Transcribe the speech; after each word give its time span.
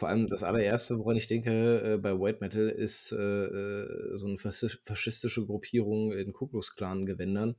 Vor 0.00 0.08
allem 0.08 0.28
das 0.28 0.42
allererste, 0.42 0.98
woran 0.98 1.16
ich 1.16 1.26
denke, 1.26 1.82
äh, 1.84 1.98
bei 1.98 2.18
White 2.18 2.38
Metal 2.40 2.70
ist, 2.70 3.12
äh, 3.12 3.16
äh, 3.18 4.16
so 4.16 4.26
'ne 4.28 4.38
fassis 4.38 4.80
faschistische 4.82 5.44
Gruppierung 5.44 6.12
in 6.12 6.32
Ku 6.32 6.46
Klux 6.46 6.74
Klan-Gewändern. 6.74 7.56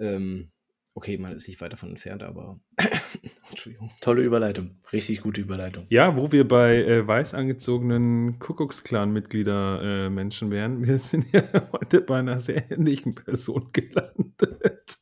Ähm, 0.00 0.50
okay, 0.94 1.18
man 1.18 1.36
ist 1.36 1.46
nicht 1.46 1.60
weit 1.60 1.72
davon 1.72 1.90
entfernt, 1.90 2.24
aber 2.24 2.58
Entschuldigung. 3.50 3.92
Tolle 4.00 4.22
Überleitung, 4.22 4.80
richtig 4.92 5.20
gute 5.20 5.40
Überleitung. 5.40 5.86
Ja, 5.88 6.16
wo 6.16 6.32
wir 6.32 6.48
bei, 6.48 6.82
äh, 6.82 7.06
weiß 7.06 7.34
angezogenen 7.34 8.40
Kuckucksklan-Mitglieder, 8.40 10.06
äh, 10.06 10.10
Menschen 10.10 10.50
wären. 10.50 10.84
Wir 10.84 10.98
sind 10.98 11.32
ja 11.32 11.42
heute 11.72 12.00
bei 12.00 12.18
einer 12.18 12.40
sehr 12.40 12.72
ähnlichen 12.72 13.14
Person 13.14 13.68
gelandet. 13.72 14.98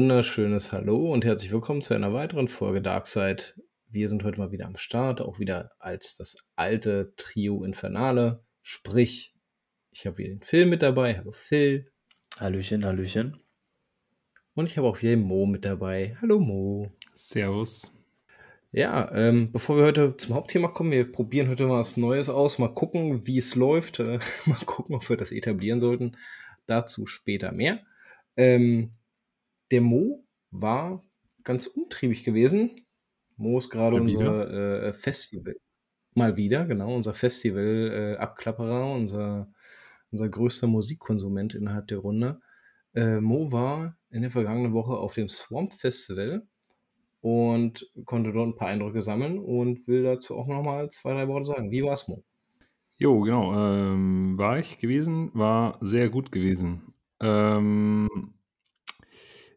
Wunderschönes 0.00 0.72
Hallo 0.72 1.12
und 1.12 1.26
herzlich 1.26 1.52
willkommen 1.52 1.82
zu 1.82 1.92
einer 1.92 2.14
weiteren 2.14 2.48
Folge 2.48 2.80
Darkside. 2.80 3.42
Wir 3.86 4.08
sind 4.08 4.24
heute 4.24 4.38
mal 4.38 4.50
wieder 4.50 4.64
am 4.64 4.78
Start, 4.78 5.20
auch 5.20 5.38
wieder 5.38 5.72
als 5.78 6.16
das 6.16 6.38
alte 6.56 7.12
Trio 7.18 7.64
Infernale. 7.64 8.42
Sprich, 8.62 9.34
ich 9.90 10.06
habe 10.06 10.16
wieder 10.16 10.30
den 10.30 10.40
Phil 10.40 10.64
mit 10.64 10.80
dabei. 10.80 11.18
Hallo 11.18 11.32
Phil. 11.32 11.92
Hallöchen, 12.38 12.86
Hallöchen. 12.86 13.42
Und 14.54 14.68
ich 14.68 14.78
habe 14.78 14.88
auch 14.88 15.02
wieder 15.02 15.10
den 15.10 15.20
Mo 15.20 15.44
mit 15.44 15.66
dabei. 15.66 16.16
Hallo 16.22 16.40
Mo. 16.40 16.90
Servus. 17.12 17.94
Ja, 18.72 19.12
ähm, 19.14 19.52
bevor 19.52 19.76
wir 19.76 19.84
heute 19.84 20.16
zum 20.16 20.34
Hauptthema 20.34 20.68
kommen, 20.68 20.92
wir 20.92 21.12
probieren 21.12 21.50
heute 21.50 21.66
mal 21.66 21.80
was 21.80 21.98
Neues 21.98 22.30
aus. 22.30 22.58
Mal 22.58 22.72
gucken, 22.72 23.26
wie 23.26 23.36
es 23.36 23.54
läuft. 23.54 24.00
Äh, 24.00 24.18
mal 24.46 24.64
gucken, 24.64 24.94
ob 24.94 25.06
wir 25.10 25.18
das 25.18 25.30
etablieren 25.30 25.78
sollten. 25.78 26.16
Dazu 26.64 27.04
später 27.04 27.52
mehr. 27.52 27.80
Ähm, 28.38 28.92
der 29.70 29.80
Mo 29.80 30.24
war 30.50 31.04
ganz 31.44 31.66
umtriebig 31.66 32.24
gewesen. 32.24 32.70
Mo 33.36 33.58
ist 33.58 33.70
gerade 33.70 33.96
unser 33.96 34.88
äh, 34.88 34.92
Festival. 34.92 35.56
Mal 36.14 36.36
wieder, 36.36 36.66
genau, 36.66 36.94
unser 36.94 37.14
Festival-Abklapperer, 37.14 38.90
äh, 38.90 38.94
unser, 38.94 39.52
unser 40.10 40.28
größter 40.28 40.66
Musikkonsument 40.66 41.54
innerhalb 41.54 41.86
der 41.88 41.98
Runde. 41.98 42.40
Äh, 42.94 43.20
Mo 43.20 43.52
war 43.52 43.96
in 44.10 44.22
der 44.22 44.30
vergangenen 44.30 44.72
Woche 44.72 44.92
auf 44.92 45.14
dem 45.14 45.28
Swamp 45.28 45.72
Festival 45.74 46.46
und 47.20 47.88
konnte 48.04 48.32
dort 48.32 48.48
ein 48.48 48.56
paar 48.56 48.68
Eindrücke 48.68 49.02
sammeln 49.02 49.38
und 49.38 49.86
will 49.86 50.02
dazu 50.02 50.36
auch 50.36 50.48
nochmal 50.48 50.90
zwei, 50.90 51.12
drei 51.12 51.28
Worte 51.28 51.46
sagen. 51.46 51.70
Wie 51.70 51.84
war 51.84 51.92
es, 51.92 52.08
Mo? 52.08 52.24
Jo, 52.98 53.20
genau. 53.20 53.54
Ähm, 53.54 54.36
war 54.36 54.58
ich 54.58 54.78
gewesen, 54.78 55.30
war 55.32 55.78
sehr 55.80 56.10
gut 56.10 56.32
gewesen. 56.32 56.92
Ähm, 57.20 58.08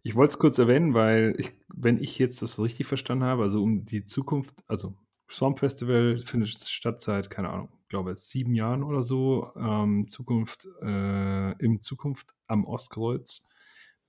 ich 0.04 0.16
wollte 0.16 0.34
es 0.34 0.40
kurz 0.40 0.60
erwähnen, 0.60 0.94
weil 0.94 1.36
ich, 1.38 1.52
wenn 1.74 1.98
ich 1.98 2.20
jetzt 2.20 2.42
das 2.42 2.60
richtig 2.60 2.88
verstanden 2.88 3.24
habe, 3.24 3.44
also 3.44 3.64
um 3.64 3.86
die 3.86 4.06
Zukunft, 4.06 4.64
also 4.68 4.96
Swamp 5.32 5.60
Festival 5.60 6.18
findet 6.18 6.50
statt 6.50 7.02
seit, 7.02 7.30
keine 7.30 7.50
Ahnung, 7.50 7.70
glaube 7.88 8.16
sieben 8.16 8.54
Jahren 8.54 8.84
oder 8.84 9.02
so. 9.02 9.52
Ähm, 9.56 10.06
Zukunft, 10.06 10.68
äh, 10.82 11.52
in 11.64 11.82
Zukunft 11.82 12.34
am 12.48 12.66
Ostkreuz. 12.66 13.48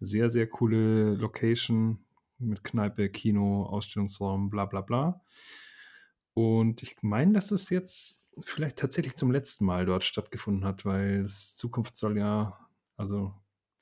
Sehr, 0.01 0.31
sehr 0.31 0.49
coole 0.49 1.15
Location 1.15 2.05
mit 2.39 2.65
Kneipe, 2.65 3.09
Kino, 3.09 3.65
Ausstellungsraum, 3.65 4.51
bla 4.51 4.67
bla 4.67 4.81
bla. 4.81 5.23
Und 6.35 6.83
ich 6.83 6.97
meine, 7.03 7.33
dass 7.35 7.53
es 7.53 7.71
jetzt 7.71 8.25
vielleicht 8.41 8.79
tatsächlich 8.79 9.17
zum 9.17 9.31
letzten 9.31 9.65
Mal 9.65 9.87
dort 9.87 10.03
stattgefunden 10.03 10.65
hat, 10.65 10.85
weil 10.85 11.27
Zukunft 11.29 11.97
soll 11.97 12.19
ja, 12.19 12.59
also 12.97 13.33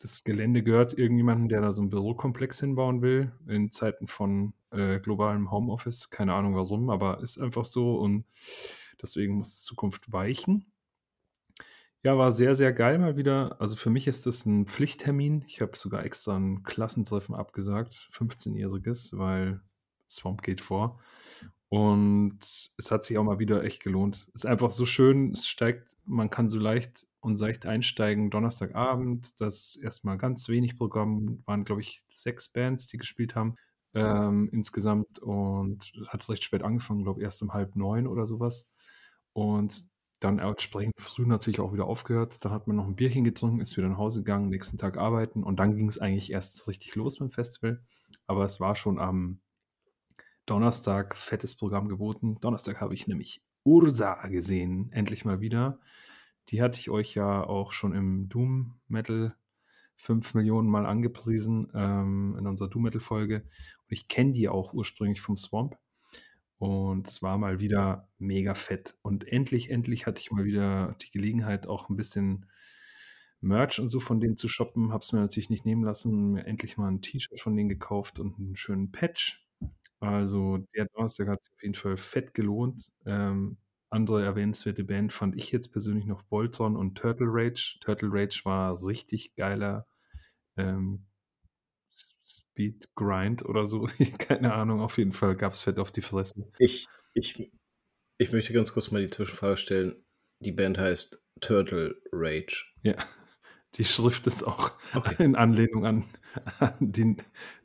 das 0.02 0.24
Gelände 0.24 0.62
gehört 0.62 0.98
irgendjemandem, 0.98 1.48
der 1.48 1.60
da 1.60 1.72
so 1.72 1.80
einen 1.80 1.90
Bürokomplex 1.90 2.60
hinbauen 2.60 3.02
will, 3.02 3.32
in 3.46 3.70
Zeiten 3.70 4.06
von 4.06 4.52
äh, 4.70 4.98
globalem 5.00 5.50
Homeoffice. 5.50 6.10
Keine 6.10 6.34
Ahnung 6.34 6.54
warum, 6.54 6.90
aber 6.90 7.20
ist 7.20 7.38
einfach 7.38 7.64
so 7.64 7.96
und 7.96 8.24
deswegen 9.00 9.34
muss 9.34 9.54
es 9.54 9.62
Zukunft 9.62 10.12
weichen. 10.12 10.66
Ja, 12.04 12.18
war 12.18 12.32
sehr, 12.32 12.56
sehr 12.56 12.72
geil 12.72 12.98
mal 12.98 13.16
wieder. 13.16 13.60
Also 13.60 13.76
für 13.76 13.90
mich 13.90 14.08
ist 14.08 14.26
das 14.26 14.44
ein 14.44 14.66
Pflichttermin. 14.66 15.44
Ich 15.46 15.60
habe 15.60 15.76
sogar 15.76 16.04
extra 16.04 16.36
ein 16.36 16.64
Klassentreffen 16.64 17.34
abgesagt, 17.34 18.08
15-jähriges, 18.12 19.16
weil 19.16 19.60
Swamp 20.10 20.42
geht 20.42 20.60
vor. 20.60 20.98
Und 21.68 22.40
es 22.76 22.90
hat 22.90 23.04
sich 23.04 23.16
auch 23.18 23.24
mal 23.24 23.38
wieder 23.38 23.62
echt 23.62 23.82
gelohnt. 23.82 24.26
Ist 24.34 24.46
einfach 24.46 24.70
so 24.70 24.84
schön, 24.84 25.32
es 25.32 25.46
steigt, 25.46 25.96
man 26.04 26.28
kann 26.28 26.48
so 26.48 26.58
leicht 26.58 27.06
und 27.22 27.36
seicht 27.36 27.64
einsteigen. 27.64 28.30
Donnerstagabend, 28.30 29.40
das 29.40 29.76
erstmal 29.76 30.18
ganz 30.18 30.48
wenig 30.48 30.76
Programm, 30.76 31.40
waren 31.46 31.64
glaube 31.64 31.80
ich 31.80 32.02
sechs 32.08 32.48
Bands, 32.50 32.88
die 32.88 32.98
gespielt 32.98 33.34
haben 33.34 33.54
ähm, 33.94 34.48
insgesamt 34.52 35.18
und 35.20 35.92
hat 36.08 36.28
recht 36.28 36.44
spät 36.44 36.62
angefangen, 36.62 37.04
glaube 37.04 37.20
ich 37.20 37.24
erst 37.24 37.42
um 37.42 37.54
halb 37.54 37.76
neun 37.76 38.06
oder 38.06 38.26
sowas. 38.26 38.68
Und 39.32 39.86
dann 40.20 40.38
entsprechend 40.38 40.94
früh 40.98 41.26
natürlich 41.26 41.60
auch 41.60 41.72
wieder 41.72 41.86
aufgehört. 41.86 42.44
Dann 42.44 42.52
hat 42.52 42.66
man 42.66 42.76
noch 42.76 42.86
ein 42.86 42.96
Bierchen 42.96 43.24
getrunken, 43.24 43.60
ist 43.60 43.76
wieder 43.76 43.88
nach 43.88 43.98
Hause 43.98 44.20
gegangen, 44.20 44.48
nächsten 44.48 44.78
Tag 44.78 44.96
arbeiten 44.96 45.42
und 45.42 45.56
dann 45.58 45.76
ging 45.76 45.88
es 45.88 45.98
eigentlich 45.98 46.30
erst 46.32 46.66
richtig 46.68 46.94
los 46.94 47.18
beim 47.18 47.30
Festival. 47.30 47.82
Aber 48.26 48.44
es 48.44 48.60
war 48.60 48.74
schon 48.74 48.98
am 48.98 49.40
Donnerstag 50.46 51.16
fettes 51.16 51.56
Programm 51.56 51.88
geboten. 51.88 52.38
Donnerstag 52.40 52.80
habe 52.80 52.94
ich 52.94 53.06
nämlich 53.06 53.42
Ursa 53.64 54.26
gesehen, 54.26 54.90
endlich 54.92 55.24
mal 55.24 55.40
wieder. 55.40 55.78
Die 56.48 56.62
hatte 56.62 56.78
ich 56.78 56.90
euch 56.90 57.14
ja 57.14 57.44
auch 57.44 57.72
schon 57.72 57.94
im 57.94 58.28
Doom 58.28 58.74
Metal 58.88 59.34
5 59.96 60.34
Millionen 60.34 60.68
Mal 60.68 60.86
angepriesen 60.86 61.70
ähm, 61.74 62.36
in 62.38 62.46
unserer 62.46 62.68
Doom 62.68 62.82
Metal 62.82 63.00
Folge. 63.00 63.36
Und 63.42 63.90
ich 63.90 64.08
kenne 64.08 64.32
die 64.32 64.48
auch 64.48 64.72
ursprünglich 64.72 65.20
vom 65.20 65.36
Swamp. 65.36 65.78
Und 66.58 67.08
es 67.08 67.22
war 67.22 67.38
mal 67.38 67.60
wieder 67.60 68.08
mega 68.18 68.54
fett. 68.54 68.96
Und 69.02 69.26
endlich, 69.26 69.70
endlich 69.70 70.06
hatte 70.06 70.20
ich 70.20 70.30
mal 70.30 70.44
wieder 70.44 70.96
die 71.02 71.10
Gelegenheit, 71.10 71.66
auch 71.66 71.88
ein 71.88 71.96
bisschen 71.96 72.46
Merch 73.40 73.80
und 73.80 73.88
so 73.88 73.98
von 73.98 74.20
denen 74.20 74.36
zu 74.36 74.48
shoppen. 74.48 74.92
Habe 74.92 75.02
es 75.02 75.12
mir 75.12 75.20
natürlich 75.20 75.50
nicht 75.50 75.66
nehmen 75.66 75.84
lassen. 75.84 76.32
Mir 76.32 76.46
endlich 76.46 76.76
mal 76.76 76.88
ein 76.88 77.02
T-Shirt 77.02 77.40
von 77.40 77.56
denen 77.56 77.68
gekauft 77.68 78.20
und 78.20 78.38
einen 78.38 78.56
schönen 78.56 78.92
Patch 78.92 79.42
also 80.02 80.58
der 80.74 80.86
Donnerstag 80.86 81.28
hat 81.28 81.44
sich 81.44 81.54
auf 81.54 81.62
jeden 81.62 81.76
Fall 81.76 81.96
fett 81.96 82.34
gelohnt. 82.34 82.90
Ähm, 83.06 83.56
andere 83.92 84.24
erwähnenswerte 84.24 84.84
Band 84.84 85.12
fand 85.12 85.36
ich 85.36 85.52
jetzt 85.52 85.68
persönlich 85.72 86.06
noch 86.06 86.22
Voltron 86.30 86.76
und 86.76 86.96
Turtle 86.96 87.28
Rage. 87.28 87.78
Turtle 87.80 88.08
Rage 88.10 88.40
war 88.44 88.82
richtig 88.84 89.34
geiler 89.36 89.86
ähm, 90.56 91.06
Speed 92.24 92.88
Grind 92.94 93.44
oder 93.44 93.66
so. 93.66 93.88
Keine 94.18 94.54
Ahnung, 94.54 94.80
auf 94.80 94.98
jeden 94.98 95.12
Fall 95.12 95.36
gab 95.36 95.52
es 95.52 95.62
fett 95.62 95.78
auf 95.78 95.92
die 95.92 96.02
Fresse. 96.02 96.50
Ich, 96.58 96.86
ich, 97.14 97.52
ich 98.18 98.32
möchte 98.32 98.52
ganz 98.52 98.72
kurz 98.72 98.90
mal 98.90 99.02
die 99.02 99.10
Zwischenfrage 99.10 99.56
stellen. 99.56 100.04
Die 100.40 100.52
Band 100.52 100.78
heißt 100.78 101.22
Turtle 101.40 102.00
Rage. 102.12 102.66
Ja. 102.82 102.96
Die 103.76 103.84
Schrift 103.86 104.26
ist 104.26 104.42
auch 104.42 104.72
okay. 104.94 105.24
in 105.24 105.34
Anlehnung 105.34 105.86
an, 105.86 106.04
an 106.58 106.74
die 106.78 107.16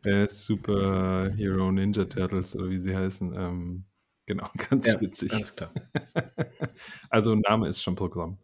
äh, 0.06 0.26
Super 0.30 1.34
Hero 1.36 1.70
Ninja 1.70 2.06
Turtles 2.06 2.56
oder 2.56 2.70
wie 2.70 2.80
sie 2.80 2.96
heißen. 2.96 3.34
Ähm, 3.36 3.86
genau, 4.28 4.50
ganz 4.70 4.86
ja, 4.86 5.02
witzig. 5.02 5.34
Alles 5.34 5.56
klar. 5.56 5.72
also 7.10 7.34
Name 7.34 7.68
ist 7.68 7.82
schon 7.82 7.96
Programm. 7.96 8.38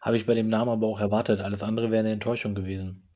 Habe 0.00 0.16
ich 0.16 0.26
bei 0.26 0.34
dem 0.34 0.48
Namen 0.48 0.70
aber 0.70 0.86
auch 0.86 1.00
erwartet. 1.00 1.40
Alles 1.40 1.62
andere 1.62 1.90
wäre 1.90 2.00
eine 2.00 2.12
Enttäuschung 2.12 2.54
gewesen. 2.54 3.08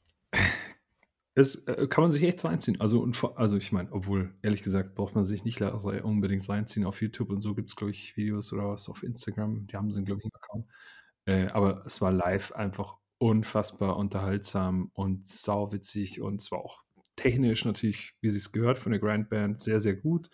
Es 1.35 1.67
äh, 1.69 1.87
kann 1.87 2.03
man 2.03 2.11
sich 2.11 2.25
echt 2.25 2.45
reinziehen. 2.45 2.81
Also, 2.81 3.09
also 3.37 3.57
ich 3.57 3.71
meine, 3.71 3.93
obwohl, 3.93 4.35
ehrlich 4.43 4.63
gesagt, 4.63 4.97
braucht 4.97 5.15
man 5.15 5.25
sich 5.25 5.45
nicht 5.45 5.61
unbedingt 5.63 6.49
reinziehen. 6.49 6.85
Auf 6.85 7.01
YouTube 7.01 7.31
und 7.31 7.43
so 7.43 7.55
gibt 7.55 7.69
es, 7.69 7.77
glaube 7.77 7.93
ich, 7.93 8.17
Videos 8.17 8.53
oder 8.53 8.71
was 8.71 8.89
auf 8.89 9.05
Instagram. 9.05 9.69
Die 9.69 9.77
haben 9.77 9.93
sie, 9.93 10.03
glaube 10.03 10.21
ich, 10.21 10.25
einen 10.25 10.35
Account. 10.35 10.67
Äh, 11.27 11.53
aber 11.53 11.85
es 11.87 12.01
war 12.01 12.11
live 12.11 12.53
einfach 12.53 12.97
unfassbar 13.19 13.97
unterhaltsam 13.97 14.91
und 14.95 15.29
sauwitzig 15.29 16.21
und 16.21 16.41
es 16.41 16.51
war 16.51 16.61
auch 16.61 16.83
technisch 17.17 17.65
natürlich, 17.65 18.15
wie 18.21 18.31
sie 18.31 18.39
es 18.39 18.53
gehört 18.53 18.79
von 18.79 18.93
der 18.93 19.01
Grand 19.01 19.29
Band, 19.29 19.61
sehr, 19.61 19.81
sehr 19.81 19.95
gut. 19.95 20.31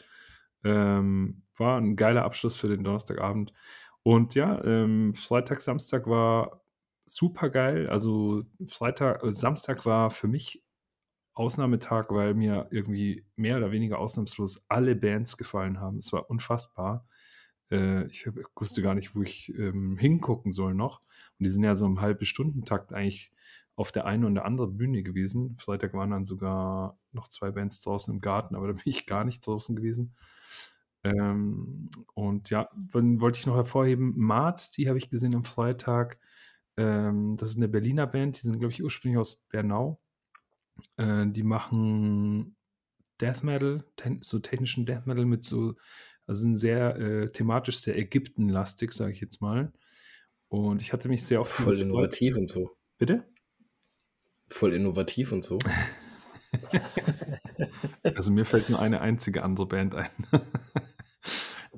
Ähm, 0.65 1.43
war 1.57 1.81
ein 1.81 1.97
geiler 1.97 2.25
Abschluss 2.25 2.57
für 2.57 2.69
den 2.69 2.85
Donnerstagabend. 2.85 3.53
Und 4.03 4.35
ja, 4.35 4.63
ähm, 4.65 5.15
Freitag, 5.15 5.61
Samstag 5.61 6.07
war 6.07 6.63
super 7.07 7.51
geil. 7.51 7.89
Also 7.89 8.45
Freitag, 8.67 9.23
äh, 9.23 9.33
Samstag 9.33 9.87
war 9.87 10.11
für 10.11 10.29
mich 10.29 10.63
Ausnahmetag, 11.35 12.07
weil 12.11 12.35
mir 12.35 12.69
irgendwie 12.71 13.27
mehr 13.37 13.57
oder 13.57 13.73
weniger 13.73 13.99
ausnahmslos 13.99 14.65
alle 14.69 14.95
Bands 14.95 15.37
gefallen 15.37 15.81
haben. 15.81 15.99
Es 15.99 16.13
war 16.13 16.31
unfassbar. 16.31 17.07
Äh, 17.71 18.07
ich 18.07 18.29
wusste 18.57 18.83
gar 18.83 18.95
nicht, 18.95 19.17
wo 19.17 19.23
ich 19.23 19.53
ähm, 19.59 19.99
hingucken 19.99 20.53
soll 20.53 20.75
noch. 20.75 21.01
Und 21.39 21.45
die 21.47 21.51
sind 21.51 21.65
ja 21.65 21.75
so 21.75 21.87
im 21.87 22.01
halben 22.01 22.25
Stundentakt 22.25 22.93
eigentlich 22.93 23.33
auf 23.77 23.91
der 23.91 24.07
einen 24.07 24.25
und 24.25 24.35
der 24.35 24.45
anderen 24.45 24.77
Bühne 24.77 25.03
gewesen. 25.03 25.57
Freitag 25.59 25.95
waren 25.95 26.11
dann 26.11 26.25
sogar 26.25 26.99
noch 27.13 27.29
zwei 27.29 27.51
Bands 27.51 27.81
draußen 27.83 28.15
im 28.15 28.21
Garten, 28.21 28.55
aber 28.55 28.69
da 28.69 28.73
bin 28.75 28.83
ich 28.85 29.07
gar 29.07 29.25
nicht 29.25 29.45
draußen 29.47 29.75
gewesen. 29.75 30.15
Ähm, 31.05 31.91
und 32.15 32.51
ja, 32.51 32.69
dann 32.93 33.21
wollte 33.21 33.39
ich 33.39 33.47
noch 33.47 33.57
hervorheben, 33.57 34.15
Mart, 34.17 34.77
die 34.77 34.89
habe 34.89 34.99
ich 34.99 35.11
gesehen 35.11 35.35
am 35.35 35.45
Freitag. 35.45 36.19
Ähm, 36.77 37.37
das 37.37 37.51
ist 37.51 37.57
eine 37.57 37.69
Berliner 37.69 38.07
Band, 38.07 38.39
die 38.39 38.47
sind, 38.47 38.59
glaube 38.59 38.73
ich, 38.73 38.83
ursprünglich 38.83 39.19
aus 39.19 39.37
Bernau. 39.49 40.01
Äh, 40.97 41.27
die 41.27 41.43
machen 41.43 42.57
Death 43.21 43.45
Metal, 43.45 43.85
so 44.23 44.39
technischen 44.39 44.87
Death 44.87 45.07
Metal 45.07 45.27
mit 45.27 45.45
so, 45.45 45.75
also 46.27 46.41
sind 46.41 46.57
sehr 46.57 46.97
äh, 46.97 47.27
thematisch 47.27 47.79
sehr 47.79 47.97
Ägypten-lastig, 47.97 48.93
sage 48.93 49.13
ich 49.13 49.21
jetzt 49.21 49.41
mal. 49.41 49.73
Und 50.49 50.81
ich 50.81 50.93
hatte 50.93 51.09
mich 51.09 51.25
sehr 51.25 51.41
oft 51.41 51.53
Voll 51.53 51.81
innovativ 51.81 52.37
und 52.37 52.49
so. 52.49 52.77
Bitte? 52.99 53.25
Voll 54.49 54.75
innovativ 54.75 55.33
und 55.33 55.45
so. 55.45 55.59
also 58.03 58.31
mir 58.31 58.45
fällt 58.45 58.71
nur 58.71 58.79
eine 58.79 59.01
einzige 59.01 59.43
andere 59.43 59.67
Band 59.67 59.95
ein. 59.95 60.11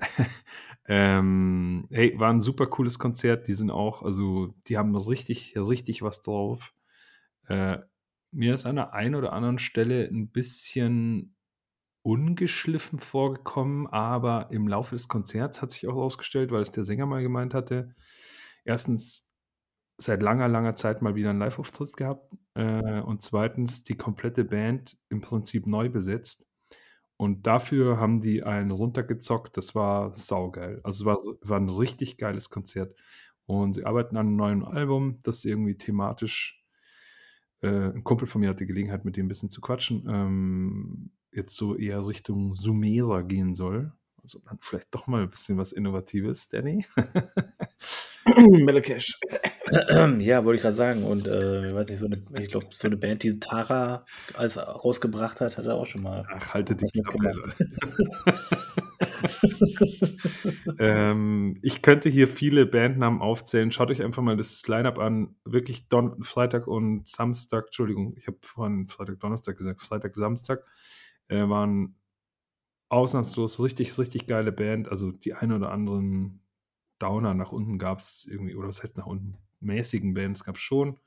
ähm, 0.86 1.86
hey, 1.90 2.18
war 2.18 2.30
ein 2.32 2.40
super 2.40 2.66
cooles 2.66 2.98
Konzert. 2.98 3.48
Die 3.48 3.54
sind 3.54 3.70
auch, 3.70 4.02
also 4.02 4.54
die 4.68 4.78
haben 4.78 4.94
richtig, 4.96 5.54
richtig 5.56 6.02
was 6.02 6.22
drauf. 6.22 6.74
Äh, 7.48 7.78
mir 8.32 8.54
ist 8.54 8.66
an 8.66 8.76
der 8.76 8.92
einen 8.92 9.14
oder 9.14 9.32
anderen 9.32 9.58
Stelle 9.58 10.06
ein 10.06 10.28
bisschen 10.30 11.36
ungeschliffen 12.02 13.00
vorgekommen, 13.00 13.88
aber 13.88 14.48
im 14.52 14.68
Laufe 14.68 14.94
des 14.94 15.08
Konzerts 15.08 15.60
hat 15.60 15.72
sich 15.72 15.88
auch 15.88 15.94
herausgestellt, 15.96 16.52
weil 16.52 16.62
es 16.62 16.70
der 16.70 16.84
Sänger 16.84 17.06
mal 17.06 17.22
gemeint 17.22 17.52
hatte, 17.52 17.94
erstens 18.64 19.28
seit 19.98 20.22
langer, 20.22 20.48
langer 20.48 20.74
Zeit 20.74 21.02
mal 21.02 21.14
wieder 21.14 21.30
einen 21.30 21.38
Live-Auftritt 21.38 21.96
gehabt 21.96 22.30
äh, 22.54 23.00
und 23.00 23.22
zweitens 23.22 23.82
die 23.82 23.96
komplette 23.96 24.44
Band 24.44 24.96
im 25.08 25.20
Prinzip 25.20 25.66
neu 25.66 25.88
besetzt. 25.88 26.46
Und 27.16 27.46
dafür 27.46 27.98
haben 27.98 28.20
die 28.20 28.42
einen 28.42 28.70
runtergezockt. 28.70 29.56
Das 29.56 29.74
war 29.74 30.12
saugeil. 30.12 30.80
Also 30.82 31.02
es 31.02 31.06
war, 31.06 31.18
war 31.42 31.58
ein 31.58 31.70
richtig 31.70 32.18
geiles 32.18 32.50
Konzert. 32.50 32.94
Und 33.46 33.74
sie 33.74 33.84
arbeiten 33.84 34.16
an 34.16 34.26
einem 34.26 34.36
neuen 34.36 34.64
Album, 34.64 35.20
das 35.22 35.44
irgendwie 35.44 35.76
thematisch 35.76 36.62
äh, 37.62 37.68
ein 37.68 38.04
Kumpel 38.04 38.28
von 38.28 38.40
mir 38.40 38.50
hatte 38.50 38.66
Gelegenheit, 38.66 39.04
mit 39.04 39.16
dem 39.16 39.26
ein 39.26 39.28
bisschen 39.28 39.50
zu 39.50 39.60
quatschen, 39.60 40.04
ähm, 40.08 41.10
jetzt 41.32 41.56
so 41.56 41.76
eher 41.76 42.06
Richtung 42.06 42.54
Sumera 42.54 43.22
gehen 43.22 43.54
soll. 43.54 43.92
Also 44.22 44.40
dann 44.40 44.58
vielleicht 44.60 44.94
doch 44.94 45.06
mal 45.06 45.22
ein 45.22 45.30
bisschen 45.30 45.56
was 45.56 45.72
Innovatives, 45.72 46.48
Danny. 46.48 46.84
Melakesh. 48.36 49.18
ja, 50.20 50.44
wollte 50.44 50.56
ich 50.56 50.62
gerade 50.62 50.76
sagen. 50.76 51.02
Und 51.02 51.26
äh, 51.26 51.74
weiß 51.74 51.86
nicht, 51.88 51.98
so 51.98 52.06
eine, 52.06 52.22
ich 52.40 52.50
glaube, 52.50 52.66
so 52.70 52.86
eine 52.86 52.96
Band, 52.96 53.22
die 53.22 53.38
Tara 53.40 54.04
als 54.34 54.56
rausgebracht 54.58 55.40
hat, 55.40 55.58
hat 55.58 55.66
er 55.66 55.74
auch 55.74 55.86
schon 55.86 56.02
mal. 56.02 56.24
Ach, 56.32 56.54
halte 56.54 56.76
dich 56.76 56.92
gemacht. 56.92 57.56
ähm, 60.78 61.58
ich 61.62 61.82
könnte 61.82 62.08
hier 62.08 62.28
viele 62.28 62.66
Bandnamen 62.66 63.20
aufzählen. 63.20 63.72
Schaut 63.72 63.90
euch 63.90 64.02
einfach 64.02 64.22
mal 64.22 64.36
das 64.36 64.66
Line-Up 64.66 64.98
an. 64.98 65.36
Wirklich 65.44 65.88
Don 65.88 66.22
Freitag 66.22 66.66
und 66.66 67.06
Samstag, 67.08 67.66
Entschuldigung, 67.66 68.14
ich 68.16 68.26
habe 68.26 68.38
vorhin 68.42 68.88
Freitag, 68.88 69.20
Donnerstag 69.20 69.56
gesagt, 69.56 69.82
Freitag, 69.82 70.16
Samstag 70.16 70.64
äh, 71.28 71.48
waren 71.48 71.96
ausnahmslos 72.88 73.60
richtig, 73.60 73.98
richtig 73.98 74.26
geile 74.26 74.52
Band. 74.52 74.88
Also 74.88 75.10
die 75.10 75.34
ein 75.34 75.52
oder 75.52 75.72
anderen 75.72 76.42
Downer 76.98 77.34
nach 77.34 77.52
unten 77.52 77.78
gab 77.78 77.98
es 77.98 78.26
irgendwie, 78.30 78.54
oder 78.54 78.68
was 78.68 78.82
heißt 78.82 78.96
nach 78.96 79.06
unten? 79.06 79.36
Mäßigen 79.60 80.14
Bands 80.14 80.44
gab 80.44 80.56
es 80.56 80.62
schon. 80.62 80.98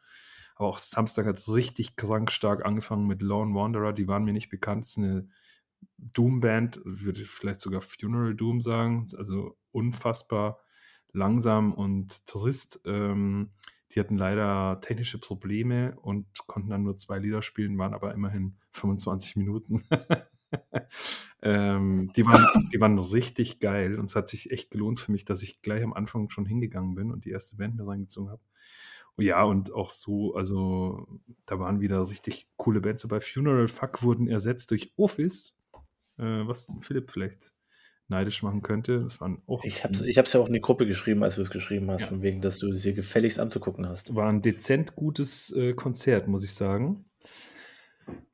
Aber 0.56 0.70
auch 0.70 0.78
Samstag 0.78 1.26
hat 1.26 1.48
richtig 1.48 1.96
krank 1.96 2.32
stark 2.32 2.66
angefangen 2.66 3.08
mit 3.08 3.22
Lone 3.22 3.56
Wanderer. 3.56 3.94
Die 3.94 4.08
waren 4.08 4.26
mir 4.26 4.34
nicht 4.34 4.50
bekannt. 4.50 4.84
Das 4.84 4.92
ist 4.92 4.98
eine 4.98 5.30
Doom-Band, 5.98 6.82
würde 6.84 7.22
ich 7.22 7.30
vielleicht 7.30 7.62
sogar 7.62 7.82
Funeral 7.82 8.36
Doom 8.36 8.62
sagen. 8.62 9.06
Also 9.18 9.58
unfassbar 9.72 10.60
langsam 11.12 11.74
und 11.74 12.26
trist. 12.28 12.82
Ähm, 12.86 13.52
die 13.92 14.00
hatten 14.00 14.18
leider 14.18 14.80
technische 14.82 15.18
Probleme 15.18 15.98
und 16.02 16.28
konnten 16.46 16.70
dann 16.70 16.84
nur 16.84 16.98
zwei 16.98 17.18
Lieder 17.18 17.42
spielen, 17.42 17.78
waren 17.78 17.94
aber 17.94 18.14
immerhin 18.14 18.58
25 18.72 19.36
Minuten. 19.36 19.84
ähm, 21.42 22.12
die, 22.16 22.26
waren, 22.26 22.70
die 22.74 22.80
waren 22.80 23.00
richtig 23.00 23.60
geil 23.60 23.98
und 23.98 24.06
es 24.06 24.16
hat 24.16 24.28
sich 24.28 24.52
echt 24.52 24.72
gelohnt 24.72 25.00
für 25.00 25.12
mich, 25.12 25.26
dass 25.26 25.42
ich 25.42 25.62
gleich 25.62 25.84
am 25.84 25.94
Anfang 25.94 26.30
schon 26.30 26.46
hingegangen 26.46 26.96
bin 26.96 27.12
und 27.12 27.26
die 27.26 27.32
erste 27.32 27.56
Band 27.56 27.76
mir 27.76 27.88
reingezogen 27.88 28.30
habe. 28.30 28.42
Ja, 29.18 29.44
und 29.44 29.74
auch 29.74 29.90
so, 29.90 30.34
also 30.36 31.08
da 31.46 31.60
waren 31.60 31.82
wieder 31.82 32.08
richtig 32.10 32.48
coole 32.56 32.82
Bands 32.82 33.02
dabei. 33.02 33.22
Funeral 33.22 33.68
Fuck 33.68 34.04
wurden 34.04 34.28
ersetzt 34.28 34.72
durch 34.72 34.94
Office, 34.96 35.56
äh, 36.18 36.24
was 36.24 36.74
Philipp 36.82 37.12
vielleicht 37.12 37.54
neidisch 38.08 38.44
machen 38.44 38.62
könnte. 38.62 39.02
Das 39.02 39.22
waren 39.22 39.42
auch. 39.46 39.64
Ich 39.64 39.84
habe 39.84 39.94
es 39.94 40.02
ich 40.02 40.16
ja 40.16 40.24
auch 40.40 40.48
in 40.48 40.54
die 40.54 40.62
Gruppe 40.62 40.88
geschrieben, 40.88 41.24
als 41.24 41.36
du 41.36 41.42
es 41.42 41.52
geschrieben 41.52 41.90
hast, 41.92 42.04
ja. 42.04 42.08
von 42.08 42.22
wegen, 42.22 42.42
dass 42.42 42.60
du 42.60 42.70
es 42.70 42.82
dir 42.82 42.94
gefälligst 42.94 43.40
anzugucken 43.40 43.88
hast. 43.88 44.14
War 44.16 44.30
ein 44.30 44.42
dezent 44.42 44.96
gutes 44.96 45.52
äh, 45.52 45.74
Konzert, 45.74 46.28
muss 46.28 46.44
ich 46.44 46.54
sagen. 46.54 47.06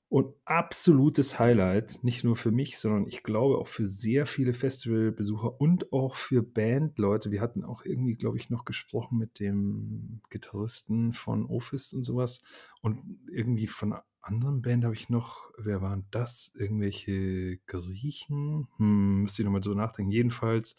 Und 0.08 0.36
absolutes 0.46 1.40
Highlight, 1.40 2.04
nicht 2.04 2.24
nur 2.24 2.36
für 2.36 2.52
mich, 2.52 2.78
sondern 2.78 3.08
ich 3.08 3.24
glaube 3.24 3.58
auch 3.58 3.68
für 3.68 3.88
sehr 3.88 4.28
viele 4.28 4.54
Festivalbesucher 4.54 5.60
und 5.60 5.92
auch 5.92 6.16
für 6.16 6.44
Bandleute. 6.44 7.32
Wir 7.32 7.42
hatten 7.42 7.64
auch 7.64 7.84
irgendwie, 7.84 8.16
glaube 8.16 8.38
ich, 8.38 8.50
noch 8.50 8.66
gesprochen 8.66 9.18
mit 9.18 9.40
dem 9.40 10.22
Gitarristen 10.30 11.14
von 11.14 11.48
Office 11.48 11.92
und 11.92 12.04
sowas. 12.04 12.44
Und 12.82 13.20
irgendwie 13.32 13.68
von 13.68 13.96
anderen 14.22 14.62
Band 14.62 14.86
habe 14.86 14.96
ich 14.96 15.10
noch, 15.10 15.50
wer 15.58 15.82
waren 15.82 16.06
das? 16.12 16.52
Irgendwelche 16.56 17.58
Griechen? 17.66 18.68
Hm, 18.78 19.24
müsste 19.24 19.42
ich 19.42 19.46
nochmal 19.46 19.64
so 19.64 19.74
nachdenken. 19.74 20.12
Jedenfalls, 20.12 20.76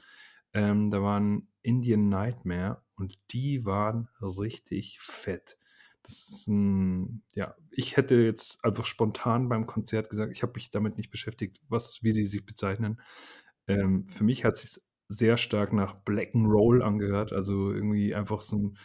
ähm, 0.52 0.90
da 0.90 1.02
waren 1.02 1.49
Indian 1.62 2.08
Nightmare 2.08 2.82
und 2.96 3.19
die 3.32 3.64
waren 3.64 4.08
richtig 4.20 5.00
fett. 5.00 5.58
Das 6.06 6.29
ist 6.29 6.47
ein, 6.49 7.23
ja, 7.35 7.55
ich 7.70 7.97
hätte 7.97 8.14
jetzt 8.17 8.64
einfach 8.64 8.85
spontan 8.85 9.49
beim 9.49 9.67
Konzert 9.67 10.08
gesagt, 10.08 10.32
ich 10.32 10.43
habe 10.43 10.53
mich 10.55 10.70
damit 10.70 10.97
nicht 10.97 11.11
beschäftigt, 11.11 11.61
was, 11.69 12.03
wie 12.03 12.12
sie 12.12 12.25
sich 12.25 12.47
bezeichnen. 12.47 13.00
Ähm, 13.69 14.06
für 14.08 14.25
mich 14.25 14.44
hat 14.44 14.55
es 14.55 14.61
sich 14.62 14.82
sehr 15.08 15.37
stark 15.37 15.73
nach 15.73 15.94
Black 15.94 16.35
and 16.35 16.47
Roll 16.47 16.82
angehört, 16.82 17.32
also 17.32 17.73
irgendwie 17.73 18.14
einfach 18.14 18.41
so 18.41 18.56
ein 18.58 18.79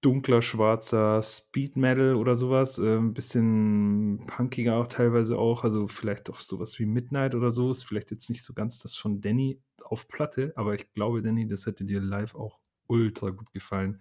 dunkler, 0.00 0.42
schwarzer 0.42 1.22
Speed 1.22 1.76
Metal 1.76 2.14
oder 2.14 2.36
sowas. 2.36 2.78
Äh, 2.78 2.98
ein 2.98 3.14
bisschen 3.14 4.24
punkiger 4.26 4.76
auch 4.76 4.86
teilweise 4.86 5.38
auch. 5.38 5.64
Also 5.64 5.88
vielleicht 5.88 6.30
auch 6.30 6.40
sowas 6.40 6.78
wie 6.78 6.86
Midnight 6.86 7.34
oder 7.34 7.50
so. 7.50 7.70
Ist 7.70 7.84
vielleicht 7.84 8.10
jetzt 8.10 8.30
nicht 8.30 8.44
so 8.44 8.54
ganz 8.54 8.78
das 8.78 8.94
von 8.94 9.20
Danny 9.20 9.60
auf 9.82 10.08
Platte, 10.08 10.52
aber 10.56 10.74
ich 10.74 10.92
glaube, 10.92 11.22
Danny, 11.22 11.46
das 11.46 11.66
hätte 11.66 11.84
dir 11.84 12.00
live 12.00 12.34
auch 12.34 12.58
ultra 12.86 13.30
gut 13.30 13.52
gefallen. 13.52 14.00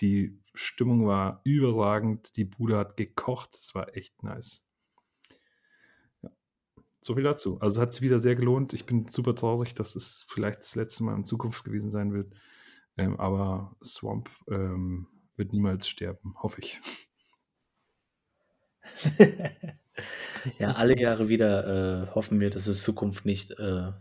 Die 0.00 0.40
Stimmung 0.54 1.06
war 1.06 1.40
überragend. 1.44 2.36
Die 2.36 2.44
Bude 2.44 2.76
hat 2.76 2.96
gekocht. 2.96 3.54
Es 3.54 3.74
war 3.74 3.96
echt 3.96 4.22
nice. 4.22 4.64
Ja. 6.22 6.30
So 7.00 7.14
viel 7.14 7.24
dazu. 7.24 7.60
Also 7.60 7.80
hat 7.80 7.90
es 7.90 8.00
wieder 8.00 8.18
sehr 8.18 8.34
gelohnt. 8.34 8.72
Ich 8.72 8.86
bin 8.86 9.08
super 9.08 9.34
traurig, 9.34 9.74
dass 9.74 9.96
es 9.96 10.24
vielleicht 10.28 10.60
das 10.60 10.74
letzte 10.74 11.04
Mal 11.04 11.16
in 11.16 11.24
Zukunft 11.24 11.64
gewesen 11.64 11.90
sein 11.90 12.12
wird. 12.12 12.34
Ähm, 12.96 13.18
aber 13.18 13.76
Swamp 13.82 14.30
ähm, 14.48 15.08
wird 15.36 15.52
niemals 15.52 15.88
sterben, 15.88 16.34
hoffe 16.42 16.60
ich. 16.60 16.80
ja, 20.58 20.72
alle 20.72 20.98
Jahre 20.98 21.28
wieder 21.28 22.04
äh, 22.04 22.14
hoffen 22.14 22.38
wir, 22.40 22.50
dass 22.50 22.66
es 22.66 22.82
Zukunft 22.82 23.24
nicht, 23.24 23.50
äh, 23.52 23.92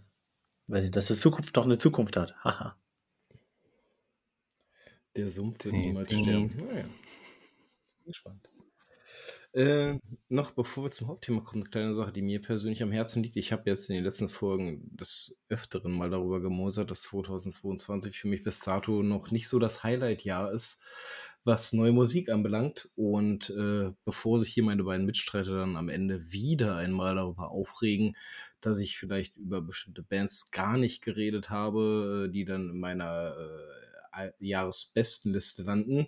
weiß 0.68 0.84
nicht, 0.84 0.96
dass 0.96 1.10
es 1.10 1.22
Zukunft 1.22 1.56
doch 1.58 1.66
eine 1.66 1.78
Zukunft 1.80 2.18
hat. 2.18 2.36
Haha. 2.44 2.76
Der 5.16 5.28
Sumpf 5.28 5.64
wird 5.66 5.76
niemals 5.76 6.12
sterben. 6.12 6.52
Naja. 6.58 6.86
Gespannt. 8.06 8.50
Äh, 9.54 10.00
noch 10.30 10.52
bevor 10.52 10.86
wir 10.86 10.92
zum 10.92 11.10
Hauptthema 11.10 11.42
kommen, 11.42 11.62
eine 11.62 11.70
kleine 11.70 11.94
Sache, 11.94 12.12
die 12.12 12.24
mir 12.24 12.42
persönlich 12.42 12.82
am 12.82 12.92
Herzen 12.92 13.22
liegt. 13.22 13.36
Ich 13.38 13.52
habe 13.52 13.70
jetzt 13.70 13.88
in 13.88 13.96
den 13.96 14.04
letzten 14.04 14.28
Folgen 14.28 14.90
des 14.98 15.38
Öfteren 15.48 15.92
mal 15.92 16.10
darüber 16.10 16.42
gemosert, 16.42 16.90
dass 16.90 17.04
2022 17.04 18.20
für 18.20 18.28
mich 18.28 18.42
bis 18.42 18.62
dato 18.62 19.04
noch 19.04 19.30
nicht 19.30 19.48
so 19.48 19.60
das 19.60 19.84
Highlight-Jahr 19.84 20.52
ist, 20.52 20.82
was 21.44 21.72
neue 21.72 21.92
Musik 21.92 22.30
anbelangt. 22.30 22.90
Und 22.96 23.52
äh, 23.52 23.92
bevor 24.06 24.40
sich 24.40 24.52
hier 24.52 24.64
meine 24.64 24.86
beiden 24.86 25.06
Mitstreiter 25.06 25.60
dann 25.60 25.76
am 25.76 25.90
Ende 25.90 26.32
wieder 26.32 26.76
einmal 26.78 27.14
darüber 27.14 27.52
aufregen, 27.52 28.18
dass 28.60 28.80
ich 28.80 28.98
vielleicht 28.98 29.38
über 29.38 29.62
bestimmte 29.62 30.02
Bands 30.02 30.50
gar 30.50 30.80
nicht 30.80 31.04
geredet 31.04 31.52
habe, 31.52 32.28
die 32.34 32.46
dann 32.46 32.72
in 32.72 32.80
meiner 32.80 33.36
äh, 33.38 33.83
Jahresbestenliste 34.40 35.64
landen, 35.64 36.08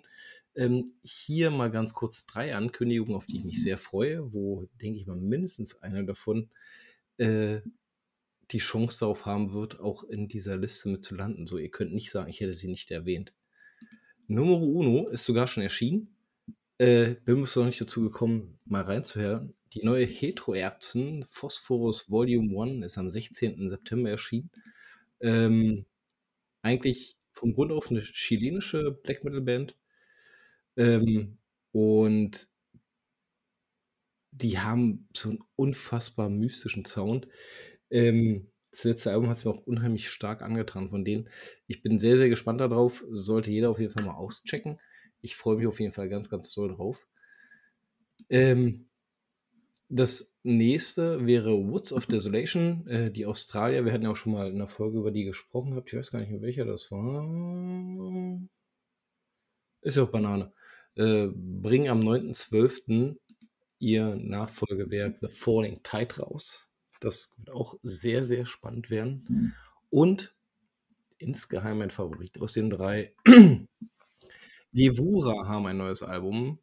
ähm, 0.56 0.90
hier 1.02 1.50
mal 1.50 1.70
ganz 1.70 1.92
kurz 1.92 2.26
drei 2.26 2.54
Ankündigungen, 2.54 3.14
auf 3.14 3.26
die 3.26 3.38
ich 3.38 3.44
mich 3.44 3.62
sehr 3.62 3.78
freue, 3.78 4.32
wo, 4.32 4.66
denke 4.80 4.98
ich 4.98 5.06
mal, 5.06 5.16
mindestens 5.16 5.82
eine 5.82 6.04
davon 6.04 6.48
äh, 7.18 7.60
die 8.50 8.58
Chance 8.58 9.00
darauf 9.00 9.26
haben 9.26 9.52
wird, 9.52 9.80
auch 9.80 10.04
in 10.04 10.28
dieser 10.28 10.56
Liste 10.56 10.88
mit 10.88 11.04
zu 11.04 11.14
landen. 11.14 11.46
So, 11.46 11.58
ihr 11.58 11.70
könnt 11.70 11.92
nicht 11.92 12.10
sagen, 12.10 12.30
ich 12.30 12.40
hätte 12.40 12.54
sie 12.54 12.68
nicht 12.68 12.90
erwähnt. 12.90 13.32
Numero 14.28 14.64
Uno 14.64 15.08
ist 15.08 15.24
sogar 15.24 15.46
schon 15.46 15.62
erschienen. 15.62 16.16
Äh, 16.78 17.14
bin 17.24 17.40
bis 17.40 17.56
noch 17.56 17.64
nicht 17.64 17.80
dazu 17.80 18.02
gekommen, 18.02 18.58
mal 18.64 18.82
reinzuhören. 18.82 19.54
die 19.74 19.84
neue 19.84 20.06
Heteroerzzen 20.06 21.26
Phosphorus 21.30 22.10
Volume 22.10 22.62
1 22.62 22.84
ist 22.84 22.98
am 22.98 23.10
16. 23.10 23.68
September 23.68 24.10
erschienen. 24.10 24.50
Ähm, 25.20 25.86
eigentlich 26.62 27.15
vom 27.36 27.54
Grund 27.54 27.72
auf 27.72 27.90
eine 27.90 28.00
chilenische 28.02 28.92
Black 28.92 29.24
Metal 29.24 29.42
Band. 29.42 29.76
Ähm, 30.76 31.38
und 31.72 32.48
die 34.30 34.58
haben 34.58 35.08
so 35.14 35.30
einen 35.30 35.38
unfassbar 35.56 36.28
mystischen 36.28 36.84
Sound. 36.84 37.28
Ähm, 37.90 38.50
das 38.70 38.84
letzte 38.84 39.12
Album 39.12 39.30
hat 39.30 39.38
es 39.38 39.44
mir 39.44 39.52
auch 39.52 39.66
unheimlich 39.66 40.10
stark 40.10 40.42
angetan 40.42 40.90
von 40.90 41.04
denen. 41.04 41.30
Ich 41.66 41.82
bin 41.82 41.98
sehr, 41.98 42.18
sehr 42.18 42.28
gespannt 42.28 42.60
darauf. 42.60 43.04
Sollte 43.10 43.50
jeder 43.50 43.70
auf 43.70 43.78
jeden 43.80 43.92
Fall 43.92 44.04
mal 44.04 44.14
auschecken. 44.14 44.78
Ich 45.22 45.36
freue 45.36 45.56
mich 45.56 45.66
auf 45.66 45.80
jeden 45.80 45.92
Fall 45.94 46.08
ganz, 46.08 46.28
ganz 46.28 46.52
doll 46.54 46.68
drauf. 46.74 47.06
Ähm, 48.28 48.88
das 49.88 50.34
nächste 50.42 51.26
wäre 51.26 51.52
Woods 51.52 51.92
of 51.92 52.06
Desolation, 52.06 52.86
äh, 52.88 53.10
die 53.10 53.26
Australier. 53.26 53.84
Wir 53.84 53.92
hatten 53.92 54.04
ja 54.04 54.10
auch 54.10 54.16
schon 54.16 54.32
mal 54.32 54.50
in 54.50 54.58
der 54.58 54.68
Folge 54.68 54.98
über 54.98 55.10
die 55.10 55.24
gesprochen 55.24 55.70
gehabt. 55.70 55.92
Ich 55.92 55.98
weiß 55.98 56.10
gar 56.10 56.20
nicht 56.20 56.30
mehr, 56.30 56.42
welcher 56.42 56.64
das 56.64 56.90
war. 56.90 58.40
Ist 59.82 59.96
ja 59.96 60.02
auch 60.02 60.10
Banane. 60.10 60.52
Äh, 60.96 61.28
bringen 61.32 61.88
am 61.88 62.00
9.12. 62.00 63.16
ihr 63.78 64.16
Nachfolgewerk 64.16 65.18
The 65.20 65.28
Falling 65.28 65.82
Tide 65.82 66.16
raus. 66.20 66.70
Das 67.00 67.34
wird 67.36 67.50
auch 67.50 67.78
sehr, 67.82 68.24
sehr 68.24 68.46
spannend 68.46 68.90
werden. 68.90 69.54
Und 69.90 70.34
insgeheim 71.18 71.78
mein 71.78 71.90
Favorit 71.90 72.40
aus 72.40 72.54
den 72.54 72.70
drei. 72.70 73.14
Levura 74.72 75.46
haben 75.46 75.66
ein 75.66 75.76
neues 75.76 76.02
Album. 76.02 76.58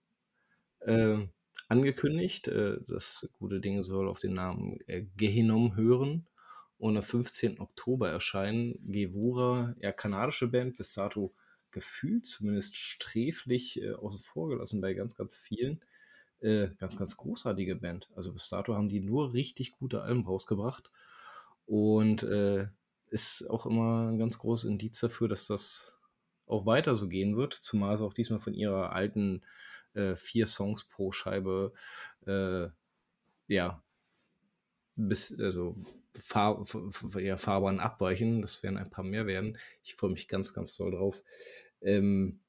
Äh, 0.80 1.28
angekündigt. 1.68 2.48
Äh, 2.48 2.78
das 2.88 3.30
gute 3.34 3.60
Ding 3.60 3.84
soll 3.84 4.08
auf 4.08 4.20
den 4.20 4.34
Namen 4.34 4.80
äh, 4.88 5.04
Gehinom 5.18 5.76
hören 5.76 6.28
und 6.78 6.98
am 6.98 7.04
15. 7.04 7.60
Oktober 7.60 8.10
erscheinen. 8.10 8.80
Gevura, 8.92 9.76
ja, 9.80 9.92
kanadische 9.92 10.48
Band, 10.48 10.78
bis 10.78 10.94
dato 10.94 11.34
gefühlt 11.72 12.26
zumindest 12.26 12.76
sträflich 12.76 13.82
äh, 13.82 13.94
außen 13.94 14.22
vor 14.24 14.50
gelassen 14.50 14.82
bei 14.82 14.94
ganz, 14.94 15.16
ganz 15.16 15.38
vielen. 15.38 15.82
Äh, 16.40 16.70
ganz, 16.78 16.98
ganz 16.98 17.16
großartige 17.16 17.78
Band. 17.78 18.10
Also 18.16 18.34
bis 18.34 18.50
dato 18.50 18.76
haben 18.76 18.90
die 18.90 19.00
nur 19.00 19.34
richtig 19.34 19.72
gute 19.72 20.02
Alben 20.02 20.26
rausgebracht 20.26 20.92
und 21.66 22.24
äh, 22.24 22.68
ist 23.12 23.50
auch 23.50 23.66
immer 23.66 24.10
ein 24.10 24.20
ganz 24.20 24.40
großes 24.40 24.70
Indiz 24.70 25.00
dafür, 25.00 25.30
dass 25.30 25.48
das 25.48 25.98
auch 26.46 26.66
weiter 26.66 26.98
so 26.98 27.08
gehen 27.08 27.38
wird, 27.38 27.54
zumal 27.54 27.98
sie 27.98 28.04
auch 28.04 28.14
diesmal 28.14 28.42
von 28.42 28.54
ihrer 28.54 28.92
alten 28.92 29.44
äh, 29.94 30.16
vier 30.16 30.48
Songs 30.48 30.86
pro 30.86 31.12
Scheibe, 31.12 31.74
äh, 32.26 32.68
ja, 33.48 33.84
bis, 34.96 35.40
also 35.40 35.76
Fahr, 36.16 36.64
ja, 37.18 37.38
Fahrbahn 37.38 37.80
abweichen. 37.80 38.42
Das 38.42 38.62
werden 38.64 38.78
ein 38.78 38.90
paar 38.90 39.04
mehr 39.04 39.26
werden. 39.26 39.58
Ich 39.84 39.96
freue 39.96 40.12
mich 40.12 40.28
ganz, 40.28 40.54
ganz 40.54 40.76
doll 40.76 40.92
drauf. 40.92 41.24
Ähm, 41.82 42.40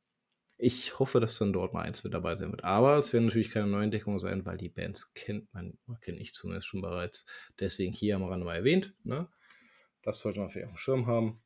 ich 0.56 0.98
hoffe, 0.98 1.20
dass 1.20 1.38
dann 1.38 1.52
dort 1.52 1.72
mal 1.72 1.82
eins 1.82 2.04
mit 2.04 2.14
dabei 2.14 2.34
sein 2.34 2.50
wird. 2.50 2.64
Aber 2.64 2.96
es 2.96 3.12
werden 3.12 3.26
natürlich 3.26 3.50
keine 3.50 3.66
Neuentdeckungen 3.66 4.18
sein, 4.18 4.46
weil 4.46 4.56
die 4.56 4.68
Bands 4.68 5.12
kennt 5.14 5.52
man, 5.52 5.78
kenne 6.00 6.18
ich 6.18 6.32
zumindest 6.32 6.68
schon 6.68 6.80
bereits. 6.80 7.26
Deswegen 7.58 7.92
hier 7.92 8.16
am 8.16 8.24
Rande 8.24 8.44
mal 8.44 8.56
erwähnt. 8.56 8.94
Ne? 9.02 9.28
Das 10.02 10.20
sollte 10.20 10.40
man 10.40 10.50
vielleicht 10.50 10.66
auf 10.66 10.74
dem 10.74 10.78
Schirm 10.78 11.06
haben. 11.06 11.42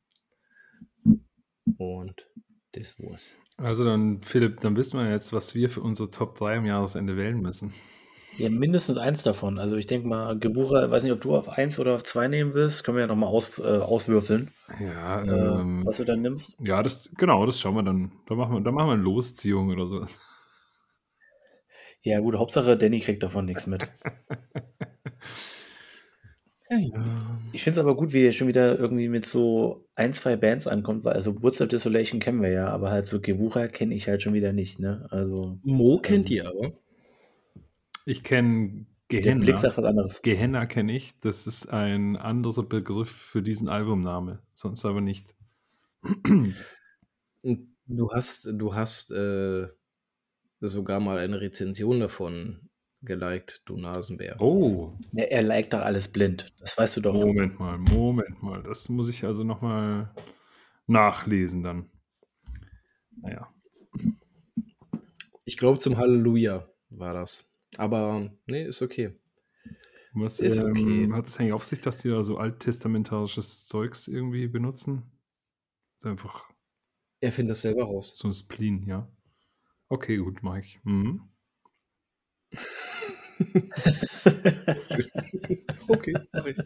Und 1.77 2.27
das 2.73 2.99
war's. 2.99 3.35
Also 3.61 3.83
dann, 3.83 4.21
Philipp, 4.21 4.61
dann 4.61 4.75
wissen 4.75 4.99
wir 4.99 5.09
jetzt, 5.09 5.33
was 5.33 5.55
wir 5.55 5.69
für 5.69 5.81
unsere 5.81 6.09
Top 6.09 6.35
3 6.35 6.57
am 6.57 6.65
Jahresende 6.65 7.17
wählen 7.17 7.41
müssen. 7.41 7.73
Ja, 8.37 8.49
mindestens 8.49 8.97
eins 8.97 9.21
davon. 9.21 9.59
Also 9.59 9.75
ich 9.75 9.87
denke 9.87 10.07
mal, 10.07 10.37
Gebura, 10.39 10.89
weiß 10.89 11.03
nicht, 11.03 11.11
ob 11.11 11.21
du 11.21 11.35
auf 11.35 11.49
eins 11.49 11.77
oder 11.77 11.95
auf 11.95 12.03
zwei 12.03 12.27
nehmen 12.29 12.53
willst, 12.53 12.83
können 12.83 12.95
wir 12.95 13.01
ja 13.01 13.07
nochmal 13.07 13.29
aus, 13.29 13.59
äh, 13.59 13.63
auswürfeln. 13.63 14.51
Ja, 14.79 15.21
äh, 15.23 15.59
ähm, 15.59 15.85
was 15.85 15.97
du 15.97 16.05
dann 16.05 16.21
nimmst. 16.21 16.55
Ja, 16.59 16.81
das, 16.81 17.09
genau, 17.17 17.45
das 17.45 17.59
schauen 17.59 17.75
wir 17.75 17.83
dann. 17.83 18.13
Da 18.27 18.35
machen 18.35 18.53
wir, 18.53 18.61
da 18.61 18.71
machen 18.71 18.87
wir 18.87 18.93
eine 18.93 19.03
Losziehung 19.03 19.69
oder 19.69 19.87
so. 19.87 20.05
Ja, 22.01 22.19
gut, 22.21 22.35
Hauptsache 22.35 22.77
Danny 22.77 23.01
kriegt 23.01 23.23
davon 23.23 23.45
nichts 23.45 23.67
mit. 23.67 23.85
Ich 27.51 27.63
finde 27.63 27.79
es 27.79 27.83
aber 27.83 27.95
gut, 27.95 28.13
wie 28.13 28.25
er 28.25 28.31
schon 28.31 28.47
wieder 28.47 28.77
irgendwie 28.77 29.09
mit 29.09 29.25
so 29.25 29.87
ein, 29.95 30.13
zwei 30.13 30.35
Bands 30.35 30.67
ankommt, 30.67 31.03
weil 31.03 31.13
also 31.13 31.41
Woods 31.41 31.61
of 31.61 31.67
Desolation 31.67 32.19
kennen 32.19 32.43
wir 32.43 32.51
ja, 32.51 32.67
aber 32.67 32.91
halt 32.91 33.07
so 33.07 33.19
Gewucher 33.19 33.67
kenne 33.67 33.95
ich 33.95 34.07
halt 34.07 34.21
schon 34.21 34.35
wieder 34.35 34.53
nicht, 34.53 34.79
ne? 34.79 35.07
Also. 35.09 35.59
Mo 35.63 35.99
kennt 35.99 36.29
ähm, 36.29 36.37
ihr 36.37 36.47
aber. 36.47 36.73
Ich 38.05 38.23
kenne 38.23 38.85
Gehenna. 39.07 39.43
Blick 39.43 39.57
sagt 39.57 39.77
was 39.79 39.85
anderes. 39.85 40.21
Gehenna 40.21 40.67
kenne 40.67 40.95
ich. 40.95 41.19
Das 41.19 41.47
ist 41.47 41.73
ein 41.73 42.15
anderer 42.15 42.63
Begriff 42.63 43.09
für 43.09 43.41
diesen 43.41 43.67
Albumname, 43.67 44.43
sonst 44.53 44.85
aber 44.85 45.01
nicht. 45.01 45.35
Du 47.91 48.11
hast, 48.11 48.45
du 48.45 48.75
hast 48.75 49.09
äh, 49.09 49.67
sogar 50.61 50.99
mal 50.99 51.17
eine 51.17 51.41
Rezension 51.41 51.99
davon 51.99 52.68
geliked, 53.01 53.61
du 53.65 53.77
Nasenbär. 53.77 54.39
Oh. 54.39 54.93
Ja, 55.13 55.23
er 55.23 55.41
liked 55.41 55.73
doch 55.73 55.81
alles 55.81 56.07
blind. 56.07 56.53
Das 56.59 56.77
weißt 56.77 56.97
du 56.97 57.01
doch. 57.01 57.13
Moment 57.13 57.59
mal, 57.59 57.77
Moment 57.77 58.41
mal. 58.43 58.63
Das 58.63 58.89
muss 58.89 59.09
ich 59.09 59.23
also 59.23 59.43
nochmal 59.43 60.13
nachlesen 60.87 61.63
dann. 61.63 61.89
Naja. 63.21 63.53
Ich 65.45 65.57
glaube, 65.57 65.79
zum 65.79 65.97
Halleluja 65.97 66.69
war 66.89 67.13
das. 67.13 67.51
Aber 67.77 68.31
nee, 68.45 68.65
ist 68.65 68.81
okay. 68.81 69.13
Was 70.13 70.39
ist 70.39 70.57
ähm, 70.57 70.71
okay. 70.71 71.11
hat 71.11 71.27
es 71.27 71.39
eigentlich 71.39 71.53
auf 71.53 71.65
sich, 71.65 71.81
dass 71.81 71.99
die 71.99 72.09
da 72.09 72.23
so 72.23 72.37
alttestamentarisches 72.37 73.67
Zeugs 73.67 74.07
irgendwie 74.07 74.47
benutzen? 74.47 75.03
Ist 75.97 76.05
einfach. 76.05 76.49
Er 77.21 77.31
findet 77.31 77.51
das 77.51 77.61
selber 77.61 77.83
raus. 77.83 78.13
So 78.15 78.27
ein 78.27 78.33
Spleen, 78.33 78.85
ja. 78.87 79.11
Okay, 79.87 80.17
gut, 80.17 80.41
mach 80.41 80.57
ich. 80.57 80.79
Mhm. 80.83 81.28
okay, 85.87 86.13
mach 86.31 86.45
ich. 86.45 86.57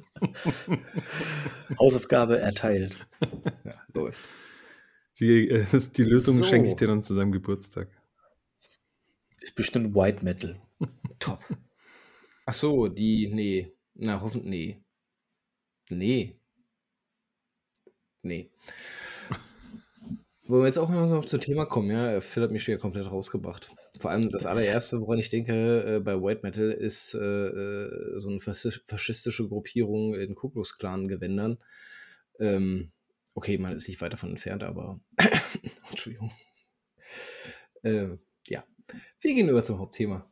Hausaufgabe 1.77 2.39
erteilt. 2.39 3.05
Ja, 3.63 3.81
läuft. 3.93 4.19
Die, 5.19 5.49
äh, 5.49 5.65
die 5.95 6.03
Lösung 6.03 6.37
so. 6.37 6.43
schenke 6.43 6.69
ich 6.69 6.75
dir 6.75 6.87
dann 6.87 7.03
zu 7.03 7.15
deinem 7.15 7.31
Geburtstag. 7.31 7.89
Ist 9.41 9.55
bestimmt 9.55 9.93
White 9.93 10.23
Metal. 10.23 10.59
Top. 11.19 11.39
Ach 12.45 12.53
so, 12.53 12.87
die, 12.87 13.29
nee. 13.31 13.71
Na, 13.93 14.21
hoffentlich, 14.21 14.49
nee. 14.49 14.83
Nee. 15.89 16.39
Nee. 18.23 18.49
Wollen 20.47 20.63
wir 20.63 20.67
jetzt 20.67 20.77
auch 20.77 20.89
mal 20.89 21.07
so 21.07 21.21
zum 21.21 21.41
Thema 21.41 21.65
kommen, 21.65 21.91
ja? 21.91 22.19
Phil 22.19 22.43
hat 22.43 22.51
mich 22.51 22.63
schon 22.63 22.73
wieder 22.73 22.81
komplett 22.81 23.09
rausgebracht. 23.09 23.69
Vor 23.99 24.11
allem 24.11 24.29
das 24.29 24.45
allererste, 24.45 25.01
woran 25.01 25.19
ich 25.19 25.29
denke 25.29 25.97
äh, 25.97 25.99
bei 25.99 26.19
White 26.19 26.41
Metal, 26.43 26.71
ist 26.71 27.13
äh, 27.13 27.19
äh, 27.19 28.19
so 28.19 28.29
eine 28.29 28.39
faschistische 28.39 29.47
Gruppierung 29.47 30.15
in 30.15 30.33
Ku 30.35 30.49
Klux 30.49 30.77
Klan 30.77 31.07
Gewändern. 31.07 31.59
Ähm, 32.39 32.91
okay, 33.35 33.57
man 33.57 33.75
ist 33.75 33.87
nicht 33.87 34.01
weit 34.01 34.13
davon 34.13 34.31
entfernt, 34.31 34.63
aber 34.63 34.99
Entschuldigung. 35.91 36.31
Äh, 37.83 38.17
ja, 38.47 38.63
wir 39.21 39.33
gehen 39.35 39.49
über 39.49 39.63
zum 39.63 39.79
Hauptthema. 39.79 40.27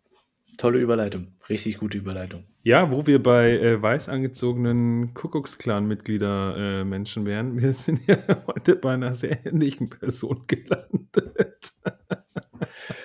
Tolle 0.57 0.79
Überleitung, 0.79 1.33
richtig 1.49 1.77
gute 1.77 1.97
Überleitung. 1.97 2.45
Ja, 2.63 2.91
wo 2.91 3.07
wir 3.07 3.21
bei 3.21 3.51
äh, 3.51 3.81
weiß 3.81 4.09
angezogenen 4.09 5.13
Kuckucksklan-Mitglieder 5.13 6.55
äh, 6.57 6.83
Menschen 6.83 7.25
wären, 7.25 7.61
wir 7.61 7.73
sind 7.75 8.05
ja 8.07 8.17
heute 8.47 8.75
bei 8.75 8.93
einer 8.93 9.13
sehr 9.13 9.45
ähnlichen 9.45 9.89
Person 9.89 10.45
gelandet. 10.47 11.73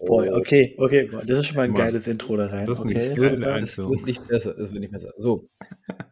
Oh, 0.00 0.22
okay, 0.22 0.76
okay, 0.78 1.10
das 1.26 1.38
ist 1.38 1.46
schon 1.46 1.56
mal 1.56 1.62
ein 1.62 1.72
Mann, 1.72 1.82
geiles 1.82 2.06
Intro 2.06 2.36
da 2.36 2.46
rein. 2.46 2.66
Das, 2.66 2.80
okay. 2.80 2.94
das, 2.94 3.16
wird, 3.16 3.40
das 3.42 3.78
wird 3.78 4.06
nicht 4.06 4.28
besser, 4.28 4.54
das 4.54 4.70
wird 4.70 4.80
nicht 4.80 4.92
besser. 4.92 5.12
So. 5.16 5.48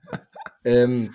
ähm, 0.65 1.15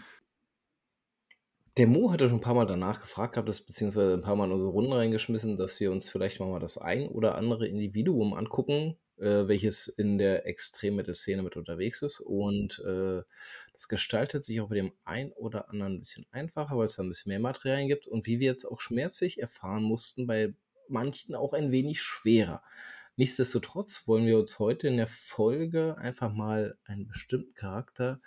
der 1.75 1.87
Mo 1.87 2.11
hat 2.11 2.21
ja 2.21 2.29
schon 2.29 2.37
ein 2.37 2.41
paar 2.41 2.53
Mal 2.53 2.65
danach 2.65 3.01
gefragt 3.01 3.33
gehabt, 3.33 3.49
das, 3.49 3.61
beziehungsweise 3.61 4.13
ein 4.13 4.21
paar 4.21 4.37
Mal 4.37 4.45
in 4.45 4.53
unsere 4.53 4.71
Runden 4.71 4.93
reingeschmissen, 4.93 5.57
dass 5.57 5.81
wir 5.81 5.91
uns 5.91 6.09
vielleicht 6.09 6.39
mal 6.39 6.59
das 6.59 6.77
ein 6.77 7.09
oder 7.09 7.35
andere 7.35 7.67
Individuum 7.67 8.33
angucken, 8.33 8.97
äh, 9.17 9.47
welches 9.47 9.87
in 9.87 10.17
der 10.17 10.45
Extrem-Metal-Szene 10.47 11.43
mit 11.43 11.57
unterwegs 11.57 12.01
ist. 12.01 12.21
Und 12.21 12.79
äh, 12.85 13.21
das 13.73 13.89
gestaltet 13.89 14.45
sich 14.45 14.61
auch 14.61 14.69
bei 14.69 14.75
dem 14.75 14.93
ein 15.03 15.33
oder 15.33 15.69
anderen 15.69 15.95
ein 15.95 15.99
bisschen 15.99 16.25
einfacher, 16.31 16.77
weil 16.77 16.85
es 16.85 16.95
da 16.95 17.03
ein 17.03 17.09
bisschen 17.09 17.31
mehr 17.31 17.39
Materialien 17.39 17.89
gibt. 17.89 18.07
Und 18.07 18.25
wie 18.27 18.39
wir 18.39 18.47
jetzt 18.47 18.65
auch 18.65 18.79
schmerzlich 18.79 19.41
erfahren 19.41 19.83
mussten, 19.83 20.25
bei 20.25 20.53
manchen 20.91 21.35
auch 21.35 21.53
ein 21.53 21.71
wenig 21.71 22.01
schwerer. 22.01 22.61
Nichtsdestotrotz 23.17 24.07
wollen 24.07 24.25
wir 24.25 24.39
uns 24.39 24.59
heute 24.59 24.87
in 24.87 24.97
der 24.97 25.07
Folge 25.07 25.97
einfach 25.97 26.33
mal 26.33 26.77
einen 26.85 27.07
bestimmten 27.07 27.53
Charakter 27.53 28.21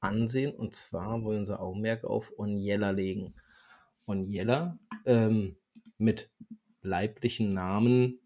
ansehen. 0.00 0.54
Und 0.54 0.74
zwar 0.74 1.22
wollen 1.22 1.24
wir 1.24 1.38
unser 1.40 1.60
Augenmerk 1.60 2.04
auf 2.04 2.32
Onyella 2.38 2.90
legen. 2.90 3.34
Onyella 4.06 4.78
ähm, 5.04 5.56
mit 5.98 6.30
leiblichen 6.82 7.50
Namen 7.50 8.20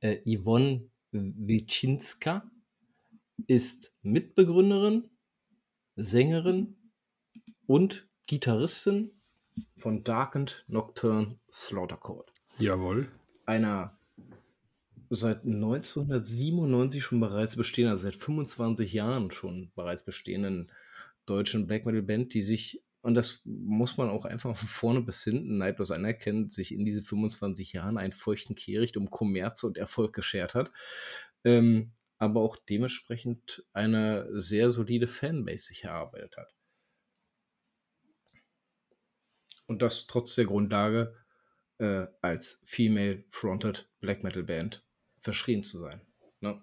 äh, 0.00 0.18
Yvonne 0.24 0.90
Wiczynska 1.12 2.48
ist 3.46 3.92
Mitbegründerin, 4.02 5.10
Sängerin 5.96 6.76
und 7.66 8.08
Gitarristin 8.26 9.20
von 9.76 10.04
Darkened 10.04 10.64
Nocturne 10.68 11.38
Slaughter 11.50 11.96
Court. 11.96 12.32
Jawohl. 12.58 13.08
Einer 13.46 13.98
seit 15.10 15.44
1997 15.44 17.02
schon 17.02 17.20
bereits 17.20 17.56
bestehenden, 17.56 17.92
also 17.92 18.04
seit 18.04 18.16
25 18.16 18.92
Jahren 18.92 19.30
schon 19.30 19.72
bereits 19.74 20.04
bestehenden 20.04 20.70
deutschen 21.24 21.66
Black 21.66 21.86
Metal 21.86 22.02
Band, 22.02 22.34
die 22.34 22.42
sich, 22.42 22.82
und 23.00 23.14
das 23.14 23.42
muss 23.44 23.96
man 23.96 24.10
auch 24.10 24.24
einfach 24.24 24.56
von 24.56 24.68
vorne 24.68 25.00
bis 25.02 25.24
hinten 25.24 25.58
neidlos 25.58 25.90
anerkennen, 25.90 26.50
sich 26.50 26.72
in 26.72 26.84
diese 26.84 27.02
25 27.02 27.72
Jahren 27.72 27.96
einen 27.96 28.12
feuchten 28.12 28.54
Kehricht 28.54 28.96
um 28.96 29.10
Kommerz 29.10 29.62
und 29.64 29.78
Erfolg 29.78 30.14
geschert 30.14 30.54
hat. 30.54 30.72
Ähm, 31.44 31.92
aber 32.18 32.40
auch 32.40 32.56
dementsprechend 32.56 33.64
eine 33.72 34.28
sehr 34.36 34.72
solide 34.72 35.06
Fanbase 35.06 35.66
sich 35.66 35.84
erarbeitet 35.84 36.36
hat. 36.36 36.52
Und 39.66 39.82
das 39.82 40.06
trotz 40.06 40.34
der 40.34 40.46
Grundlage, 40.46 41.14
äh, 41.78 42.06
als 42.20 42.62
Female-Fronted 42.66 43.88
Black 44.00 44.22
Metal 44.22 44.42
Band 44.42 44.84
verschrien 45.20 45.62
zu 45.62 45.78
sein. 45.78 46.00
Ne? 46.40 46.60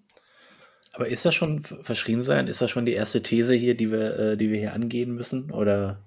Aber 0.93 1.07
ist 1.07 1.25
das 1.25 1.35
schon 1.35 1.61
verschrien 1.61 2.21
sein? 2.21 2.47
Ist 2.47 2.61
das 2.61 2.71
schon 2.71 2.85
die 2.85 2.93
erste 2.93 3.21
These 3.21 3.53
hier, 3.53 3.75
die 3.75 3.91
wir, 3.91 4.19
äh, 4.19 4.37
die 4.37 4.49
wir 4.49 4.59
hier 4.59 4.73
angehen 4.73 5.13
müssen? 5.13 5.51
Oder 5.51 6.05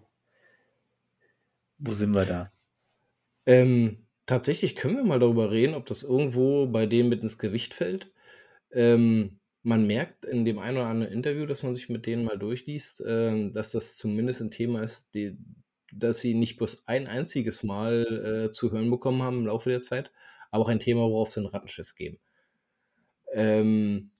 wo 1.78 1.92
sind 1.92 2.14
wir 2.14 2.24
da? 2.24 2.52
Ähm, 3.46 4.06
tatsächlich 4.26 4.76
können 4.76 4.96
wir 4.96 5.04
mal 5.04 5.18
darüber 5.18 5.50
reden, 5.50 5.74
ob 5.74 5.86
das 5.86 6.02
irgendwo 6.02 6.66
bei 6.66 6.86
dem 6.86 7.08
mit 7.08 7.22
ins 7.22 7.38
Gewicht 7.38 7.74
fällt. 7.74 8.12
Ähm, 8.72 9.38
man 9.62 9.86
merkt 9.86 10.24
in 10.24 10.44
dem 10.44 10.58
einen 10.58 10.78
oder 10.78 10.86
anderen 10.86 11.12
Interview, 11.12 11.46
dass 11.46 11.62
man 11.62 11.74
sich 11.74 11.88
mit 11.88 12.06
denen 12.06 12.24
mal 12.24 12.38
durchliest, 12.38 13.00
äh, 13.00 13.50
dass 13.50 13.72
das 13.72 13.96
zumindest 13.96 14.40
ein 14.40 14.50
Thema 14.50 14.82
ist, 14.82 15.14
die, 15.14 15.36
dass 15.92 16.20
sie 16.20 16.34
nicht 16.34 16.56
bloß 16.58 16.86
ein 16.86 17.06
einziges 17.06 17.62
Mal 17.62 18.48
äh, 18.48 18.52
zu 18.52 18.72
hören 18.72 18.90
bekommen 18.90 19.22
haben 19.22 19.38
im 19.40 19.46
Laufe 19.46 19.70
der 19.70 19.80
Zeit, 19.80 20.10
aber 20.50 20.64
auch 20.64 20.68
ein 20.68 20.80
Thema, 20.80 21.02
worauf 21.02 21.30
sie 21.32 21.40
einen 21.40 21.48
Rattenschiss 21.48 21.94
geben. 21.94 22.18
Ähm, 23.32 24.10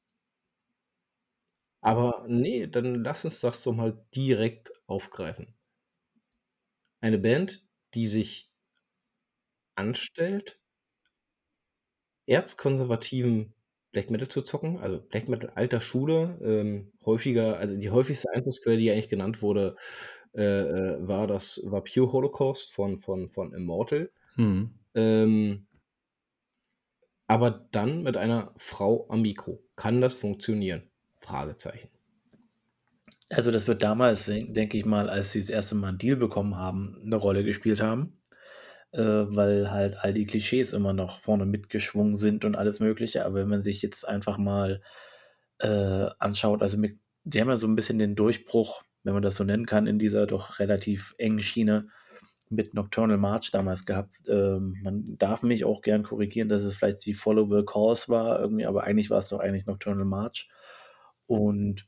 aber 1.80 2.24
nee, 2.28 2.66
dann 2.68 3.02
lass 3.02 3.24
uns 3.24 3.40
das 3.40 3.62
doch 3.64 3.74
mal 3.74 4.04
direkt 4.14 4.70
aufgreifen. 4.86 5.54
Eine 7.00 7.18
Band, 7.18 7.64
die 7.94 8.06
sich 8.06 8.52
anstellt, 9.76 10.58
erzkonservativen 12.26 13.54
Black 13.92 14.10
Metal 14.10 14.28
zu 14.28 14.42
zocken, 14.42 14.78
also 14.78 15.00
Black 15.00 15.28
Metal 15.28 15.50
alter 15.54 15.80
Schule, 15.80 16.38
ähm, 16.42 16.92
häufiger, 17.04 17.56
also 17.58 17.74
die 17.76 17.90
häufigste 17.90 18.30
Einflussquelle, 18.32 18.76
die 18.76 18.90
eigentlich 18.90 19.08
genannt 19.08 19.40
wurde, 19.42 19.76
äh, 20.34 20.42
äh, 20.42 21.08
war 21.08 21.26
das, 21.26 21.60
war 21.64 21.82
Pure 21.82 22.12
Holocaust 22.12 22.72
von, 22.72 22.98
von, 22.98 23.28
von 23.30 23.52
Immortal. 23.52 24.10
Mhm. 24.36 24.70
Ähm, 24.94 25.66
aber 27.26 27.66
dann 27.70 28.02
mit 28.02 28.16
einer 28.16 28.52
Frau 28.56 29.06
am 29.10 29.22
Mikro. 29.22 29.62
Kann 29.76 30.00
das 30.00 30.14
funktionieren? 30.14 30.90
Fragezeichen. 31.20 31.90
Also 33.30 33.50
das 33.50 33.66
wird 33.66 33.82
damals, 33.82 34.24
denke 34.26 34.78
ich 34.78 34.86
mal, 34.86 35.10
als 35.10 35.32
sie 35.32 35.40
das 35.40 35.50
erste 35.50 35.74
Mal 35.74 35.88
einen 35.88 35.98
Deal 35.98 36.16
bekommen 36.16 36.56
haben, 36.56 36.98
eine 37.04 37.16
Rolle 37.16 37.44
gespielt 37.44 37.82
haben, 37.82 38.18
äh, 38.92 39.02
weil 39.02 39.70
halt 39.70 39.98
all 39.98 40.14
die 40.14 40.24
Klischees 40.24 40.72
immer 40.72 40.94
noch 40.94 41.20
vorne 41.20 41.44
mitgeschwungen 41.44 42.16
sind 42.16 42.46
und 42.46 42.56
alles 42.56 42.80
Mögliche. 42.80 43.26
Aber 43.26 43.34
wenn 43.36 43.48
man 43.48 43.62
sich 43.62 43.82
jetzt 43.82 44.08
einfach 44.08 44.38
mal 44.38 44.80
äh, 45.58 46.08
anschaut, 46.18 46.62
also 46.62 46.78
mit, 46.78 46.98
die 47.24 47.40
haben 47.40 47.50
ja 47.50 47.58
so 47.58 47.66
ein 47.66 47.76
bisschen 47.76 47.98
den 47.98 48.16
Durchbruch, 48.16 48.82
wenn 49.04 49.14
man 49.14 49.22
das 49.22 49.36
so 49.36 49.44
nennen 49.44 49.66
kann, 49.66 49.86
in 49.86 49.98
dieser 49.98 50.26
doch 50.26 50.58
relativ 50.58 51.14
engen 51.18 51.40
Schiene 51.40 51.88
mit 52.50 52.74
Nocturnal 52.74 53.18
March 53.18 53.50
damals 53.50 53.84
gehabt. 53.84 54.16
Ähm, 54.28 54.76
man 54.82 55.16
darf 55.18 55.42
mich 55.42 55.64
auch 55.64 55.82
gern 55.82 56.02
korrigieren, 56.02 56.48
dass 56.48 56.62
es 56.62 56.76
vielleicht 56.76 57.04
die 57.06 57.14
Follow 57.14 57.46
the 57.54 57.64
Cause 57.64 58.08
war, 58.08 58.40
irgendwie, 58.40 58.66
aber 58.66 58.84
eigentlich 58.84 59.10
war 59.10 59.18
es 59.18 59.28
doch 59.28 59.40
eigentlich 59.40 59.66
Nocturnal 59.66 60.04
March. 60.04 60.48
Und 61.26 61.86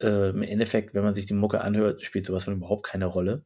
äh, 0.00 0.30
im 0.30 0.42
Endeffekt, 0.42 0.94
wenn 0.94 1.04
man 1.04 1.14
sich 1.14 1.26
die 1.26 1.34
Mucke 1.34 1.60
anhört, 1.60 2.02
spielt 2.02 2.26
sowas 2.26 2.44
von 2.44 2.54
überhaupt 2.54 2.84
keine 2.84 3.06
Rolle. 3.06 3.44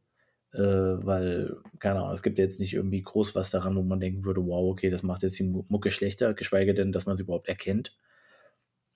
Äh, 0.53 0.59
weil, 1.05 1.57
keine 1.79 1.99
Ahnung, 1.99 2.13
es 2.13 2.23
gibt 2.23 2.39
jetzt 2.39 2.59
nicht 2.59 2.73
irgendwie 2.73 3.01
groß 3.01 3.35
was 3.35 3.51
daran, 3.51 3.75
wo 3.75 3.81
man 3.81 3.99
denken 3.99 4.23
würde, 4.23 4.45
wow, 4.45 4.71
okay, 4.71 4.89
das 4.89 5.03
macht 5.03 5.21
jetzt 5.23 5.37
die 5.37 5.43
Mucke 5.67 5.91
schlechter, 5.91 6.33
geschweige 6.33 6.73
denn, 6.73 6.93
dass 6.93 7.05
man 7.05 7.17
sie 7.17 7.23
überhaupt 7.23 7.49
erkennt. 7.49 7.97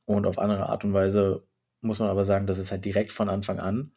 Und 0.06 0.26
auf 0.26 0.40
andere 0.40 0.70
Art 0.70 0.86
und 0.86 0.94
Weise 0.94 1.44
muss 1.82 2.00
man 2.00 2.10
aber 2.10 2.26
sagen, 2.26 2.48
dass 2.48 2.58
es 2.58 2.72
halt 2.72 2.86
direkt 2.86 3.12
von 3.12 3.30
Anfang 3.30 3.60
an 3.60 3.92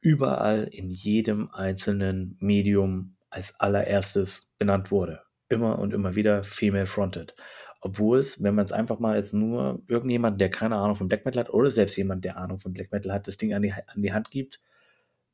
überall 0.00 0.64
in 0.64 0.88
jedem 0.88 1.50
einzelnen 1.50 2.36
Medium 2.40 3.16
als 3.28 3.58
allererstes 3.60 4.50
benannt 4.58 4.90
wurde. 4.90 5.22
Immer 5.48 5.78
und 5.78 5.92
immer 5.92 6.16
wieder 6.16 6.44
female 6.44 6.86
fronted. 6.86 7.34
Obwohl 7.80 8.18
es, 8.18 8.42
wenn 8.42 8.54
man 8.54 8.66
es 8.66 8.72
einfach 8.72 8.98
mal 8.98 9.14
als 9.14 9.32
nur 9.32 9.82
irgendjemand, 9.88 10.40
der 10.40 10.50
keine 10.50 10.76
Ahnung 10.76 10.96
von 10.96 11.08
Black 11.08 11.24
Metal 11.24 11.40
hat, 11.44 11.50
oder 11.50 11.70
selbst 11.70 11.96
jemand, 11.96 12.24
der 12.24 12.36
Ahnung 12.36 12.58
von 12.58 12.72
Black 12.72 12.92
Metal 12.92 13.12
hat, 13.12 13.26
das 13.26 13.36
Ding 13.36 13.54
an 13.54 13.62
die, 13.62 13.72
an 13.72 14.02
die 14.02 14.12
Hand 14.12 14.30
gibt, 14.30 14.60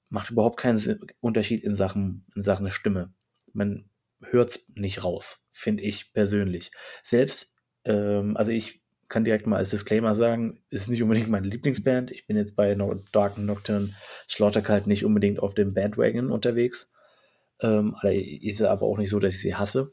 macht 0.08 0.30
überhaupt 0.30 0.58
keinen 0.58 1.00
Unterschied 1.20 1.64
in 1.64 1.74
Sachen, 1.74 2.24
in 2.34 2.42
Sachen 2.42 2.70
Stimme. 2.70 3.12
Man 3.52 3.90
hört 4.20 4.50
es 4.50 4.68
nicht 4.74 5.02
raus, 5.02 5.46
finde 5.50 5.82
ich 5.82 6.12
persönlich. 6.12 6.70
Selbst, 7.02 7.52
ähm, 7.84 8.36
also 8.36 8.52
ich 8.52 8.82
kann 9.08 9.24
direkt 9.24 9.46
mal 9.46 9.56
als 9.56 9.70
Disclaimer 9.70 10.14
sagen, 10.14 10.60
ist 10.70 10.88
nicht 10.88 11.02
unbedingt 11.02 11.28
meine 11.28 11.46
Lieblingsband. 11.46 12.10
Ich 12.10 12.26
bin 12.26 12.36
jetzt 12.36 12.56
bei 12.56 12.74
no 12.74 12.94
Dark 13.12 13.38
Nocturne 13.38 13.90
Slaughtercult 14.28 14.86
nicht 14.86 15.04
unbedingt 15.04 15.38
auf 15.38 15.54
dem 15.54 15.74
Bandwagon 15.74 16.30
unterwegs. 16.30 16.90
Ähm, 17.60 17.96
ist 18.02 18.62
aber 18.62 18.86
auch 18.86 18.98
nicht 18.98 19.10
so, 19.10 19.18
dass 19.18 19.34
ich 19.34 19.40
sie 19.40 19.54
hasse. 19.54 19.92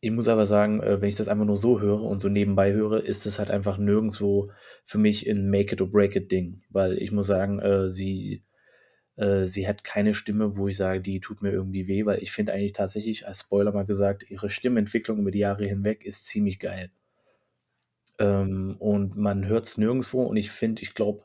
Ich 0.00 0.10
muss 0.10 0.28
aber 0.28 0.46
sagen, 0.46 0.82
äh, 0.82 1.00
wenn 1.00 1.08
ich 1.08 1.16
das 1.16 1.28
einfach 1.28 1.44
nur 1.44 1.56
so 1.56 1.80
höre 1.80 2.02
und 2.02 2.20
so 2.20 2.28
nebenbei 2.28 2.72
höre, 2.72 3.02
ist 3.04 3.26
es 3.26 3.38
halt 3.38 3.50
einfach 3.50 3.78
nirgendwo 3.78 4.50
für 4.84 4.98
mich 4.98 5.28
ein 5.28 5.50
Make 5.50 5.74
it 5.74 5.80
or 5.80 5.90
break 5.90 6.16
it 6.16 6.30
Ding, 6.30 6.62
weil 6.70 6.98
ich 6.98 7.12
muss 7.12 7.26
sagen, 7.26 7.60
äh, 7.60 7.90
sie 7.90 8.42
äh, 9.16 9.46
sie 9.46 9.66
hat 9.66 9.84
keine 9.84 10.14
Stimme, 10.14 10.56
wo 10.56 10.68
ich 10.68 10.76
sage, 10.76 11.00
die 11.00 11.20
tut 11.20 11.42
mir 11.42 11.50
irgendwie 11.50 11.88
weh, 11.88 12.04
weil 12.06 12.22
ich 12.22 12.32
finde 12.32 12.52
eigentlich 12.52 12.74
tatsächlich, 12.74 13.26
als 13.26 13.40
Spoiler 13.40 13.72
mal 13.72 13.86
gesagt, 13.86 14.30
ihre 14.30 14.50
Stimmentwicklung 14.50 15.18
über 15.18 15.30
die 15.30 15.38
Jahre 15.40 15.66
hinweg 15.66 16.04
ist 16.04 16.26
ziemlich 16.26 16.58
geil. 16.58 16.90
Ähm, 18.18 18.76
und 18.78 19.16
man 19.16 19.46
hört 19.46 19.66
es 19.66 19.78
nirgendwo 19.78 20.22
und 20.22 20.36
ich 20.36 20.50
finde, 20.50 20.82
ich 20.82 20.94
glaube, 20.94 21.24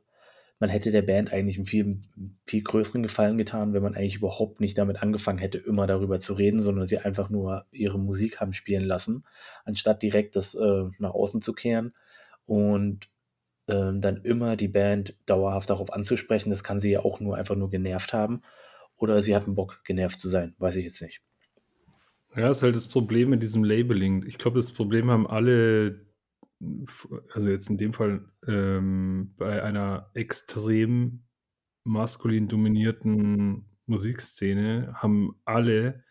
man 0.59 0.69
hätte 0.69 0.91
der 0.91 1.01
Band 1.01 1.33
eigentlich 1.33 1.57
einen 1.57 1.65
viel, 1.65 2.01
viel 2.45 2.61
größeren 2.61 3.01
Gefallen 3.01 3.37
getan, 3.37 3.73
wenn 3.73 3.81
man 3.81 3.95
eigentlich 3.95 4.17
überhaupt 4.17 4.61
nicht 4.61 4.77
damit 4.77 5.01
angefangen 5.01 5.39
hätte, 5.39 5.57
immer 5.57 5.87
darüber 5.87 6.19
zu 6.19 6.33
reden, 6.33 6.61
sondern 6.61 6.85
sie 6.85 6.99
einfach 6.99 7.31
nur 7.31 7.65
ihre 7.71 7.97
Musik 7.97 8.39
haben 8.39 8.53
spielen 8.53 8.83
lassen, 8.83 9.25
anstatt 9.65 10.03
direkt 10.03 10.35
das 10.35 10.53
äh, 10.53 10.83
nach 10.99 11.15
außen 11.15 11.41
zu 11.41 11.53
kehren 11.53 11.93
und 12.45 13.09
ähm, 13.67 14.01
dann 14.01 14.17
immer 14.17 14.55
die 14.55 14.67
Band 14.67 15.15
dauerhaft 15.25 15.69
darauf 15.69 15.93
anzusprechen. 15.93 16.49
Das 16.49 16.63
kann 16.63 16.79
sie 16.79 16.91
ja 16.91 16.99
auch 16.99 17.19
nur 17.19 17.37
einfach 17.37 17.55
nur 17.55 17.69
genervt 17.69 18.13
haben. 18.13 18.41
Oder 18.97 19.21
sie 19.21 19.35
hatten 19.35 19.55
Bock, 19.55 19.81
genervt 19.83 20.19
zu 20.19 20.29
sein. 20.29 20.53
Weiß 20.59 20.75
ich 20.75 20.83
jetzt 20.83 21.01
nicht. 21.01 21.21
Ja, 22.35 22.49
ist 22.49 22.61
halt 22.61 22.75
das 22.75 22.87
Problem 22.87 23.29
mit 23.29 23.41
diesem 23.41 23.63
Labeling. 23.63 24.25
Ich 24.27 24.37
glaube, 24.37 24.59
das 24.59 24.71
Problem 24.71 25.09
haben 25.09 25.25
alle 25.25 26.05
also 27.33 27.49
jetzt 27.49 27.69
in 27.69 27.77
dem 27.77 27.93
Fall 27.93 28.25
ähm, 28.47 29.33
bei 29.37 29.63
einer 29.63 30.09
extrem 30.13 31.23
maskulin 31.83 32.47
dominierten 32.47 33.65
Musikszene 33.85 34.93
haben 34.95 35.35
alle 35.45 36.03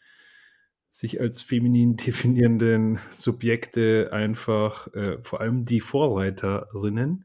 sich 0.90 1.20
als 1.20 1.40
feminin 1.40 1.96
definierenden 2.06 2.98
Subjekte 3.10 4.10
einfach, 4.12 4.92
äh, 4.94 5.22
vor 5.22 5.40
allem 5.40 5.64
die 5.64 5.80
Vorreiterinnen, 5.80 7.24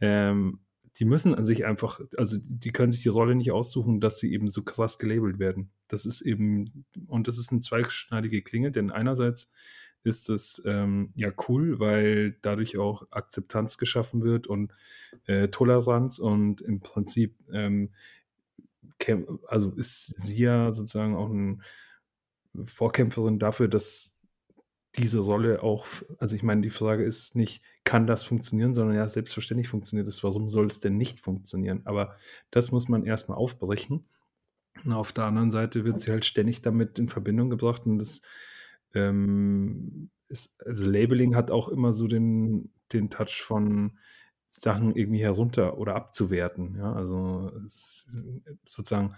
ähm, 0.00 0.60
die 0.98 1.04
müssen 1.04 1.34
an 1.34 1.44
sich 1.44 1.66
einfach, 1.66 2.00
also 2.16 2.38
die 2.42 2.70
können 2.70 2.90
sich 2.90 3.02
die 3.02 3.10
Rolle 3.10 3.34
nicht 3.34 3.52
aussuchen, 3.52 4.00
dass 4.00 4.18
sie 4.18 4.32
eben 4.32 4.48
so 4.48 4.62
krass 4.62 4.98
gelabelt 4.98 5.38
werden. 5.38 5.70
Das 5.88 6.06
ist 6.06 6.22
eben, 6.22 6.86
und 7.06 7.28
das 7.28 7.36
ist 7.36 7.52
eine 7.52 7.60
zweischneidige 7.60 8.40
Klinge, 8.40 8.72
denn 8.72 8.90
einerseits 8.90 9.52
ist 10.06 10.30
es 10.30 10.62
ähm, 10.64 11.12
ja 11.16 11.32
cool, 11.48 11.80
weil 11.80 12.36
dadurch 12.42 12.78
auch 12.78 13.06
Akzeptanz 13.10 13.76
geschaffen 13.76 14.22
wird 14.22 14.46
und 14.46 14.72
äh, 15.26 15.48
Toleranz 15.48 16.18
und 16.18 16.60
im 16.60 16.80
Prinzip 16.80 17.36
ähm, 17.52 17.90
also 19.46 19.72
ist 19.72 20.06
sie 20.22 20.38
ja 20.38 20.72
sozusagen 20.72 21.16
auch 21.16 21.30
eine 21.30 21.58
Vorkämpferin 22.64 23.38
dafür, 23.38 23.68
dass 23.68 24.16
diese 24.96 25.18
Rolle 25.18 25.62
auch, 25.62 25.86
also 26.18 26.34
ich 26.34 26.42
meine, 26.42 26.62
die 26.62 26.70
Frage 26.70 27.04
ist 27.04 27.36
nicht, 27.36 27.62
kann 27.84 28.06
das 28.06 28.24
funktionieren, 28.24 28.72
sondern 28.72 28.96
ja, 28.96 29.06
selbstverständlich 29.06 29.68
funktioniert 29.68 30.08
es. 30.08 30.24
Warum 30.24 30.48
soll 30.48 30.66
es 30.66 30.80
denn 30.80 30.96
nicht 30.96 31.20
funktionieren? 31.20 31.82
Aber 31.84 32.14
das 32.50 32.72
muss 32.72 32.88
man 32.88 33.04
erstmal 33.04 33.36
aufbrechen. 33.36 34.08
Und 34.84 34.92
auf 34.92 35.12
der 35.12 35.24
anderen 35.24 35.50
Seite 35.50 35.84
wird 35.84 36.00
sie 36.00 36.10
halt 36.10 36.24
ständig 36.24 36.62
damit 36.62 36.98
in 36.98 37.08
Verbindung 37.08 37.50
gebracht 37.50 37.84
und 37.84 37.98
das 37.98 38.22
ähm, 38.96 40.10
ist, 40.28 40.60
also 40.64 40.90
Labeling 40.90 41.36
hat 41.36 41.50
auch 41.50 41.68
immer 41.68 41.92
so 41.92 42.08
den, 42.08 42.72
den 42.92 43.10
Touch 43.10 43.42
von, 43.42 43.98
Sachen 44.60 44.94
irgendwie 44.94 45.22
herunter 45.22 45.78
oder 45.78 45.94
abzuwerten. 45.94 46.76
Ja, 46.76 46.92
also 46.92 47.52
sozusagen 48.64 49.14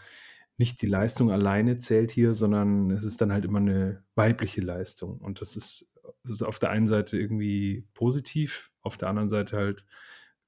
nicht 0.56 0.82
die 0.82 0.86
Leistung 0.86 1.30
alleine 1.30 1.78
zählt 1.78 2.10
hier, 2.10 2.34
sondern 2.34 2.90
es 2.90 3.04
ist 3.04 3.20
dann 3.20 3.32
halt 3.32 3.44
immer 3.44 3.60
eine 3.60 4.02
weibliche 4.14 4.60
Leistung. 4.60 5.18
Und 5.18 5.40
das 5.40 5.56
ist, 5.56 5.92
das 6.24 6.32
ist 6.32 6.42
auf 6.42 6.58
der 6.58 6.70
einen 6.70 6.88
Seite 6.88 7.16
irgendwie 7.18 7.86
positiv, 7.94 8.72
auf 8.82 8.96
der 8.96 9.08
anderen 9.08 9.28
Seite 9.28 9.56
halt 9.56 9.86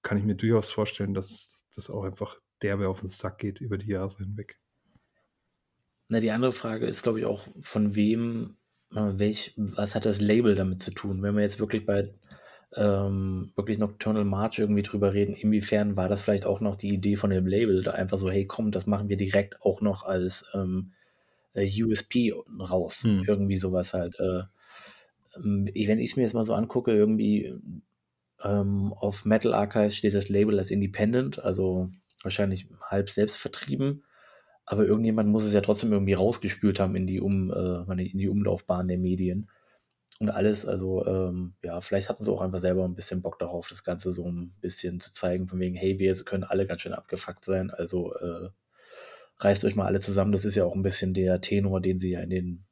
kann 0.03 0.17
ich 0.17 0.25
mir 0.25 0.35
durchaus 0.35 0.71
vorstellen, 0.71 1.15
dass 1.15 1.63
das 1.75 1.91
auch 1.91 2.05
einfach 2.05 2.41
derbe 2.63 2.89
auf 2.89 3.01
den 3.01 3.09
Sack 3.09 3.39
geht 3.39 3.61
über 3.61 3.77
die 3.77 3.91
Jahre 3.91 4.17
hinweg. 4.17 4.59
Na, 6.09 6.21
die 6.21 6.31
andere 6.31 6.53
Frage 6.53 6.87
ist, 6.87 7.03
glaube 7.03 7.21
ich, 7.21 7.27
auch, 7.27 7.47
von 7.61 7.95
wem, 7.95 8.57
äh, 8.95 9.19
welch, 9.19 9.55
was 9.57 9.95
hat 9.95 10.05
das 10.05 10.21
Label 10.21 10.55
damit 10.55 10.83
zu 10.83 10.91
tun? 10.91 11.23
Wenn 11.23 11.35
wir 11.35 11.43
jetzt 11.43 11.61
wirklich 11.61 11.87
bei 11.87 12.11
ähm, 12.77 13.53
wirklich 13.57 13.79
Nocturnal 13.79 14.25
March 14.25 14.59
irgendwie 14.59 14.83
drüber 14.83 15.13
reden, 15.13 15.35
inwiefern 15.35 15.97
war 15.97 16.09
das 16.09 16.21
vielleicht 16.21 16.47
auch 16.47 16.61
noch 16.61 16.77
die 16.77 16.91
Idee 16.91 17.17
von 17.17 17.31
dem 17.31 17.47
Label, 17.47 17.83
da 17.83 17.93
einfach 17.93 18.19
so, 18.19 18.31
hey 18.31 18.47
komm, 18.47 18.71
das 18.71 18.87
machen 18.87 19.09
wir 19.09 19.17
direkt 19.17 19.61
auch 19.63 19.81
noch 19.81 20.05
als 20.05 20.45
ähm, 20.55 20.93
äh, 21.55 21.67
USP 21.83 22.33
raus. 22.61 23.03
Hm. 23.03 23.25
Irgendwie 23.27 23.59
sowas 23.59 23.95
halt. 23.95 24.19
Äh, 24.21 24.43
ähm, 25.37 25.69
wenn 25.75 25.99
ich 25.99 26.11
es 26.11 26.17
mir 26.17 26.23
jetzt 26.23 26.35
mal 26.35 26.45
so 26.45 26.55
angucke, 26.55 26.93
irgendwie 26.93 27.55
ähm, 28.43 28.93
auf 28.97 29.25
Metal 29.25 29.55
Archives 29.55 29.97
steht 29.97 30.15
das 30.15 30.29
Label 30.29 30.59
als 30.59 30.71
Independent, 30.71 31.39
also 31.39 31.91
wahrscheinlich 32.23 32.67
halb 32.89 33.11
selbst 33.11 33.37
vertrieben. 33.37 34.05
Aber 34.71 34.87
irgendjemand 34.87 35.29
muss 35.29 35.43
es 35.45 35.53
ja 35.53 35.63
trotzdem 35.63 35.93
irgendwie 35.93 36.13
rausgespült 36.13 36.79
haben 36.79 36.95
in 36.95 37.05
die, 37.05 37.21
um, 37.21 37.51
äh, 37.51 38.05
in 38.05 38.19
die 38.19 38.29
Umlaufbahn 38.29 38.87
der 38.87 38.99
Medien 38.99 39.51
und 40.21 40.31
alles. 40.31 40.65
Also 40.65 41.05
ähm, 41.07 41.55
ja, 41.65 41.81
vielleicht 41.81 42.09
hatten 42.09 42.23
sie 42.23 42.31
auch 42.31 42.41
einfach 42.41 42.61
selber 42.61 42.85
ein 42.85 42.95
bisschen 42.95 43.21
Bock 43.21 43.41
darauf, 43.41 43.69
das 43.69 43.83
Ganze 43.83 44.13
so 44.13 44.31
ein 44.31 44.55
bisschen 44.61 45.01
zu 45.01 45.13
zeigen, 45.13 45.49
von 45.49 45.59
wegen, 45.59 45.75
hey, 45.75 45.99
wir 45.99 46.15
können 46.23 46.45
alle 46.45 46.69
ganz 46.69 46.83
schön 46.83 46.93
abgefuckt 46.93 47.45
sein, 47.45 47.73
also 47.73 48.15
äh, 48.15 48.51
reißt 49.39 49.65
euch 49.65 49.75
mal 49.75 49.87
alle 49.87 49.99
zusammen. 49.99 50.31
Das 50.31 50.45
ist 50.45 50.55
ja 50.55 50.65
auch 50.65 50.77
ein 50.77 50.85
bisschen 50.85 51.15
der 51.15 51.41
Tenor, 51.41 51.81
den 51.81 51.99
sie 51.99 52.11
ja 52.11 52.21
in 52.21 52.31
den 52.31 52.65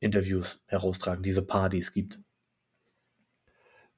Interviews 0.00 0.66
heraustragen, 0.66 1.22
diese 1.22 1.40
Partys 1.40 1.94
gibt. 1.94 2.20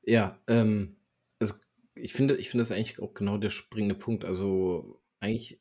Ja, 0.02 0.38
ähm, 0.46 0.96
also 1.40 1.54
ich 1.96 2.12
finde, 2.12 2.36
ich 2.36 2.50
finde 2.50 2.62
das 2.62 2.70
eigentlich 2.70 3.00
auch 3.00 3.14
genau 3.14 3.36
der 3.36 3.50
springende 3.50 3.96
Punkt. 3.96 4.24
Also 4.24 5.02
eigentlich, 5.18 5.60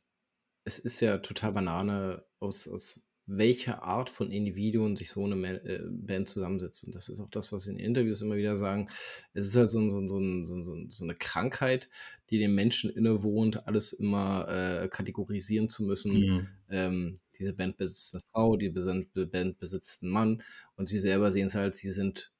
es 0.66 0.80
ist 0.80 1.00
ja 1.00 1.18
total 1.18 1.52
Banane 1.52 2.24
aus, 2.40 2.68
aus 2.68 3.08
welche 3.28 3.82
Art 3.82 4.10
von 4.10 4.30
Individuen 4.30 4.96
sich 4.96 5.10
so 5.10 5.24
eine 5.24 5.62
äh, 5.64 5.80
Band 5.90 6.28
zusammensetzt. 6.28 6.84
Und 6.84 6.94
das 6.94 7.08
ist 7.08 7.20
auch 7.20 7.30
das, 7.30 7.52
was 7.52 7.64
sie 7.64 7.72
in 7.72 7.78
Interviews 7.78 8.20
immer 8.20 8.36
wieder 8.36 8.56
sagen. 8.56 8.88
Es 9.32 9.46
ist 9.46 9.56
halt 9.56 9.70
so, 9.70 9.88
so, 9.88 10.06
so, 10.06 10.44
so, 10.44 10.88
so 10.88 11.04
eine 11.04 11.14
Krankheit, 11.14 11.88
die 12.30 12.38
dem 12.38 12.54
Menschen 12.54 12.90
innewohnt, 12.90 13.66
alles 13.66 13.92
immer 13.92 14.48
äh, 14.48 14.88
kategorisieren 14.88 15.68
zu 15.68 15.84
müssen. 15.84 16.20
Mhm. 16.20 16.48
Ähm, 16.68 17.14
diese 17.38 17.52
Band 17.52 17.76
besitzt 17.76 18.14
eine 18.14 18.22
Frau, 18.32 18.56
die 18.56 18.70
Band 18.70 19.58
besitzt 19.58 20.02
einen 20.02 20.12
Mann 20.12 20.42
und 20.76 20.88
sie 20.88 21.00
selber 21.00 21.30
sehen 21.30 21.46
es 21.46 21.54
halt, 21.54 21.74
sie 21.74 21.92
sind 21.92 22.32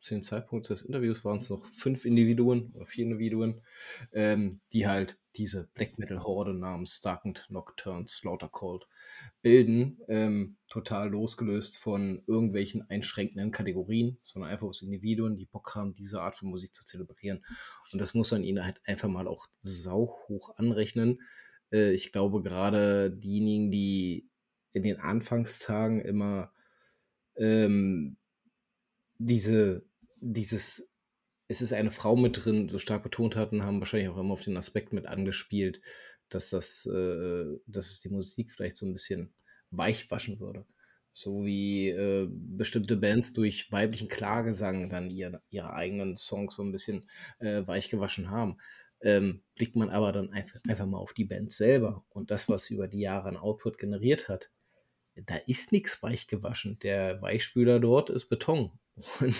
zu 0.00 0.14
dem 0.14 0.24
Zeitpunkt 0.24 0.68
des 0.68 0.82
Interviews 0.82 1.24
waren 1.24 1.36
es 1.36 1.50
noch 1.50 1.64
fünf 1.66 2.04
Individuen 2.04 2.72
oder 2.74 2.86
vier 2.86 3.04
Individuen, 3.04 3.62
ähm, 4.12 4.60
die 4.72 4.86
halt 4.86 5.18
diese 5.36 5.68
Black 5.74 5.98
Metal 5.98 6.22
Horde 6.22 6.54
namens 6.54 7.00
Darkened 7.00 7.46
Nocturne 7.50 8.08
Slaughter 8.08 8.48
Cold 8.48 8.88
bilden, 9.42 9.98
ähm, 10.08 10.56
total 10.68 11.10
losgelöst 11.10 11.78
von 11.78 12.22
irgendwelchen 12.26 12.88
einschränkenden 12.88 13.52
Kategorien, 13.52 14.18
sondern 14.22 14.50
einfach 14.50 14.66
aus 14.66 14.82
Individuen, 14.82 15.36
die 15.36 15.46
Bock 15.46 15.74
haben, 15.74 15.94
diese 15.94 16.20
Art 16.20 16.36
von 16.36 16.48
Musik 16.48 16.74
zu 16.74 16.84
zelebrieren. 16.84 17.44
Und 17.92 18.00
das 18.00 18.14
muss 18.14 18.32
man 18.32 18.42
ihnen 18.42 18.64
halt 18.64 18.80
einfach 18.84 19.08
mal 19.08 19.28
auch 19.28 19.46
sau 19.58 20.18
hoch 20.28 20.56
anrechnen. 20.56 21.20
Äh, 21.70 21.92
ich 21.92 22.12
glaube, 22.12 22.42
gerade 22.42 23.10
diejenigen, 23.10 23.70
die 23.70 24.28
in 24.72 24.82
den 24.82 24.98
Anfangstagen 24.98 26.00
immer 26.00 26.52
ähm, 27.36 28.16
diese, 29.18 29.84
dieses 30.20 30.90
es 31.50 31.60
ist 31.60 31.72
eine 31.72 31.90
Frau 31.90 32.14
mit 32.14 32.44
drin, 32.44 32.68
so 32.68 32.78
stark 32.78 33.02
betont 33.02 33.34
hatten, 33.34 33.64
haben 33.64 33.80
wahrscheinlich 33.80 34.08
auch 34.08 34.18
immer 34.18 34.34
auf 34.34 34.40
den 34.40 34.56
Aspekt 34.56 34.92
mit 34.92 35.06
angespielt, 35.06 35.80
dass 36.28 36.50
das, 36.50 36.86
äh, 36.86 37.44
dass 37.66 37.86
es 37.86 38.00
die 38.00 38.08
Musik 38.08 38.52
vielleicht 38.52 38.76
so 38.76 38.86
ein 38.86 38.92
bisschen 38.92 39.34
weich 39.72 40.08
waschen 40.12 40.38
würde. 40.38 40.64
So 41.10 41.44
wie 41.44 41.88
äh, 41.88 42.28
bestimmte 42.30 42.96
Bands 42.96 43.32
durch 43.32 43.72
weiblichen 43.72 44.08
Klagesang 44.08 44.88
dann 44.88 45.10
ihre, 45.10 45.42
ihre 45.50 45.72
eigenen 45.72 46.16
Songs 46.16 46.54
so 46.54 46.62
ein 46.62 46.70
bisschen 46.70 47.10
äh, 47.40 47.66
weich 47.66 47.90
gewaschen 47.90 48.30
haben. 48.30 48.58
Ähm, 49.00 49.42
blickt 49.56 49.74
man 49.74 49.90
aber 49.90 50.12
dann 50.12 50.30
einfach, 50.30 50.60
einfach 50.68 50.86
mal 50.86 50.98
auf 50.98 51.14
die 51.14 51.24
Band 51.24 51.50
selber 51.50 52.04
und 52.10 52.30
das, 52.30 52.48
was 52.48 52.66
sie 52.66 52.74
über 52.74 52.86
die 52.86 53.00
Jahre 53.00 53.28
an 53.28 53.36
Output 53.36 53.76
generiert 53.76 54.28
hat. 54.28 54.50
Da 55.16 55.34
ist 55.48 55.72
nichts 55.72 56.00
weich 56.00 56.28
gewaschen. 56.28 56.78
Der 56.78 57.20
Weichspüler 57.20 57.80
dort 57.80 58.08
ist 58.08 58.26
Beton. 58.26 58.70
Und 59.20 59.34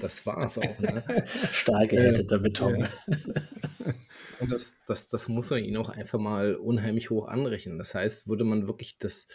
das 0.00 0.26
war 0.26 0.44
es 0.44 0.58
auch. 0.58 0.78
Ne? 0.78 1.04
Stahl 1.52 1.86
gehärteter 1.88 2.38
Beton. 2.38 2.80
Ja. 2.80 2.90
Und 4.40 4.50
das, 4.50 4.80
das, 4.86 5.08
das 5.08 5.28
muss 5.28 5.50
man 5.50 5.62
ihnen 5.62 5.76
auch 5.76 5.90
einfach 5.90 6.18
mal 6.18 6.56
unheimlich 6.56 7.10
hoch 7.10 7.28
anrechnen. 7.28 7.78
Das 7.78 7.94
heißt, 7.94 8.28
würde 8.28 8.44
man 8.44 8.66
wirklich 8.66 8.98
das, 8.98 9.28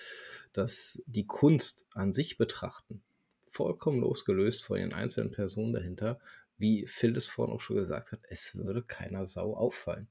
das, 0.54 1.02
die 1.06 1.26
Kunst 1.26 1.88
an 1.93 2.12
sich 2.13 2.38
betrachten, 2.38 3.02
vollkommen 3.50 4.02
losgelöst 4.02 4.65
von 4.65 4.78
den 4.78 4.93
einzelnen 4.93 5.32
Personen 5.32 5.74
dahinter, 5.74 6.20
wie 6.58 6.88
Phil 6.88 7.15
es 7.15 7.28
vorhin 7.28 7.56
auch 7.56 7.62
schon 7.62 7.78
gesagt 7.78 8.12
hat, 8.12 8.20
es 8.30 8.56
würde 8.56 8.84
keiner 8.84 9.26
Sau 9.28 9.56
auffallen. 9.56 10.08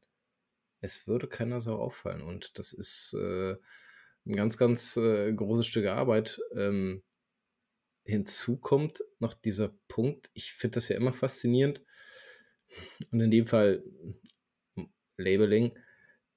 Es 0.81 1.07
würde 1.07 1.27
keiner 1.27 1.61
Sau 1.61 1.77
auffallen. 1.77 2.23
Und 2.23 2.59
das 2.59 2.73
ist 2.73 3.15
äh, 3.21 3.57
ein 4.27 4.37
ganz, 4.37 4.57
ganz 4.57 4.97
äh, 4.97 5.33
großes 5.33 5.67
Stück 5.67 5.87
Arbeit. 5.87 6.41
Ähm, 6.55 7.03
hinzu 8.07 8.57
kommt 8.57 9.03
noch 9.19 9.35
dieser 9.35 9.69
Punkt, 9.89 10.31
ich 10.33 10.53
finde 10.53 10.77
das 10.77 10.89
ja 10.89 10.97
immer 10.97 11.13
faszinierend. 11.13 11.83
Und 13.11 13.21
in 13.21 13.31
dem 13.31 13.47
Fall 13.47 13.83
Labeling, 15.17 15.77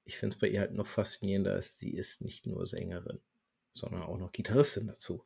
ich 0.04 0.16
finde 0.16 0.34
es 0.34 0.40
bei 0.40 0.48
ihr 0.48 0.60
halt 0.60 0.72
noch 0.72 0.86
faszinierender, 0.86 1.54
dass 1.54 1.78
sie 1.78 1.94
ist 1.94 2.22
nicht 2.22 2.46
nur 2.46 2.66
Sängerin, 2.66 3.20
sondern 3.72 4.02
auch 4.02 4.18
noch 4.18 4.32
Gitarristin 4.32 4.86
dazu. 4.86 5.24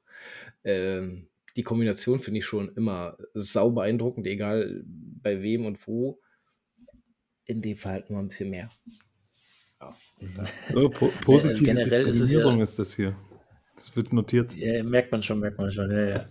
Ähm, 0.65 1.29
die 1.57 1.63
Kombination 1.63 2.21
finde 2.21 2.41
ich 2.41 2.47
schon 2.47 2.75
immer 2.75 3.17
sau 3.33 3.71
beeindruckend, 3.71 4.27
egal 4.27 4.83
bei 4.85 5.41
wem 5.43 5.67
und 5.67 5.87
wo. 5.87 6.21
In 7.47 7.63
dem 7.63 7.77
Fall 7.77 7.93
halt 7.93 8.11
nur 8.11 8.19
ein 8.19 8.29
bisschen 8.29 8.51
mehr. 8.51 8.71
Ja, 9.81 9.97
so, 10.73 10.89
po 10.89 11.11
positive 11.23 11.67
ja, 11.67 11.75
generell 11.75 12.05
Diskriminierung 12.05 12.55
ist, 12.55 12.59
ja, 12.59 12.63
ist 12.63 12.79
das 12.79 12.97
hier. 12.97 13.17
Das 13.77 13.97
wird 13.97 14.13
notiert. 14.13 14.55
Ja, 14.55 14.83
merkt 14.83 15.13
man 15.13 15.23
schon, 15.23 15.41
merkt 15.41 15.59
man 15.59 15.71
schon. 15.71 15.91
Ja, 15.91 16.05
ja. 16.05 16.29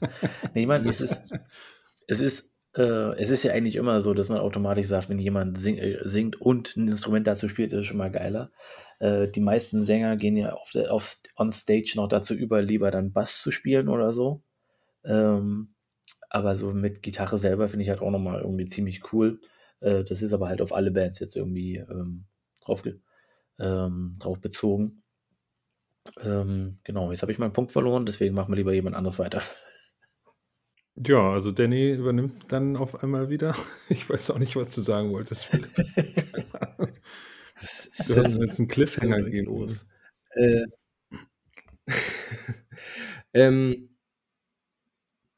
Nee, 0.54 0.62
ich 0.62 0.68
meine, 0.68 0.90
es 0.90 1.02
ist, 1.02 1.34
es 2.08 2.22
ist 2.22 2.54
äh, 2.76 3.16
es 3.22 3.30
ist 3.30 3.44
ja 3.44 3.54
eigentlich 3.54 3.76
immer 3.76 4.02
so, 4.02 4.14
dass 4.14 4.30
man 4.30 4.40
automatisch 4.40 4.88
sagt, 4.88 5.10
wenn 5.10 5.20
jemand 5.20 5.58
sing, 5.60 5.78
äh, 5.78 6.00
singt 6.04 6.42
und 6.42 6.76
ein 6.76 6.88
Instrument 6.88 7.28
dazu 7.28 7.48
spielt, 7.48 7.72
ist 7.74 7.82
es 7.82 7.86
schon 7.86 7.98
mal 7.98 8.12
geiler. 8.12 8.52
Äh, 9.00 9.28
die 9.28 9.42
meisten 9.42 9.84
Sänger 9.84 10.18
gehen 10.18 10.38
ja 10.38 10.54
auf, 10.54 10.72
auf 10.90 11.18
on 11.38 11.52
Stage 11.52 11.94
noch 11.96 12.08
dazu 12.08 12.34
über, 12.34 12.62
lieber 12.62 12.92
dann 12.92 13.12
Bass 13.14 13.42
zu 13.42 13.52
spielen 13.52 13.90
oder 13.90 14.12
so. 14.12 14.42
Ähm, 15.06 15.76
aber 16.30 16.56
so 16.56 16.74
mit 16.74 17.04
Gitarre 17.04 17.38
selber 17.38 17.70
finde 17.70 17.84
ich 17.84 17.90
halt 17.90 18.02
auch 18.02 18.12
nochmal 18.12 18.42
irgendwie 18.42 18.66
ziemlich 18.66 19.14
cool. 19.14 19.40
Äh, 19.82 20.04
das 20.04 20.22
ist 20.22 20.34
aber 20.34 20.48
halt 20.48 20.62
auf 20.62 20.74
alle 20.74 20.92
Bands 20.92 21.20
jetzt 21.20 21.36
irgendwie 21.36 21.78
ähm, 21.78 22.26
drauf, 22.62 22.84
ähm, 23.60 24.16
drauf 24.20 24.40
bezogen. 24.40 25.03
Ähm, 26.22 26.80
genau, 26.84 27.12
jetzt 27.12 27.22
habe 27.22 27.32
ich 27.32 27.40
meinen 27.40 27.54
Punkt 27.54 27.72
verloren, 27.72 28.06
deswegen 28.06 28.36
machen 28.36 28.52
wir 28.52 28.58
lieber 28.58 28.74
jemand 28.74 28.96
anderes 28.96 29.20
weiter. 29.20 29.42
Ja, 30.96 31.32
also 31.32 31.50
Danny 31.52 31.94
übernimmt 31.94 32.52
dann 32.52 32.78
auf 32.78 33.02
einmal 33.02 33.30
wieder. 33.30 33.56
Ich 33.90 34.08
weiß 34.08 34.30
auch 34.30 34.38
nicht, 34.38 34.56
was 34.56 34.76
du 34.76 34.82
sagen 34.82 35.12
wolltest, 35.12 35.46
Philipp. 35.46 35.74
Das 37.60 37.86
ist 37.86 38.10
du 38.10 38.24
hast 38.24 38.36
mir 38.36 38.46
jetzt 38.46 38.60
einen 38.60 38.68
Cliffhanger 38.68 39.24
gegeben. 39.24 39.48
Los. 39.48 39.88
Äh, 40.36 40.66
ähm, 43.34 43.90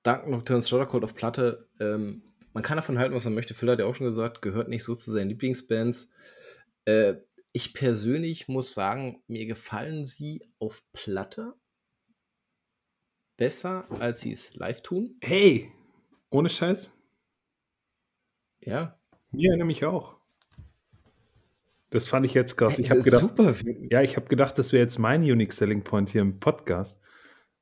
Dank 0.04 0.28
Nocturne 0.28 0.86
Code 0.88 1.06
auf 1.06 1.16
Platte. 1.16 1.68
Ähm, 1.80 2.24
man 2.54 2.64
kann 2.64 2.78
davon 2.78 2.98
halten, 2.98 3.16
was 3.16 3.26
man 3.26 3.34
möchte. 3.36 3.54
Phil 3.54 3.70
hat 3.70 3.80
ja 3.80 3.86
auch 3.86 3.96
schon 3.96 4.06
gesagt, 4.08 4.42
gehört 4.42 4.70
nicht 4.70 4.84
so 4.84 4.96
zu 4.96 5.12
seinen 5.12 5.30
Lieblingsbands. 5.30 6.14
Äh, 6.86 7.16
ich 7.56 7.74
persönlich 7.74 8.50
muss 8.50 8.74
sagen, 8.74 9.24
mir 9.28 9.46
gefallen 9.46 10.06
sie 10.06 10.46
auf 10.60 10.84
Platte 10.92 11.54
besser, 13.38 13.88
als 14.02 14.20
sie 14.20 14.34
es 14.34 14.56
live 14.56 14.82
tun. 14.82 15.16
Hey, 15.22 15.72
ohne 16.30 16.50
Scheiß. 16.50 16.98
Ja. 18.60 19.00
Mir 19.32 19.56
nämlich 19.56 19.86
auch. 19.86 20.18
Das 21.92 22.10
fand 22.10 22.26
ich 22.26 22.34
jetzt 22.34 22.58
krass. 22.58 22.78
Ich 22.78 22.92
habe 22.92 23.02
gedacht, 23.02 23.22
super. 23.22 23.56
ja, 23.90 24.02
ich 24.02 24.18
habe 24.18 24.28
gedacht, 24.28 24.60
das 24.60 24.74
wäre 24.74 24.84
jetzt 24.84 25.00
mein 25.00 25.22
Unique 25.22 25.54
Selling 25.54 25.82
Point 25.82 26.10
hier 26.10 26.24
im 26.24 26.42
Podcast. 26.42 27.00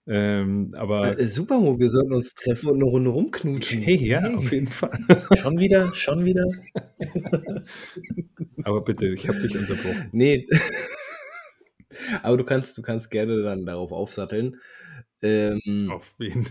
Ähm, 0.07 0.73
aber 0.77 1.17
Äh, 1.19 1.25
super, 1.25 1.59
Mo, 1.59 1.79
wir 1.79 1.89
sollten 1.89 2.13
uns 2.13 2.33
treffen 2.33 2.69
und 2.69 2.79
'ne 2.79 2.85
Runde 2.85 3.09
rumknutschen. 3.09 3.81
Hey, 3.81 3.95
ja, 3.95 4.19
auf 4.35 4.51
Hey. 4.51 4.51
jeden 4.51 4.67
Fall. 4.67 4.99
Schon 5.31 5.59
wieder? 5.59 5.93
Schon 5.93 6.25
wieder? 6.25 6.45
Aber 8.63 8.81
bitte, 8.83 9.07
ich 9.07 9.27
habe 9.27 9.39
dich 9.39 9.57
unterbrochen. 9.57 10.09
Ne. 10.11 10.45
Aber 12.23 12.37
du 12.37 12.43
kannst 12.45 12.77
du 12.77 12.81
kannst 12.81 13.11
gerne 13.11 13.41
dann 13.43 13.65
darauf 13.65 13.91
aufsatteln. 13.91 14.57
Ähm 15.21 15.89
Auf 15.89 16.13
wen? 16.19 16.47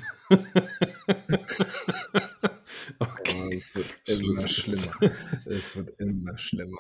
Okay, 3.01 3.33
Oh, 3.35 3.49
es 3.53 3.75
wird 3.75 3.97
immer 4.07 4.49
Schluss. 4.49 4.49
schlimmer. 4.49 4.97
Es 5.45 5.75
wird 5.77 5.91
immer 5.99 6.37
schlimmer. 6.39 6.79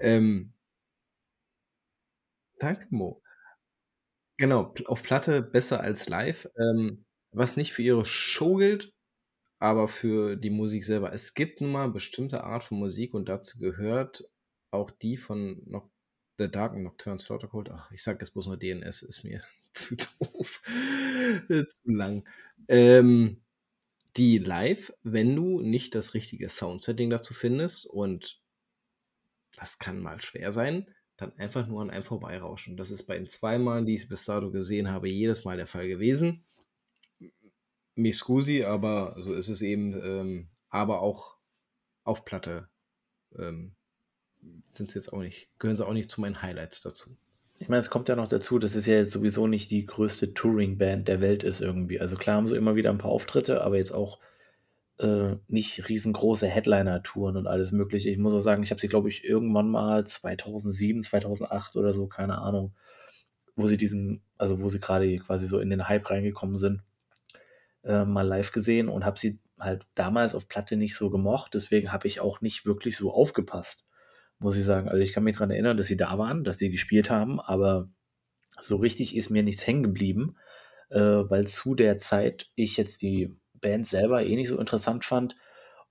Ähm 0.00 0.52
Danke, 2.60 2.86
Mo. 2.90 3.22
Genau, 4.40 4.72
auf 4.86 5.02
Platte 5.02 5.42
besser 5.42 5.80
als 5.82 6.08
live, 6.08 6.48
ähm, 6.58 7.04
was 7.30 7.58
nicht 7.58 7.74
für 7.74 7.82
ihre 7.82 8.06
Show 8.06 8.56
gilt, 8.56 8.94
aber 9.58 9.88
für 9.88 10.36
die 10.36 10.50
Musik 10.50 10.84
selber. 10.84 11.12
Es 11.12 11.34
gibt 11.34 11.60
nun 11.60 11.72
mal 11.72 11.90
bestimmte 11.90 12.44
Art 12.44 12.64
von 12.64 12.78
Musik 12.78 13.14
und 13.14 13.28
dazu 13.28 13.58
gehört 13.58 14.24
auch 14.70 14.90
die 14.90 15.18
von 15.18 15.62
Noc 15.66 15.90
The 16.38 16.50
Dark 16.50 16.76
Nocturne 16.76 17.18
Slaughter 17.18 17.48
Cult. 17.48 17.70
Ach, 17.70 17.90
ich 17.92 18.02
sage 18.02 18.20
jetzt 18.20 18.32
bloß 18.32 18.46
mal 18.48 18.56
DNS, 18.58 19.02
ist 19.02 19.24
mir 19.24 19.42
zu 19.74 19.96
doof, 19.96 20.62
äh, 21.50 21.64
zu 21.66 21.90
lang. 21.90 22.28
Ähm, 22.68 23.42
die 24.16 24.38
live, 24.38 24.92
wenn 25.02 25.36
du 25.36 25.60
nicht 25.60 25.94
das 25.94 26.14
richtige 26.14 26.48
Soundsetting 26.50 27.10
dazu 27.10 27.34
findest 27.34 27.86
und 27.86 28.40
das 29.56 29.78
kann 29.78 30.00
mal 30.00 30.20
schwer 30.20 30.52
sein, 30.52 30.86
dann 31.20 31.32
einfach 31.36 31.66
nur 31.66 31.82
an 31.82 31.90
einem 31.90 32.04
vorbeirauschen. 32.04 32.76
Das 32.76 32.90
ist 32.90 33.04
bei 33.04 33.16
den 33.16 33.28
2 33.28 33.58
Malen, 33.58 33.86
die 33.86 33.94
ich's 33.94 34.08
bis 34.08 34.24
dato 34.24 34.50
gesehen 34.50 34.90
habe, 34.90 35.08
jedes 35.08 35.44
Mal 35.44 35.56
der 35.56 35.66
Fall 35.66 35.88
gewesen. 35.88 36.44
M 37.20 37.30
mi 37.96 38.12
scusi, 38.12 38.64
aber 38.64 39.16
so 39.18 39.34
ist 39.34 39.48
es 39.48 39.62
eben, 39.62 39.94
ähm, 40.02 40.48
aber 40.68 41.02
auch 41.02 41.36
auf 42.04 42.24
Platte, 42.24 42.68
ähm, 43.38 43.72
sind's 44.68 44.94
jetzt 44.94 45.12
auch 45.12 45.20
nicht 45.20 45.48
gehören 45.58 45.76
sie 45.76 45.86
auch 45.86 45.92
nicht 45.92 46.10
zu 46.10 46.20
meinen 46.20 46.40
Highlights 46.42 46.80
dazu. 46.80 47.16
Ich 47.58 47.68
meine, 47.68 47.80
es 47.80 47.90
kommt 47.90 48.08
ja 48.08 48.16
noch 48.16 48.28
dazu, 48.28 48.58
dass 48.58 48.74
es 48.74 48.86
ja 48.86 48.94
jetzt 48.94 49.12
sowieso 49.12 49.46
nicht 49.46 49.70
die 49.70 49.84
größte 49.84 50.32
Touring-Band 50.32 51.08
der 51.08 51.20
Welt 51.20 51.44
ist 51.44 51.60
irgendwie. 51.60 52.00
Also 52.00 52.16
klar 52.16 52.36
haben 52.36 52.46
sie 52.46 52.56
immer 52.56 52.74
wieder 52.74 52.88
ein 52.88 52.96
paar 52.96 53.10
Auftritte, 53.10 53.62
aber 53.62 53.76
jetzt 53.76 53.92
auch, 53.92 54.18
äh, 55.00 55.36
nicht 55.48 55.88
riesengroße 55.88 56.46
Headliner-Touren 56.46 57.36
und 57.36 57.46
alles 57.46 57.72
Mögliche. 57.72 58.10
Ich 58.10 58.18
muss 58.18 58.34
auch 58.34 58.40
sagen, 58.40 58.62
ich 58.62 58.70
habe 58.70 58.80
sie, 58.80 58.88
glaube 58.88 59.08
ich, 59.08 59.24
irgendwann 59.24 59.70
mal 59.70 60.06
2007, 60.06 61.02
2008 61.02 61.76
oder 61.76 61.92
so, 61.92 62.06
keine 62.06 62.38
Ahnung, 62.38 62.74
wo 63.56 63.66
sie 63.66 63.76
diesen 63.76 64.22
also 64.40 64.58
wo 64.60 64.70
sie 64.70 64.80
grade 64.80 65.18
quasi 65.18 65.46
so 65.46 65.58
in 65.60 65.68
den 65.68 65.86
Hype 65.86 66.08
reingekommen 66.08 66.56
sind, 66.56 66.82
äh, 67.84 68.04
mal 68.04 68.26
live 68.26 68.52
gesehen 68.52 68.88
und 68.88 69.04
habe 69.04 69.18
sie 69.18 69.38
halt 69.58 69.86
damals 69.94 70.34
auf 70.34 70.48
Platte 70.48 70.76
nicht 70.76 70.96
so 70.96 71.10
gemocht. 71.10 71.52
Deswegen 71.52 71.92
habe 71.92 72.08
ich 72.08 72.20
auch 72.20 72.40
nicht 72.40 72.64
wirklich 72.64 72.96
so 72.96 73.12
aufgepasst, 73.12 73.86
muss 74.38 74.56
ich 74.56 74.64
sagen. 74.64 74.88
Also, 74.88 75.02
ich 75.02 75.12
kann 75.12 75.24
mich 75.24 75.36
dran 75.36 75.50
erinnern, 75.50 75.76
dass 75.76 75.88
sie 75.88 75.98
da 75.98 76.16
waren, 76.16 76.42
dass 76.42 76.56
sie 76.56 76.70
gespielt 76.70 77.10
haben, 77.10 77.38
aber 77.38 77.90
so 78.58 78.76
richtig 78.76 79.14
ist 79.14 79.28
mir 79.28 79.42
nichts 79.42 79.66
hängen 79.66 79.82
geblieben, 79.82 80.36
äh, 80.88 80.98
weil 80.98 81.46
zu 81.46 81.74
der 81.74 81.98
Zeit 81.98 82.50
ich 82.54 82.78
jetzt 82.78 83.02
die 83.02 83.36
Band 83.62 83.86
selber 83.86 84.24
eh 84.24 84.36
nicht 84.36 84.48
so 84.48 84.58
interessant 84.58 85.04
fand 85.04 85.36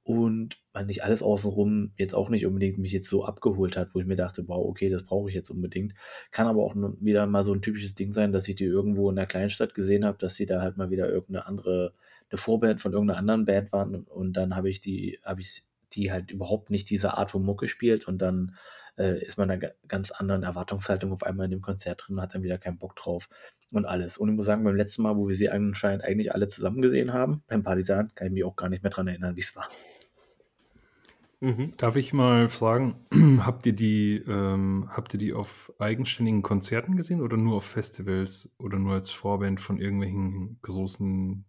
und 0.04 0.58
eigentlich 0.74 1.04
alles 1.04 1.22
außenrum 1.24 1.94
jetzt 1.98 2.16
auch 2.16 2.30
nicht 2.30 2.46
unbedingt 2.48 2.78
mich 2.80 2.92
jetzt 2.94 3.10
so 3.10 3.26
abgeholt 3.26 3.78
hat, 3.78 3.90
wo 3.94 4.00
ich 4.00 4.06
mir 4.08 4.16
dachte: 4.16 4.48
„Wow, 4.48 4.68
okay, 4.70 4.90
das 4.90 5.04
brauche 5.06 5.30
ich 5.30 5.36
jetzt 5.36 5.50
unbedingt.“ 5.52 5.94
Kann 6.32 6.48
aber 6.48 6.64
auch 6.64 6.76
wieder 7.02 7.28
mal 7.28 7.44
so 7.46 7.54
'n 7.54 7.62
typisches 7.62 7.96
Ding 7.96 8.12
sein, 8.14 8.32
dass 8.34 8.48
ich 8.48 8.56
die 8.56 8.66
irgendwo 8.66 9.10
in 9.10 9.16
'ner 9.16 9.26
Kleinstadt 9.28 9.74
gesehen 9.76 10.06
habe, 10.06 10.18
dass 10.20 10.36
sie 10.36 10.46
da 10.48 10.62
halt 10.62 10.78
mal 10.78 10.90
wieder 10.92 11.10
irgend 11.10 11.32
'ne 11.32 11.46
andere 11.48 11.94
'ne 12.32 12.38
Vorband 12.40 12.82
von 12.82 12.94
irgend 12.94 13.08
'ner 13.10 13.18
anderen 13.18 13.46
Band 13.46 13.72
waren 13.74 13.96
und 14.04 14.34
dann 14.34 14.56
habe 14.56 14.70
ich 14.70 14.82
die 14.82 15.20
habe 15.24 15.42
ich 15.42 15.64
die 15.94 16.12
halt 16.12 16.32
überhaupt 16.32 16.70
nicht 16.72 16.90
diese 16.92 17.18
Art 17.18 17.32
von 17.32 17.44
Mucke 17.44 17.68
spielt 17.68 18.08
und 18.08 18.20
dann, 18.22 18.56
äh, 19.00 19.24
ist 19.24 19.38
man 19.38 19.50
in 19.50 19.60
'ner 19.60 19.68
ga 19.70 19.74
ganz 19.88 20.12
anderen 20.12 20.44
Erwartungshaltung 20.44 21.12
auf 21.14 21.24
einmal 21.24 21.46
in 21.46 21.52
dem 21.52 21.62
Konzert 21.62 22.04
drin 22.06 22.18
und 22.18 22.22
hat 22.22 22.36
dann 22.36 22.44
wieder 22.44 22.58
keinen 22.58 22.78
Bock 22.78 22.96
drauf 22.96 23.30
und 23.72 23.86
alles. 23.86 24.18
Und 24.18 24.30
ich 24.30 24.36
muss 24.36 24.46
sagen, 24.46 24.64
beim 24.64 24.76
letzten 24.76 25.04
Mal, 25.04 25.16
wo 25.16 25.28
wir 25.28 25.36
sie 25.36 25.50
anscheinend 25.50 26.04
eigentlich 26.04 26.34
alle 26.34 26.48
zusammen 26.48 26.82
gesehen 26.82 27.14
haben, 27.14 27.44
beim 27.48 27.64
Partisan, 27.64 28.12
kann 28.16 28.28
ich 28.28 28.34
mich 28.34 28.44
auch 28.44 28.56
gar 28.56 28.70
nicht 28.70 28.84
mehr 28.84 28.92
dran 28.92 29.08
erinnern, 29.08 29.36
wie's 29.36 29.56
war. 29.56 29.70
Mhm. 31.42 31.72
Darf 31.78 31.96
ich 31.96 32.12
mal 32.12 32.50
fragen, 32.50 32.96
habt 33.46 33.66
ihr 33.66 33.74
die 33.74 34.18
ähm, 34.28 34.90
habt 34.90 35.14
ihr 35.14 35.20
die 35.20 35.34
auf 35.34 35.72
eigenständigen 35.80 36.42
Konzerten 36.42 36.98
gesehen 36.98 37.22
oder 37.22 37.38
nur 37.38 37.58
auf 37.58 37.66
Festivals 37.66 38.54
oder 38.60 38.78
nur 38.78 38.94
als 38.94 39.10
Vorband 39.10 39.62
von 39.62 39.80
irgendwelchen 39.80 40.60
großen 40.62 41.46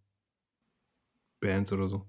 Bands 1.41 1.73
oder 1.73 1.89
so? 1.89 2.07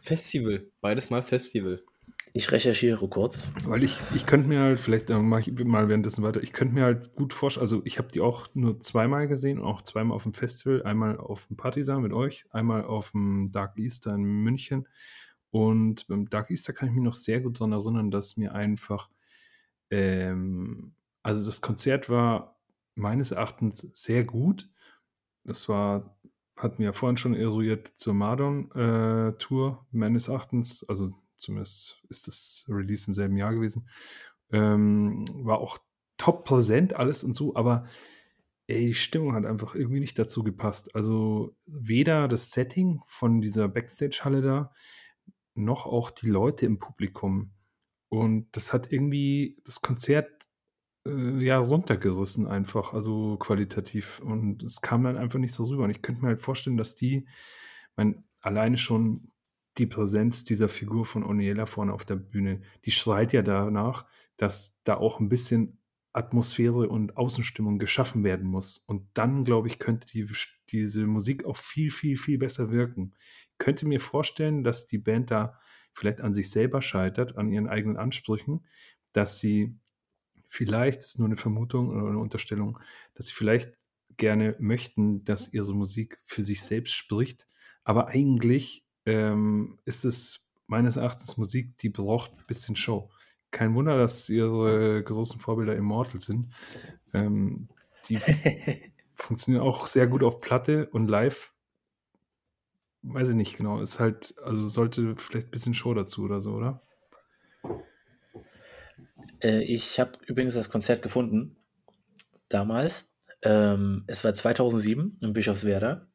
Festival, 0.00 0.66
beides 0.80 1.10
mal 1.10 1.22
Festival. 1.22 1.84
Ich 2.34 2.50
recherchiere 2.50 3.08
kurz. 3.08 3.50
Weil 3.64 3.82
ich 3.82 3.98
ich 4.14 4.24
könnte 4.24 4.48
mir 4.48 4.60
halt 4.60 4.80
vielleicht, 4.80 5.10
ähm, 5.10 5.28
mache 5.28 5.50
ich 5.50 5.64
mal 5.64 5.88
währenddessen 5.88 6.22
weiter. 6.24 6.42
Ich 6.42 6.52
könnte 6.52 6.74
mir 6.74 6.84
halt 6.84 7.14
gut 7.14 7.34
vorst 7.34 7.58
also, 7.58 7.82
ich 7.84 7.98
habe 7.98 8.08
die 8.08 8.20
auch 8.20 8.46
nur 8.54 8.80
zweimal 8.80 9.28
gesehen 9.28 9.60
auch 9.60 9.82
zweimal 9.82 10.16
auf'm 10.16 10.34
Festival. 10.34 10.82
Einmal 10.82 11.16
auf'm 11.18 11.56
Partisan 11.56 12.02
mit 12.02 12.12
euch, 12.12 12.46
einmal 12.50 12.84
auf'm 12.84 13.52
Dark 13.52 13.78
Easter 13.78 14.14
in 14.14 14.22
München. 14.22 14.88
Und 15.50 16.06
beim 16.08 16.30
Dark 16.30 16.50
Easter 16.50 16.72
kann 16.72 16.88
ich 16.88 16.94
mich 16.94 17.04
noch 17.04 17.14
sehr 17.14 17.40
gut 17.40 17.60
dran 17.60 17.72
erinnern, 17.72 18.10
dass 18.10 18.38
mir 18.38 18.54
einfach 18.54 19.10
ähm, 19.90 20.94
also, 21.22 21.44
das 21.46 21.60
Konzert 21.60 22.10
war 22.10 22.58
meines 22.94 23.30
Erachtens 23.30 23.88
sehr 23.92 24.24
gut. 24.24 24.68
Das 25.44 25.68
war 25.68 26.16
hatten 26.56 26.78
wir 26.78 26.86
ja 26.86 26.92
vorhin 26.92 27.16
schon 27.16 27.34
eruiert 27.34 27.92
zur 27.96 28.14
Mardon, 28.14 28.70
äh, 28.72 29.32
meines 29.90 30.28
Erachtens. 30.28 30.84
Also, 30.88 31.14
zumindest 31.42 32.02
ist 32.08 32.26
das 32.26 32.64
Release 32.68 33.08
im 33.08 33.14
selben 33.14 33.36
Jahr 33.36 33.54
gewesen. 33.54 33.88
Ähm, 34.50 35.24
war 35.44 35.58
auch 35.58 35.78
top 36.16 36.44
präsent 36.44 36.94
alles 36.94 37.24
und 37.24 37.34
so, 37.34 37.56
aber 37.56 37.86
ey, 38.68 38.86
die 38.88 38.94
Stimmung 38.94 39.34
hat 39.34 39.44
einfach 39.44 39.74
irgendwie 39.74 40.00
nicht 40.00 40.18
dazu 40.18 40.42
gepasst. 40.42 40.94
Also, 40.94 41.54
weder 41.66 42.28
das 42.28 42.52
Setting 42.52 43.00
von 43.06 43.40
dieser 43.40 43.68
Backstage-Halle 43.68 44.42
da, 44.42 44.72
noch 45.54 45.86
auch 45.86 46.10
die 46.10 46.28
Leute 46.28 46.66
im 46.66 46.78
Publikum. 46.78 47.52
Und 48.08 48.48
das 48.56 48.72
hat 48.72 48.92
irgendwie 48.92 49.58
das 49.64 49.82
Konzert, 49.82 50.48
äh, 51.06 51.44
ja, 51.44 51.58
runtergerissen 51.58 52.46
einfach, 52.46 52.92
also 52.92 53.36
qualitativ. 53.38 54.20
Und 54.20 54.62
es 54.62 54.80
kam 54.80 55.04
dann 55.04 55.16
einfach 55.16 55.38
nicht 55.38 55.54
so 55.54 55.64
rüber. 55.64 55.84
Und 55.84 55.90
ich 55.90 56.02
könnte 56.02 56.22
mir 56.22 56.28
halt 56.28 56.42
vorstellen, 56.42 56.76
dass 56.76 56.94
die 56.94 57.26
meine, 57.96 58.22
alleine 58.42 58.78
schon 58.78 59.31
die 59.78 59.86
Präsenz 59.86 60.44
dieser 60.44 60.68
Figur 60.68 61.04
von 61.06 61.24
Oniela 61.24 61.66
vorne 61.66 61.92
auf 61.94 62.04
der 62.04 62.16
Bühne, 62.16 62.62
die 62.84 62.90
schreit 62.92 63.32
ja 63.32 63.42
danach, 63.42 64.06
dass 64.36 64.78
da 64.84 64.96
auch 64.96 65.20
'n 65.20 65.28
bisschen 65.28 65.78
Atmosphäre 66.14 66.88
und 66.90 67.16
Außenstimmung 67.16 67.78
geschaffen 67.78 68.24
werden 68.24 68.46
muss. 68.46 68.78
Und 68.78 69.08
dann, 69.14 69.44
glaube 69.44 69.68
ich, 69.68 69.78
könnte 69.78 70.06
die 70.08 70.26
diese 70.70 71.06
Musik 71.06 71.44
auch 71.46 71.56
viel, 71.56 71.90
viel, 71.90 72.18
viel 72.18 72.38
besser 72.38 72.70
wirken. 72.70 73.14
Könnte 73.58 73.86
mir 73.86 74.00
vorstellen, 74.00 74.62
dass 74.64 74.86
die 74.88 74.98
Band 74.98 75.30
da 75.30 75.58
vielleicht 75.94 76.20
an 76.20 76.34
sich 76.34 76.50
selber 76.50 76.82
scheitert, 76.82 77.36
an 77.38 77.48
ihren 77.50 77.68
eigenen 77.68 77.96
Ansprüchen, 77.96 78.66
dass 79.12 79.38
sie 79.38 79.78
vielleicht, 80.48 81.00
ist 81.02 81.18
nur 81.20 81.28
'ne 81.28 81.36
Vermutung 81.38 81.90
oder 81.90 82.10
'ne 82.12 82.18
Unterstellung, 82.18 82.78
dass 83.14 83.26
sie 83.28 83.34
vielleicht 83.34 83.74
gerne 84.18 84.56
möchten, 84.60 85.24
dass 85.24 85.52
ihre 85.52 85.74
Musik 85.74 86.20
für 86.26 86.42
sich 86.42 86.62
selbst 86.64 86.94
spricht. 86.94 87.48
Aber 87.84 88.08
eigentlich, 88.08 88.84
ähm, 89.06 89.78
ist 89.84 90.04
es 90.04 90.46
meines 90.66 90.96
Erachtens 90.96 91.36
Musik, 91.36 91.76
die 91.78 91.88
braucht 91.88 92.46
bisschen 92.46 92.76
Show. 92.76 93.10
Kein 93.50 93.74
Wunder, 93.74 93.98
dass 93.98 94.28
ihre 94.28 95.02
großen 95.02 95.40
Vorbilder 95.40 95.76
Immortal 95.76 96.20
sind. 96.20 96.54
Ähm, 97.12 97.68
die 98.08 98.18
funktionieren 99.14 99.62
auch 99.62 99.86
sehr 99.86 100.06
gut 100.06 100.22
auf 100.22 100.40
Platte 100.40 100.88
und 100.90 101.08
live 101.08 101.52
weiß 103.02 103.30
ich 103.30 103.34
nicht 103.34 103.56
genau. 103.56 103.80
Ist 103.80 104.00
halt 104.00 104.34
also, 104.42 104.66
sollte 104.68 105.14
vielleicht 105.16 105.50
bisschen 105.50 105.74
Show 105.74 105.94
dazu 105.94 106.22
oder 106.22 106.40
so, 106.40 106.52
oder? 106.52 106.82
Äh, 109.40 109.62
ich 109.62 109.98
habe 110.00 110.12
übrigens 110.26 110.54
das 110.54 110.70
Konzert 110.70 111.02
gefunden 111.02 111.56
damals. 112.48 113.12
Ähm, 113.42 114.04
es 114.06 114.24
war 114.24 114.32
2007 114.32 115.18
in 115.20 115.32
Bischofswerda. 115.32 116.06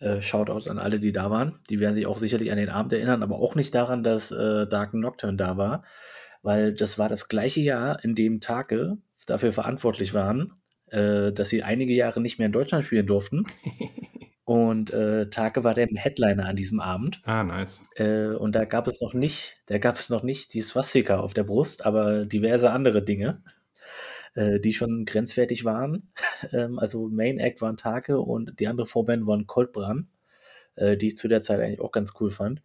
Äh, 0.00 0.22
Shoutout 0.22 0.68
an 0.68 0.78
alle, 0.78 0.98
die 0.98 1.12
da 1.12 1.30
waren. 1.30 1.60
Die 1.68 1.78
werden 1.78 1.94
sich 1.94 2.06
auch 2.06 2.18
sicherlich 2.18 2.50
an 2.50 2.56
den 2.58 2.70
Abend 2.70 2.92
erinnern, 2.92 3.22
aber 3.22 3.36
auch 3.38 3.54
nicht 3.54 3.74
daran, 3.74 4.02
dass, 4.02 4.30
äh, 4.30 4.66
Dark 4.66 4.94
Nocturne 4.94 5.36
da 5.36 5.56
war, 5.56 5.84
weil 6.42 6.72
das 6.72 6.98
war 6.98 7.08
das 7.08 7.28
gleiche 7.28 7.60
Jahr, 7.60 8.02
in 8.02 8.14
dem 8.14 8.40
Take 8.40 8.96
dafür 9.26 9.52
verantwortlich 9.52 10.14
waren, 10.14 10.54
äh, 10.86 11.32
dass 11.32 11.50
sie 11.50 11.62
einige 11.62 11.92
Jahre 11.92 12.20
nicht 12.20 12.38
mehr 12.38 12.46
in 12.46 12.52
Deutschland 12.52 12.84
spielen 12.84 13.06
durften. 13.06 13.44
Und, 14.44 14.92
äh, 14.92 15.30
Take 15.30 15.62
war 15.62 15.74
der 15.74 15.86
Headliner 15.86 16.46
an 16.46 16.56
diesem 16.56 16.80
Abend. 16.80 17.20
Ah, 17.24 17.44
nice. 17.44 17.88
Äh, 17.94 18.34
und 18.34 18.56
da 18.56 18.64
gab 18.64 18.88
es 18.88 19.00
noch 19.00 19.14
nicht 19.14 19.58
da 19.66 19.78
gab's 19.78 20.10
noch 20.10 20.24
nicht 20.24 20.54
die 20.54 20.62
Swastika 20.62 21.20
auf 21.20 21.34
der 21.34 21.44
Brust, 21.44 21.86
aber 21.86 22.24
diverse 22.24 22.72
andere 22.72 23.04
Dinge. 23.04 23.44
Äh, 24.34 24.60
die 24.60 24.72
schon 24.72 25.04
grenzwertig 25.04 25.64
waren. 25.64 26.12
ähm, 26.52 26.78
also 26.78 27.08
Main 27.08 27.38
Act 27.38 27.60
waren 27.60 27.76
Take 27.76 28.20
und 28.20 28.58
die 28.60 28.68
andere 28.68 28.86
Vorband 28.86 29.26
waren 29.26 29.46
Coldbrand, 29.46 30.08
äh, 30.76 30.96
die 30.96 31.08
ich 31.08 31.16
zu 31.16 31.28
der 31.28 31.42
Zeit 31.42 31.60
eigentlich 31.60 31.80
auch 31.80 31.92
ganz 31.92 32.12
cool 32.20 32.30
fand. 32.30 32.62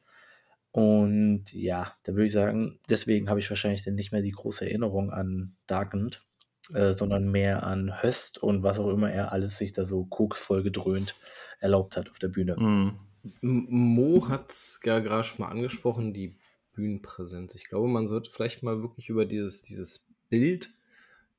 Und 0.72 1.54
ja, 1.54 1.94
da 2.04 2.14
würde 2.14 2.26
ich 2.26 2.34
sagen, 2.34 2.80
deswegen 2.90 3.30
habe 3.30 3.40
ich 3.40 3.50
wahrscheinlich 3.50 3.84
dann 3.84 3.96
nicht 3.96 4.12
mehr 4.12 4.22
die 4.22 4.32
große 4.32 4.66
Erinnerung 4.66 5.10
an 5.10 5.56
Darkend, 5.68 6.26
äh, 6.74 6.94
sondern 6.94 7.32
mehr 7.32 7.64
an 7.64 8.04
Höst 8.04 8.42
und 8.44 8.64
was 8.64 8.80
auch 8.80 8.90
immer 8.90 9.10
er 9.10 9.32
alles 9.32 9.58
sich 9.58 9.72
da 9.72 9.86
so 9.86 10.04
koksvoll 10.04 10.64
gedröhnt 10.64 11.16
erlaubt 11.60 11.96
hat 11.96 12.10
auf 12.10 12.20
der 12.20 12.28
Bühne. 12.28 12.58
Mhm. 12.58 13.00
Mo 13.42 14.28
hat 14.28 14.52
es 14.52 14.80
ja 14.84 15.00
gerade 15.00 15.24
schon 15.24 15.40
mal 15.40 15.50
angesprochen, 15.50 16.14
die 16.14 16.36
Bühnenpräsenz. 16.74 17.56
Ich 17.56 17.70
glaube, 17.70 17.88
man 17.88 18.08
sollte 18.08 18.30
vielleicht 18.32 18.62
mal 18.62 18.82
wirklich 18.82 19.10
über 19.10 19.26
dieses, 19.26 19.64
dieses 19.64 20.08
Bild, 20.30 20.74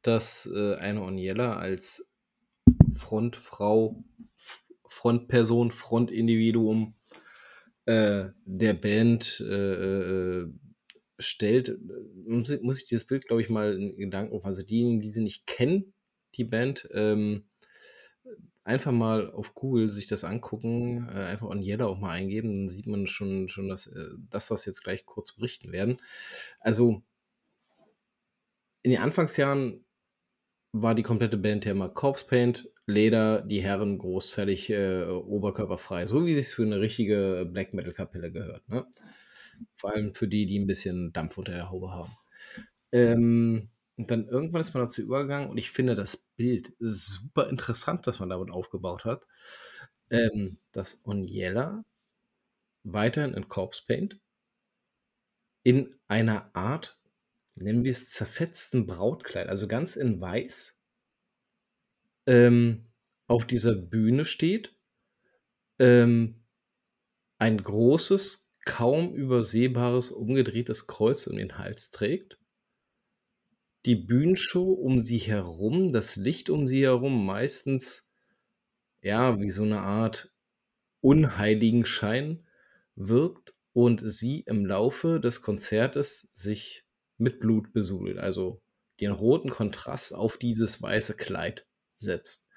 das 0.06 0.50
äh, 0.52 0.74
eine 0.76 1.02
Oniella 1.02 1.56
als 1.56 2.08
Frontfrau, 2.94 4.04
Frontperson, 4.88 5.70
Frontindividuum 5.70 6.94
äh, 7.86 8.26
der 8.44 8.74
Band 8.74 9.40
äh, 9.40 9.54
äh, 9.54 10.52
stellt, 11.18 11.78
muss, 12.24 12.60
muss 12.60 12.80
ich 12.80 12.88
dieses 12.88 13.06
Bild, 13.06 13.26
glaube 13.26 13.42
ich, 13.42 13.48
mal 13.48 13.74
in 13.74 13.96
Gedanken 13.96 14.44
Also 14.44 14.62
diejenigen, 14.62 15.00
die 15.00 15.10
sie 15.10 15.22
nicht 15.22 15.46
kennen, 15.46 15.94
die 16.34 16.44
Band, 16.44 16.88
ähm, 16.92 17.44
einfach 18.64 18.92
mal 18.92 19.30
auf 19.30 19.54
Google 19.54 19.90
sich 19.90 20.08
das 20.08 20.24
angucken, 20.24 21.08
äh, 21.08 21.20
einfach 21.20 21.46
on 21.46 21.62
Yellow 21.62 21.86
auch 21.86 21.98
mal 21.98 22.10
eingeben, 22.10 22.54
dann 22.54 22.68
sieht 22.68 22.86
man 22.86 23.06
schon, 23.06 23.48
schon 23.48 23.68
das, 23.68 23.86
äh, 23.86 24.10
das, 24.28 24.50
was 24.50 24.66
jetzt 24.66 24.82
gleich 24.82 25.06
kurz 25.06 25.32
berichten 25.32 25.70
werden. 25.72 26.02
Also 26.58 27.02
in 28.82 28.90
den 28.90 29.00
Anfangsjahren 29.00 29.85
war 30.82 30.94
die 30.94 31.02
komplette 31.02 31.36
Band 31.36 31.64
ja 31.64 31.72
immer 31.72 31.88
Corpse 31.88 32.26
Paint, 32.26 32.68
Leder, 32.86 33.42
die 33.42 33.62
Herren 33.62 33.98
großzeitig 33.98 34.70
äh, 34.70 35.06
oberkörperfrei, 35.06 36.06
so 36.06 36.24
wie 36.24 36.34
es 36.34 36.52
für 36.52 36.62
eine 36.62 36.80
richtige 36.80 37.48
Black 37.50 37.74
Metal 37.74 37.92
Kapelle 37.92 38.30
gehört. 38.30 38.68
Ne? 38.68 38.86
Vor 39.74 39.92
allem 39.92 40.14
für 40.14 40.28
die, 40.28 40.46
die 40.46 40.58
ein 40.58 40.66
bisschen 40.66 41.12
Dampf 41.12 41.36
unter 41.38 41.52
der 41.52 41.70
Haube 41.70 41.90
haben. 41.90 42.12
Ähm, 42.92 43.70
und 43.96 44.10
dann 44.10 44.28
irgendwann 44.28 44.60
ist 44.60 44.74
man 44.74 44.84
dazu 44.84 45.02
übergegangen 45.02 45.48
und 45.48 45.58
ich 45.58 45.70
finde 45.70 45.94
das 45.94 46.28
Bild 46.36 46.74
super 46.78 47.48
interessant, 47.48 48.06
was 48.06 48.20
man 48.20 48.28
damit 48.28 48.50
aufgebaut 48.50 49.04
hat. 49.04 49.22
Ähm, 50.10 50.58
dass 50.70 51.00
Oniella 51.04 51.84
weiterhin 52.84 53.34
in 53.34 53.48
Corpse 53.48 53.82
Paint 53.86 54.20
in 55.64 55.96
einer 56.06 56.54
Art, 56.54 57.00
nennen 57.56 57.84
wir 57.84 57.92
es 57.92 58.08
zerfetzten 58.08 58.86
Brautkleid, 58.86 59.48
also 59.48 59.66
ganz 59.66 59.96
in 59.96 60.20
weiß, 60.20 60.82
ähm, 62.26 62.86
auf 63.26 63.44
dieser 63.44 63.74
Bühne 63.74 64.24
steht, 64.24 64.74
ähm, 65.78 66.42
ein 67.38 67.62
großes, 67.62 68.52
kaum 68.64 69.14
übersehbares, 69.14 70.10
umgedrehtes 70.10 70.86
Kreuz 70.86 71.26
um 71.26 71.36
den 71.36 71.58
Hals 71.58 71.90
trägt 71.90 72.38
die 73.86 73.94
Bühnenshow 73.94 74.72
um 74.72 75.00
sie 75.00 75.18
herum, 75.18 75.92
das 75.92 76.16
Licht 76.16 76.50
um 76.50 76.66
sie 76.66 76.82
herum 76.82 77.24
meistens, 77.24 78.12
ja, 79.00 79.40
wie 79.40 79.50
so 79.50 79.62
eine 79.62 79.80
Art 79.80 80.34
Unheiligenschein 81.00 82.44
wirkt 82.96 83.54
und 83.72 84.02
sie 84.04 84.40
im 84.40 84.66
Laufe 84.66 85.20
des 85.20 85.40
Konzertes 85.40 86.28
sich 86.32 86.84
mit 87.18 87.40
Blut 87.40 87.72
besudelt, 87.72 88.18
also 88.18 88.60
den 89.00 89.10
roten 89.10 89.50
Kontrast 89.50 90.14
auf 90.14 90.36
dieses 90.36 90.82
weiße 90.82 91.16
Kleid 91.16 91.66
setzt. 91.96 92.48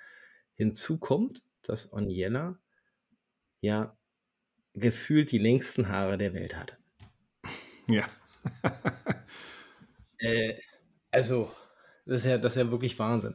Hinzu 0.54 0.98
kommt, 0.98 1.44
dass 1.62 1.92
Oniella 1.94 2.60
ja 3.62 3.98
gefühlt 4.74 5.32
die 5.32 5.38
längsten 5.38 5.90
Haare 5.90 6.18
der 6.18 6.34
Welt 6.34 6.56
hatte. 6.56 6.78
Ja. 7.88 8.08
äh, 10.20 10.54
also, 11.10 11.52
das 12.06 12.22
ist 12.22 12.30
ja, 12.30 12.38
das 12.38 12.54
ist 12.56 12.62
ja 12.62 12.70
wirklich 12.70 13.00
Wahnsinn. 13.00 13.34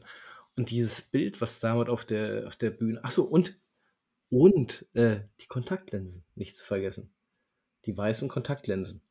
Und 0.55 0.71
dieses 0.71 1.03
Bild, 1.03 1.41
was 1.41 1.59
damit 1.59 1.89
auf 1.89 2.05
der, 2.05 2.47
auf 2.47 2.55
der 2.55 2.71
Bühne. 2.71 3.03
Achso, 3.03 3.25
und, 3.25 3.59
und 4.31 4.87
äh, 4.95 5.23
die 5.41 5.49
Kontaktlinsen, 5.49 6.25
nicht 6.37 6.55
zu 6.57 6.65
vergessen. 6.65 7.13
Die 7.87 7.97
weißen 7.97 8.29
Kontaktlinsen, 8.29 9.03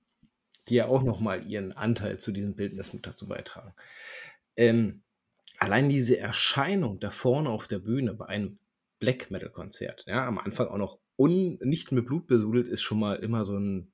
die 0.70 0.76
ja 0.76 0.88
auch 0.88 1.04
nochmal 1.04 1.46
ihren 1.46 1.74
Anteil 1.74 2.20
zu 2.20 2.32
diesem 2.32 2.56
Bildnis 2.56 2.94
mit 2.94 3.06
dazu 3.06 3.28
beitragen. 3.28 3.74
Ähm, 4.56 5.04
allein 5.58 5.90
diese 5.90 6.18
Erscheinung 6.18 7.00
da 7.00 7.10
vorne 7.10 7.50
auf 7.50 7.68
der 7.68 7.80
Bühne 7.80 8.14
bei 8.14 8.26
einem 8.28 8.60
Black 9.00 9.32
Metal 9.32 9.50
Konzert, 9.50 10.04
ja, 10.08 10.26
am 10.26 10.38
Anfang 10.38 10.68
auch 10.68 10.78
noch 10.78 11.00
un, 11.18 11.58
nicht 11.62 11.92
mit 11.92 12.06
Blut 12.06 12.28
besudelt, 12.28 12.68
ist 12.68 12.82
schon 12.82 13.00
mal 13.00 13.16
immer 13.16 13.46
so 13.46 13.58
ein, 13.58 13.92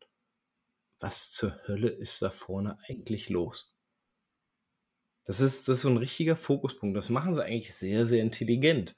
was 0.99 1.31
zur 1.31 1.59
Hölle 1.67 1.89
ist 1.89 2.21
da 2.21 2.29
vorne 2.29 2.77
eigentlich 2.87 3.29
los? 3.29 3.73
Das 5.29 5.41
ist, 5.41 5.67
das 5.67 5.77
ist 5.77 5.81
so 5.83 5.89
ein 5.89 5.97
richtiger 5.97 6.35
Fokuspunkt. 6.35 6.97
Das 6.97 7.09
machen 7.09 7.35
sie 7.35 7.43
eigentlich 7.43 7.73
sehr, 7.73 8.05
sehr 8.05 8.21
intelligent. 8.23 8.95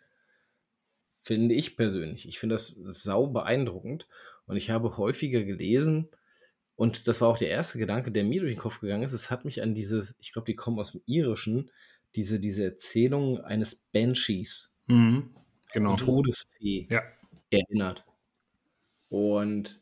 Finde 1.24 1.54
ich 1.56 1.76
persönlich. 1.76 2.28
Ich 2.28 2.40
finde 2.40 2.56
das 2.56 2.70
sau 2.70 3.28
beeindruckend. 3.28 4.08
Und 4.46 4.56
ich 4.56 4.70
habe 4.70 4.98
häufiger 4.98 5.44
gelesen, 5.44 6.10
und 6.82 7.08
das 7.08 7.22
war 7.22 7.30
auch 7.30 7.38
der 7.38 7.50
erste 7.50 7.78
Gedanke, 7.78 8.12
der 8.12 8.24
mir 8.24 8.42
durch 8.42 8.54
den 8.54 8.60
Kopf 8.60 8.80
gegangen 8.80 9.04
ist. 9.04 9.14
Es 9.14 9.30
hat 9.30 9.46
mich 9.46 9.62
an 9.62 9.76
diese, 9.76 10.14
ich 10.20 10.34
glaube, 10.34 10.48
die 10.48 10.56
kommen 10.56 10.80
aus 10.80 10.94
dem 10.94 11.02
Irischen, 11.06 11.72
diese, 12.16 12.40
diese 12.40 12.64
Erzählung 12.64 13.40
eines 13.42 13.76
Banshees. 13.76 14.76
Mhm, 14.88 15.36
genau. 15.72 15.96
Todesfee 15.96 16.88
ja. 16.90 17.02
erinnert. 17.52 18.06
Und 19.10 19.80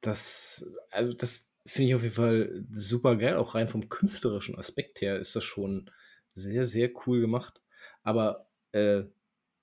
das, 0.00 0.66
also 0.90 1.14
das 1.14 1.46
Finde 1.66 1.88
ich 1.88 1.94
auf 1.96 2.02
jeden 2.02 2.14
Fall 2.14 2.64
super 2.70 3.16
geil. 3.16 3.36
Auch 3.36 3.56
rein 3.56 3.66
vom 3.66 3.88
künstlerischen 3.88 4.56
Aspekt 4.56 5.00
her 5.00 5.18
ist 5.18 5.34
das 5.34 5.42
schon 5.42 5.90
sehr, 6.32 6.64
sehr 6.64 6.90
cool 7.06 7.20
gemacht. 7.20 7.60
Aber 8.04 8.46
äh, 8.70 9.02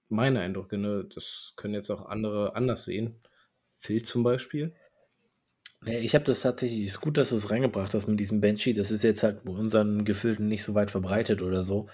meine 0.09 0.41
Eindrücke, 0.41 0.77
ne, 0.77 1.05
das 1.05 1.53
können 1.55 1.73
jetzt 1.73 1.89
auch 1.89 2.05
andere 2.07 2.57
anders 2.57 2.83
sehen. 2.83 3.21
Phil 3.79 4.03
zum 4.03 4.23
Beispiel. 4.23 4.75
Ich 5.85 6.15
habe 6.15 6.25
das 6.25 6.41
tatsächlich, 6.41 6.85
ist 6.85 7.01
gut, 7.01 7.17
dass 7.17 7.29
du 7.29 7.35
es 7.35 7.49
reingebracht 7.49 7.93
hast 7.93 8.07
mit 8.07 8.19
diesem 8.19 8.41
Banshee. 8.41 8.73
Das 8.73 8.91
ist 8.91 9.03
jetzt 9.03 9.23
halt 9.23 9.43
bei 9.43 9.51
unseren 9.51 10.05
Gefilden 10.05 10.47
nicht 10.47 10.63
so 10.63 10.75
weit 10.75 10.91
verbreitet 10.91 11.41
oder 11.41 11.63
so. 11.63 11.89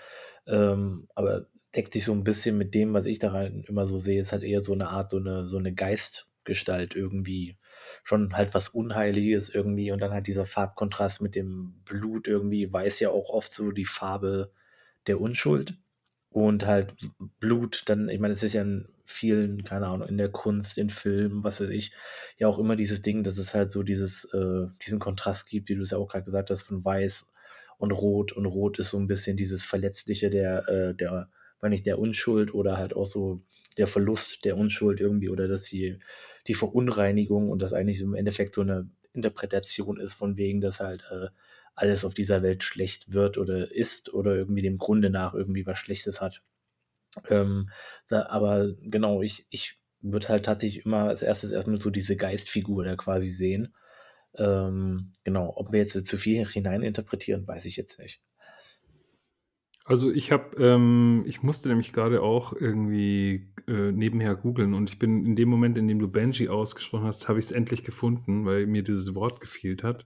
Ähm, 0.48 1.08
aber 1.16 1.48
deckt 1.76 1.94
sich 1.94 2.06
so 2.06 2.14
ein 2.14 2.24
bisschen 2.24 2.58
mit 2.58 2.74
dem, 2.74 2.94
was 2.94 3.06
ich 3.06 3.20
da 3.20 3.32
rein 3.32 3.64
immer 3.68 3.88
so 3.88 3.98
sehe. 3.98 4.20
Es 4.20 4.28
ist 4.28 4.32
halt 4.34 4.44
eher 4.44 4.62
so 4.62 4.74
eine 4.74 4.90
Art, 4.90 5.12
so 5.12 5.18
eine, 5.18 5.48
so 5.48 5.58
eine 5.58 5.74
Geistgestalt 5.74 6.96
irgendwie 6.96 7.58
schon 8.04 8.34
halt 8.34 8.54
was 8.54 8.70
Unheiliges 8.70 9.50
irgendwie 9.50 9.92
und 9.92 10.00
dann 10.02 10.12
halt 10.12 10.28
dieser 10.28 10.46
Farbkontrast 10.46 11.22
mit 11.22 11.36
dem 11.36 11.82
Blut 11.86 12.28
irgendwie, 12.28 12.72
weiß 12.72 13.00
ja 13.00 13.10
auch 13.10 13.30
oft 13.30 13.52
so 13.52 13.72
die 13.72 13.86
Farbe 13.86 14.52
der 15.08 15.20
Unschuld 15.20 15.76
und 16.32 16.66
halt 16.66 16.94
Blut, 17.40 17.84
dann, 17.88 18.10
ich 18.10 18.20
meine, 18.20 18.34
es 18.34 18.44
ist 18.44 18.54
ja 18.54 18.62
in 18.62 18.88
vielen, 19.04 19.64
keine 19.64 19.88
Ahnung, 19.88 20.08
in 20.08 20.18
der 20.18 20.30
Kunst, 20.30 20.78
in 20.78 20.90
Filmen, 20.90 21.44
was 21.44 21.60
weiß 21.60 21.70
ich, 21.70 21.92
ja 22.38 22.48
auch 22.48 22.60
immer 22.60 22.76
dieses 22.76 23.02
Ding, 23.02 23.24
dass 23.24 23.38
es 23.38 23.54
halt 23.56 23.72
so 23.72 23.82
dieses, 23.82 24.26
äh, 24.34 24.68
diesen 24.86 25.00
Kontrast 25.00 25.50
gibt, 25.50 25.70
wie 25.70 25.76
du 25.76 25.82
es 25.82 25.92
ja 25.92 25.98
auch 25.98 26.08
gerade 26.08 26.26
gesagt 26.26 26.52
hast, 26.52 26.64
von 26.64 26.86
weiß 26.86 27.32
und 27.80 27.92
rot. 27.92 28.32
Und 28.32 28.46
rot 28.46 28.78
ist 28.78 28.92
so 28.92 28.98
ein 29.00 29.08
bisschen 29.08 29.38
dieses 29.38 29.64
Verletzliche 29.64 30.30
der, 30.30 30.68
äh, 30.70 30.96
der, 30.96 31.30
wenn 31.62 31.72
nicht 31.72 31.88
der 31.88 31.98
Unschuld 31.98 32.54
oder 32.54 32.78
halt 32.78 32.96
auch 32.96 33.08
so 33.08 33.42
der 33.78 33.88
Verlust 33.88 34.46
der 34.46 34.58
Unschuld 34.58 35.00
irgendwie 35.00 35.30
oder 35.30 35.48
dass 35.48 35.64
die, 35.64 36.00
die 36.48 36.54
Verunreinigung 36.54 37.50
und 37.50 37.62
das 37.62 37.74
eigentlich 37.74 38.02
im 38.02 38.14
Endeffekt 38.14 38.54
so 38.54 38.62
eine 38.62 38.90
Interpretation 39.14 40.00
ist, 40.00 40.14
von 40.14 40.38
wegen, 40.38 40.62
dass 40.62 40.80
halt 40.80 41.04
äh, 41.12 41.28
alles 41.80 42.04
auf 42.04 42.14
dieser 42.14 42.44
Welt 42.44 42.64
schlecht 42.64 43.14
wird 43.14 43.38
oder 43.38 43.72
ist 43.74 44.14
oder 44.14 44.36
irgendwie 44.36 44.62
dem 44.62 44.78
Grunde 44.78 45.10
nach 45.10 45.34
irgendwie 45.34 45.66
was 45.66 45.78
Schlechtes 45.78 46.22
hat. 46.22 46.44
Ähm, 47.30 47.70
aber 48.10 48.74
genau, 48.82 49.22
ich, 49.22 49.48
ich 49.50 49.78
würde 50.02 50.30
halt 50.30 50.46
tatsächlich 50.46 50.86
immer 50.86 51.06
als 51.06 51.22
erstes 51.22 51.52
erstmal 51.52 51.80
so 51.80 51.90
diese 51.90 52.16
Geistfigur 52.16 52.84
da 52.84 52.96
quasi 52.96 53.30
sehen. 53.30 53.74
Ähm, 54.36 55.12
genau, 55.24 55.54
ob 55.56 55.72
wir 55.72 55.80
jetzt 55.80 56.08
zu 56.08 56.18
viel 56.18 56.46
hineininterpretieren, 56.46 57.48
weiß 57.48 57.66
ich 57.66 57.76
jetzt 57.78 57.98
nicht. 58.00 58.22
Also 59.86 60.12
ich 60.12 60.32
habe, 60.32 60.56
ähm, 60.64 61.24
ich 61.26 61.42
musste 61.42 61.70
nämlich 61.70 61.94
gerade 61.94 62.22
auch 62.22 62.54
irgendwie 62.54 63.52
äh, 63.68 63.92
nebenher 63.92 64.36
googeln 64.36 64.76
und 64.76 64.92
ich 64.92 65.00
bin 65.00 65.26
in 65.26 65.36
dem 65.36 65.50
Moment, 65.50 65.80
in 65.80 65.88
dem 65.88 65.98
du 65.98 66.08
Benji 66.08 66.48
ausgesprochen 66.48 67.06
hast, 67.06 67.28
habe 67.28 67.40
ich 67.40 67.46
es 67.46 67.52
endlich 67.52 67.84
gefunden, 67.84 68.46
weil 68.46 68.68
mir 68.68 68.84
dieses 68.84 69.16
Wort 69.16 69.42
gefehlt 69.42 69.84
hat. 69.84 70.06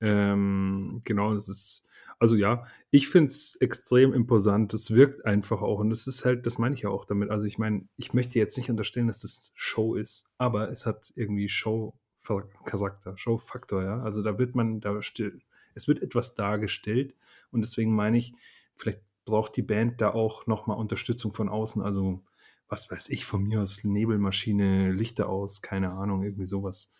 Ähm, 0.00 1.00
genau, 1.04 1.34
das 1.34 1.48
ist, 1.48 1.88
also 2.18 2.36
ja, 2.36 2.66
ich 2.90 3.08
finde 3.08 3.30
es 3.30 3.56
extrem 3.56 4.12
imposant. 4.12 4.74
Es 4.74 4.90
wirkt 4.90 5.24
einfach 5.24 5.62
auch 5.62 5.80
und 5.80 5.90
das 5.90 6.06
ist 6.06 6.24
halt, 6.24 6.46
das 6.46 6.58
meine 6.58 6.74
ich 6.74 6.82
ja 6.82 6.90
auch 6.90 7.04
damit. 7.04 7.30
Also 7.30 7.46
ich 7.46 7.58
meine, 7.58 7.88
ich 7.96 8.14
möchte 8.14 8.38
jetzt 8.38 8.56
nicht 8.56 8.70
unterstellen, 8.70 9.06
dass 9.08 9.20
das 9.20 9.52
Show 9.54 9.94
ist, 9.94 10.30
aber 10.38 10.70
es 10.70 10.86
hat 10.86 11.12
irgendwie 11.16 11.48
Show-Charakter, 11.48 13.16
Show-Faktor, 13.16 13.82
ja. 13.84 14.02
Also 14.02 14.22
da 14.22 14.38
wird 14.38 14.54
man, 14.54 14.80
da 14.80 15.02
still, 15.02 15.40
es 15.74 15.88
wird 15.88 16.02
etwas 16.02 16.34
dargestellt 16.34 17.14
und 17.50 17.62
deswegen 17.62 17.94
meine 17.94 18.18
ich, 18.18 18.34
vielleicht 18.76 19.00
braucht 19.24 19.56
die 19.56 19.62
Band 19.62 20.00
da 20.00 20.10
auch 20.10 20.46
nochmal 20.46 20.78
Unterstützung 20.78 21.32
von 21.32 21.48
außen, 21.48 21.82
also 21.82 22.22
was 22.68 22.90
weiß 22.90 23.10
ich, 23.10 23.24
von 23.24 23.44
mir 23.44 23.60
aus 23.60 23.82
Nebelmaschine, 23.84 24.90
Lichter 24.92 25.28
aus, 25.28 25.62
keine 25.62 25.92
Ahnung, 25.92 26.22
irgendwie 26.22 26.46
sowas. 26.46 26.92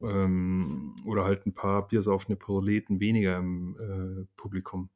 Ähm, 0.00 0.96
oder 1.04 1.24
halt 1.24 1.46
ein 1.46 1.54
paar 1.54 1.86
biersaufende 1.86 2.36
Proleten 2.36 3.00
weniger 3.00 3.38
im 3.38 3.76
äh, 3.78 4.26
Publikum. 4.36 4.90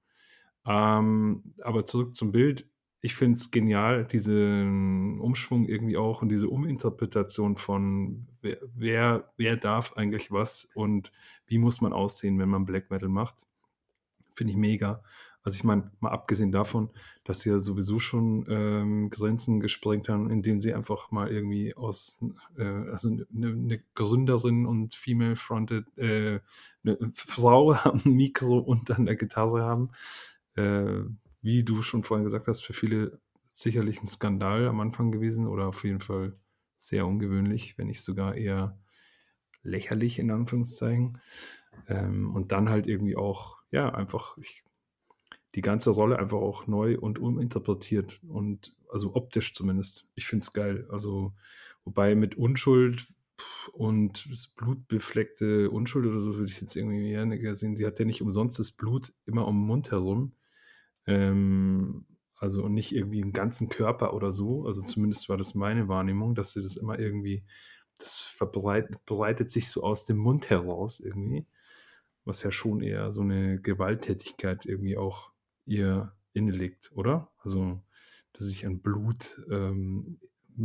Ähm, 0.66 1.54
aber 1.62 1.84
zurück 1.84 2.14
zum 2.14 2.32
Bild. 2.32 2.68
Ich 3.00 3.14
finde 3.14 3.38
es 3.38 3.50
genial, 3.50 4.04
diesen 4.04 5.20
Umschwung 5.20 5.66
irgendwie 5.66 5.96
auch 5.96 6.22
und 6.22 6.28
diese 6.28 6.48
Uminterpretation 6.48 7.56
von 7.56 8.26
wer, 8.40 8.58
wer, 8.74 9.32
wer 9.36 9.56
darf 9.56 9.92
eigentlich 9.92 10.32
was 10.32 10.68
und 10.74 11.12
wie 11.46 11.58
muss 11.58 11.80
man 11.80 11.92
aussehen, 11.92 12.38
wenn 12.38 12.48
man 12.48 12.66
Black 12.66 12.90
Metal 12.90 13.08
macht. 13.08 13.46
Finde 14.32 14.52
ich 14.52 14.56
mega. 14.56 15.04
Also 15.46 15.58
ich 15.58 15.64
meine, 15.64 15.92
mal 16.00 16.10
abgesehen 16.10 16.50
davon, 16.50 16.90
dass 17.22 17.38
sie 17.38 17.50
ja 17.50 17.60
sowieso 17.60 18.00
schon 18.00 18.46
ähm, 18.48 19.10
Grenzen 19.10 19.60
gesprengt 19.60 20.08
haben, 20.08 20.28
indem 20.28 20.58
sie 20.58 20.74
einfach 20.74 21.12
mal 21.12 21.30
irgendwie 21.30 21.76
aus, 21.76 22.18
äh, 22.58 22.64
also 22.64 23.10
eine 23.10 23.54
ne 23.54 23.80
Gründerin 23.94 24.66
und 24.66 24.96
Female-Fronted, 24.96 25.86
äh, 25.98 26.40
eine 26.84 26.98
Frau 27.14 27.74
am 27.84 28.02
Mikro 28.02 28.58
und 28.58 28.90
an 28.90 29.06
der 29.06 29.14
Gitarre 29.14 29.62
haben. 29.62 29.90
Äh, 30.56 31.04
wie 31.42 31.62
du 31.62 31.80
schon 31.80 32.02
vorhin 32.02 32.24
gesagt 32.24 32.48
hast, 32.48 32.64
für 32.64 32.72
viele 32.72 33.20
sicherlich 33.52 34.02
ein 34.02 34.08
Skandal 34.08 34.66
am 34.66 34.80
Anfang 34.80 35.12
gewesen 35.12 35.46
oder 35.46 35.68
auf 35.68 35.84
jeden 35.84 36.00
Fall 36.00 36.36
sehr 36.76 37.06
ungewöhnlich, 37.06 37.78
wenn 37.78 37.86
nicht 37.86 38.02
sogar 38.02 38.34
eher 38.34 38.80
lächerlich 39.62 40.18
in 40.18 40.32
Anführungszeichen. 40.32 41.20
Ähm, 41.86 42.34
und 42.34 42.50
dann 42.50 42.68
halt 42.68 42.88
irgendwie 42.88 43.14
auch, 43.14 43.58
ja, 43.70 43.94
einfach, 43.94 44.36
ich 44.38 44.64
die 45.56 45.62
ganze 45.62 45.90
Rolle 45.90 46.18
einfach 46.18 46.36
auch 46.36 46.66
neu 46.66 46.98
und 46.98 47.18
uminterpretiert 47.18 48.20
und 48.28 48.76
also 48.92 49.14
optisch 49.14 49.54
zumindest. 49.54 50.06
Ich 50.14 50.26
finde 50.26 50.42
es 50.44 50.52
geil. 50.52 50.86
Also, 50.90 51.32
wobei 51.84 52.14
mit 52.14 52.36
Unschuld 52.36 53.06
und 53.72 54.28
das 54.30 54.48
blutbefleckte 54.48 55.70
Unschuld 55.70 56.06
oder 56.06 56.20
so 56.20 56.36
würde 56.36 56.50
ich 56.50 56.60
jetzt 56.60 56.76
irgendwie 56.76 57.16
mehr 57.26 57.56
sehen. 57.56 57.76
Sie 57.76 57.86
hat 57.86 57.98
ja 57.98 58.04
nicht 58.04 58.20
umsonst 58.20 58.58
das 58.58 58.70
Blut 58.70 59.14
immer 59.24 59.48
um 59.48 59.56
den 59.56 59.66
Mund 59.66 59.90
herum. 59.90 60.34
Ähm, 61.06 62.04
also 62.36 62.62
und 62.62 62.74
nicht 62.74 62.94
irgendwie 62.94 63.20
im 63.20 63.32
ganzen 63.32 63.70
Körper 63.70 64.12
oder 64.12 64.32
so. 64.32 64.66
Also 64.66 64.82
zumindest 64.82 65.30
war 65.30 65.38
das 65.38 65.54
meine 65.54 65.88
Wahrnehmung, 65.88 66.34
dass 66.34 66.52
sie 66.52 66.62
das 66.62 66.76
immer 66.76 66.98
irgendwie, 66.98 67.44
das 67.98 68.20
verbreitet, 68.20 69.04
breitet 69.06 69.50
sich 69.50 69.70
so 69.70 69.82
aus 69.82 70.04
dem 70.04 70.18
Mund 70.18 70.50
heraus 70.50 71.00
irgendwie. 71.00 71.46
Was 72.26 72.42
ja 72.42 72.50
schon 72.50 72.82
eher 72.82 73.10
so 73.12 73.22
eine 73.22 73.58
Gewalttätigkeit 73.60 74.66
irgendwie 74.66 74.98
auch 74.98 75.30
ihr 75.66 76.12
innelegt, 76.32 76.90
oder? 76.94 77.30
Also, 77.38 77.82
dass 78.32 78.46
sich 78.46 78.66
an 78.66 78.80
Blut, 78.80 79.40
ähm, 79.50 80.18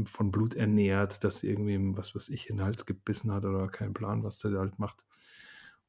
von 0.06 0.32
Blut 0.32 0.56
ernährt, 0.56 1.24
dass 1.24 1.44
irgendwem, 1.44 1.98
was 1.98 2.16
weiß 2.16 2.30
ich, 2.30 2.50
in 2.50 2.58
den 2.58 2.66
Hals 2.66 2.86
gebissen 2.86 3.32
hat 3.32 3.46
oder 3.46 3.68
keinen 3.68 3.94
Plan, 3.94 4.24
was 4.24 4.40
der 4.40 4.52
halt 4.52 4.80
macht. 4.80 5.06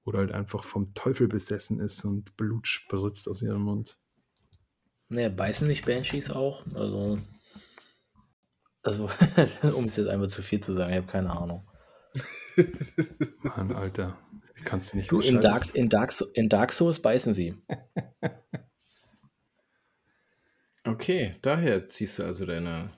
Oder 0.04 0.18
halt 0.18 0.32
einfach 0.32 0.64
vom 0.64 0.94
Teufel 0.94 1.28
besessen 1.28 1.78
ist 1.78 2.04
und 2.04 2.36
Blut 2.36 2.66
spritzt 2.66 3.28
aus 3.28 3.42
ihrem 3.42 3.62
Mund. 3.62 3.98
Naja, 5.08 5.28
beißen 5.28 5.68
nicht 5.68 5.86
Banshees 5.86 6.30
auch? 6.30 6.64
Also, 6.74 7.18
also 8.82 9.08
um 9.76 9.84
es 9.84 9.96
jetzt 9.96 10.08
einfach 10.08 10.28
zu 10.28 10.42
viel 10.42 10.60
zu 10.60 10.72
sagen, 10.74 10.90
ich 10.90 10.98
habe 10.98 11.06
keine 11.06 11.30
Ahnung. 11.30 11.68
Mann, 13.42 13.72
Alter, 13.72 14.18
kannst 14.64 14.92
du 14.92 14.96
nicht 14.96 15.10
du, 15.10 15.20
in 15.20 15.40
Dark, 15.40 15.74
in, 15.74 15.88
Dark, 15.88 16.12
in 16.34 16.48
Dark 16.48 16.72
Souls 16.72 17.00
beißen 17.00 17.34
sie. 17.34 17.54
Okay, 20.84 21.36
daher 21.42 21.88
ziehst 21.88 22.18
du 22.18 22.24
also 22.24 22.44
deine, 22.44 22.92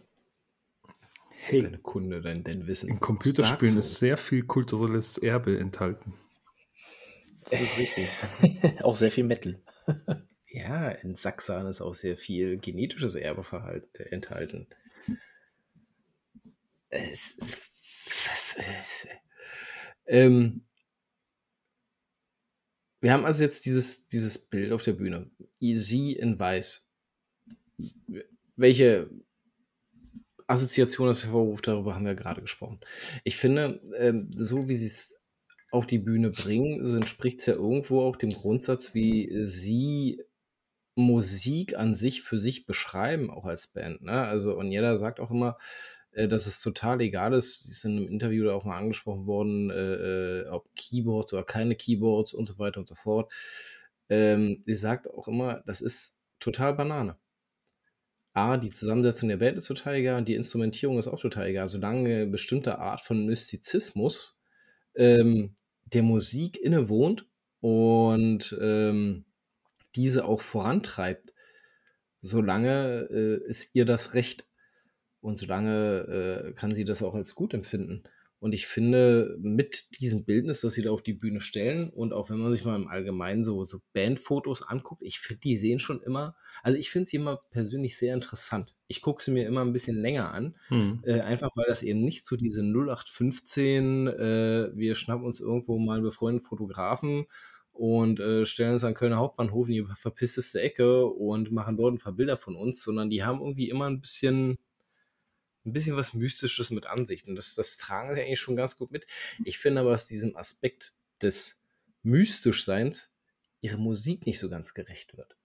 hey, 1.29 1.63
deine 1.63 1.79
Kunde, 1.79 2.23
dein, 2.23 2.43
dein 2.43 2.67
Wissen. 2.67 2.89
In 2.89 3.01
Computerspielen 3.01 3.79
ist 3.79 3.99
sehr 3.99 4.17
viel 4.17 4.45
kulturelles 4.45 5.19
Erbe 5.19 5.59
enthalten. 5.59 6.15
Das 7.51 7.61
ist 7.61 7.79
richtig. 7.79 8.09
auch 8.83 8.97
sehr 8.97 9.11
viel 9.11 9.25
Metal. 9.25 9.63
ja, 10.49 10.89
in 10.89 11.17
Saxan 11.17 11.67
ist 11.67 11.83
auch 11.83 11.95
sehr 11.95 12.17
viel 12.17 12.59
genetisches 12.59 13.17
Erbe 13.17 13.45
äh, 13.93 14.03
enthalten. 14.05 14.67
Es, 16.89 17.37
was 18.27 18.57
ist, 18.57 19.09
ähm, 20.07 20.65
wir 23.01 23.13
haben 23.13 23.27
also 23.27 23.43
jetzt 23.43 23.67
dieses, 23.67 24.09
dieses 24.09 24.39
Bild 24.39 24.73
auf 24.73 24.83
der 24.83 24.95
Bühne. 24.95 25.31
Sie 25.61 26.13
in 26.13 26.39
weiß 26.39 26.84
welche 28.57 29.11
Assoziation 30.47 31.09
das 31.09 31.25
hervorruft, 31.25 31.67
darüber 31.67 31.95
haben 31.95 32.05
wir 32.05 32.15
gerade 32.15 32.43
gesprochen. 32.43 32.81
Ich 33.25 33.37
finde, 33.37 33.81
ähm, 33.97 34.31
so 34.37 34.69
wie 34.69 34.77
sie 34.77 34.87
es 34.87 35.21
auf 35.71 35.87
die 35.87 35.99
Bühne 35.99 36.31
bringen, 36.31 36.85
so 36.85 36.95
entspricht 36.95 37.41
es 37.41 37.47
ja 37.47 37.55
irgendwo 37.55 38.03
auch 38.03 38.17
dem 38.17 38.31
Grundsatz, 38.31 38.95
wie 38.95 39.45
sie 39.45 40.23
Musik 40.95 41.77
an 41.77 41.95
sich 41.95 42.23
für 42.23 42.39
sich 42.39 42.67
beschreiben, 42.67 43.31
auch 43.31 43.47
als 43.47 43.69
Band. 43.69 44.03
Ne? 44.03 44.13
Also, 44.13 44.57
und 44.57 44.71
jeder 44.71 44.99
sagt 44.99 45.19
auch 45.19 45.31
immer, 45.31 45.59
äh, 46.13 46.29
dass 46.29 46.47
es 46.47 46.61
total 46.61 47.01
egal 47.01 47.33
ist. 47.35 47.65
Sie 47.65 47.73
ist 47.73 47.85
in 47.85 47.97
einem 47.97 48.09
Interview 48.09 48.51
auch 48.51 48.65
mal 48.65 48.79
angesprochen 48.79 49.27
worden, 49.27 49.71
äh, 49.71 50.43
äh, 50.43 50.49
ob 50.49 50.73
Keyboards 50.77 51.33
oder 51.33 51.45
keine 51.45 51.75
Keyboards 51.75 52.33
und 52.35 52.47
so 52.47 52.59
weiter 52.59 52.79
und 52.81 52.89
so 52.89 52.95
fort. 52.95 53.33
Ähm, 54.09 54.63
sie 54.67 54.75
sagt 54.75 55.11
auch 55.11 55.29
immer, 55.29 55.63
das 55.67 55.81
ist 55.81 56.19
total 56.39 56.75
Banane. 56.75 57.17
A, 58.35 58.57
die 58.57 58.71
Zusammensetzung 58.71 59.29
der 59.29 59.37
Band 59.37 59.57
ist 59.57 59.69
total 59.69 59.95
egal 59.95 60.25
die 60.25 60.35
Instrumentierung 60.35 60.99
ist 60.99 61.07
auch 61.09 61.21
total 61.21 61.47
egal. 61.47 61.69
Solange 61.69 61.99
eine 61.99 62.27
bestimmte 62.27 62.79
Art 62.79 63.01
von 63.01 63.27
Mystizismus 63.27 64.41
ähm, 64.97 65.55
der 65.85 66.03
Musik 66.03 66.61
innewohnt 66.61 67.27
und 67.61 68.57
ähm, 68.61 69.25
diese 69.95 70.25
auch 70.25 70.41
vorantreibt, 70.41 71.33
solange 72.21 73.09
äh, 73.11 73.49
ist 73.49 73.75
ihr 73.75 73.85
das 73.85 74.15
Recht 74.15 74.47
und 75.21 75.39
solange 75.39 76.51
äh, 76.51 76.53
kann 76.55 76.75
sie 76.75 76.85
das 76.85 77.03
auch 77.03 77.15
als 77.15 77.35
gut 77.37 77.55
empfinden. 77.55 78.03
Und 78.45 78.53
ich 78.53 78.67
finde, 78.67 79.39
mit 79.41 79.99
diesem 80.01 80.27
Bildnis, 80.27 80.61
das 80.61 80.75
sie 80.75 80.83
da 80.83 80.91
auf 80.91 81.01
die 81.01 81.15
Bühne 81.15 81.41
stellen 81.41 81.89
und 81.89 82.13
auch 82.13 82.29
wenn 82.29 82.37
man 82.37 82.53
sich 82.53 82.63
mal 82.63 82.77
im 82.77 82.89
Allgemeinen 82.89 83.43
so, 83.43 83.65
so 83.65 83.81
Bandfotos 83.95 84.61
anguckt, 84.61 85.01
ich 85.03 85.19
finde, 85.19 85.41
die 85.41 85.57
sehen 85.57 85.81
schon 85.81 86.03
immer, 86.03 86.37
also 86.63 86.79
ich 86.79 86.91
finde 86.91 87.09
sie 87.09 87.17
immer 87.17 87.41
persönlich 87.53 87.97
sehr 87.97 88.13
interessant. 88.13 88.75
Ich 88.87 89.01
gucke 89.01 89.25
sie 89.25 89.31
mir 89.31 89.47
immer 89.47 89.63
ein 89.63 89.73
bisschen 89.73 89.97
länger 89.97 90.31
an, 90.31 90.57
hm. 90.69 91.01
äh, 91.07 91.21
einfach 91.21 91.49
weil 91.55 91.65
das 91.69 91.83
eben 91.83 92.05
nicht 92.05 92.27
so 92.27 92.37
diese 92.37 92.61
0815, 92.61 94.09
äh, 94.09 94.71
wir 94.75 94.95
schnappen 94.95 95.25
uns 95.25 95.41
irgendwo 95.41 95.79
mal 95.79 95.95
einen 95.95 96.03
befreundeten 96.03 96.47
Fotografen 96.47 97.25
und 97.73 98.21
äh, 98.21 98.45
stellen 98.45 98.75
uns 98.75 98.85
an 98.85 98.93
Kölner 98.93 99.17
Hauptbahnhof 99.17 99.69
in 99.69 99.73
die 99.73 99.87
verpissteste 99.99 100.61
Ecke 100.61 101.07
und 101.07 101.51
machen 101.51 101.79
dort 101.79 101.95
ein 101.95 101.99
paar 101.99 102.13
Bilder 102.13 102.37
von 102.37 102.57
uns, 102.57 102.83
sondern 102.83 103.09
die 103.09 103.25
haben 103.25 103.41
irgendwie 103.41 103.71
immer 103.71 103.87
ein 103.87 104.03
bisschen 104.03 104.59
ein 105.65 105.73
bisschen 105.73 105.97
was 105.97 106.15
Mystisches 106.15 106.71
mit 106.71 106.87
Ansichten. 106.87 107.35
Das, 107.37 107.55
das 107.55 107.77
tragen 107.77 108.15
sie 108.15 108.21
eigentlich 108.21 108.41
schon 108.41 108.57
ganz 108.57 108.77
gut 108.77 108.91
mit. 108.91 109.07
Ich 109.45 109.59
finde 109.59 109.81
aber, 109.81 109.91
dass 109.91 110.07
diesem 110.07 110.37
Aspekt 110.37 110.93
des 111.23 111.63
Mystischseins 112.03 113.15
ihre 113.61 113.79
Musik 113.79 114.27
nicht 114.27 114.39
so 114.39 114.51
ganz 114.51 114.75
gerecht 114.75 115.17
wird. 115.17 115.37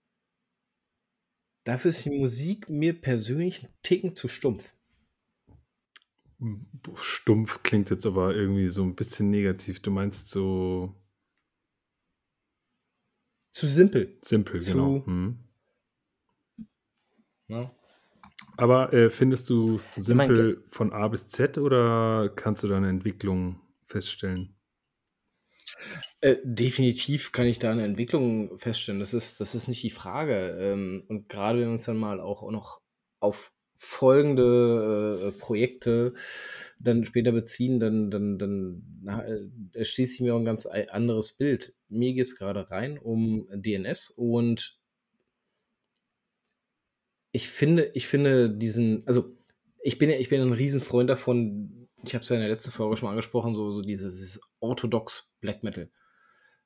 Dafür 1.63 1.89
ist 1.89 2.03
die 2.05 2.17
Musik 2.17 2.69
mir 2.69 2.99
persönlich 2.99 3.63
ein 3.63 3.69
Ticken 3.83 4.15
zu 4.15 4.27
stumpf. 4.27 4.73
Stumpf 6.95 7.63
klingt 7.63 7.89
jetzt 7.89 8.05
aber 8.05 8.33
irgendwie 8.33 8.69
so 8.69 8.83
ein 8.83 8.95
bisschen 8.95 9.29
negativ. 9.29 9.81
Du 9.81 9.91
meinst 9.91 10.29
so. 10.29 10.95
Zu 13.51 13.67
simpel. 13.67 14.17
Simpel, 14.21 14.61
zu, 14.61 14.71
genau. 14.71 15.05
Hm. 15.05 15.39
Aber 18.57 18.93
äh, 18.93 19.09
findest 19.09 19.49
du 19.49 19.75
es 19.75 19.91
zu 19.91 20.01
simpel 20.01 20.63
von 20.67 20.93
A 20.93 21.07
bis 21.07 21.27
Z 21.27 21.57
oder 21.57 22.29
kannst 22.35 22.63
du 22.63 22.67
da 22.67 22.77
eine 22.77 22.89
Entwicklung 22.89 23.59
feststellen? 23.85 24.55
Äh, 26.21 26.37
definitiv 26.43 27.31
kann 27.31 27.47
ich 27.47 27.59
da 27.59 27.71
eine 27.71 27.85
Entwicklung 27.85 28.57
feststellen. 28.57 28.99
Das 28.99 29.13
ist, 29.13 29.39
das 29.39 29.55
ist 29.55 29.67
nicht 29.67 29.83
die 29.83 29.89
Frage. 29.89 30.57
Ähm, 30.59 31.03
und 31.07 31.29
gerade 31.29 31.59
wenn 31.59 31.67
wir 31.67 31.71
uns 31.73 31.85
dann 31.85 31.97
mal 31.97 32.19
auch 32.19 32.49
noch 32.51 32.81
auf 33.19 33.53
folgende 33.77 35.31
äh, 35.33 35.39
Projekte 35.39 36.13
dann 36.79 37.05
später 37.05 37.31
beziehen, 37.31 37.79
dann, 37.79 38.11
dann, 38.11 38.37
dann 38.37 38.83
äh, 39.07 39.77
erschließt 39.77 40.13
sich 40.13 40.21
mir 40.21 40.35
auch 40.35 40.39
ein 40.39 40.45
ganz 40.45 40.65
anderes 40.65 41.37
Bild. 41.37 41.73
Mir 41.87 42.13
geht 42.13 42.25
es 42.25 42.37
gerade 42.37 42.69
rein 42.69 42.97
um 42.97 43.47
DNS 43.53 44.09
und 44.09 44.78
ich 47.31 47.47
finde, 47.47 47.91
ich 47.93 48.07
finde 48.07 48.49
diesen, 48.49 49.05
also 49.07 49.35
ich 49.83 49.97
bin 49.97 50.09
ja, 50.09 50.17
ich 50.17 50.29
bin 50.29 50.41
ein 50.41 50.53
Riesenfreund 50.53 51.09
davon, 51.09 51.87
ich 52.03 52.13
habe 52.13 52.23
es 52.23 52.29
ja 52.29 52.35
in 52.35 52.41
der 52.41 52.51
letzten 52.51 52.71
Folge 52.71 52.97
schon 52.97 53.07
mal 53.07 53.11
angesprochen, 53.11 53.55
so, 53.55 53.71
so 53.71 53.81
dieses, 53.81 54.15
dieses 54.15 54.41
orthodox 54.59 55.31
Black 55.41 55.63
Metal. 55.63 55.89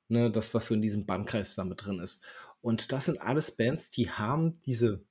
ne, 0.08 0.30
das, 0.30 0.54
was 0.54 0.66
so 0.66 0.74
in 0.74 0.82
diesem 0.82 1.06
Bandkreis 1.06 1.54
da 1.54 1.64
mit 1.64 1.84
drin 1.84 2.00
ist. 2.00 2.22
Und 2.60 2.92
das 2.92 3.06
sind 3.06 3.20
alles 3.20 3.56
Bands, 3.56 3.90
die 3.90 4.10
haben 4.10 4.60
diese 4.62 5.04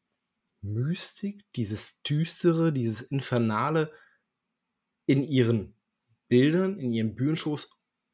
Mystik, 0.62 1.44
dieses 1.56 2.02
Düstere, 2.04 2.74
dieses 2.74 3.02
Infernale 3.02 3.92
in 5.06 5.24
ihren 5.24 5.76
Bildern, 6.30 6.80
in 6.80 6.94
ihren 6.94 7.16
Bühnenshows 7.16 7.70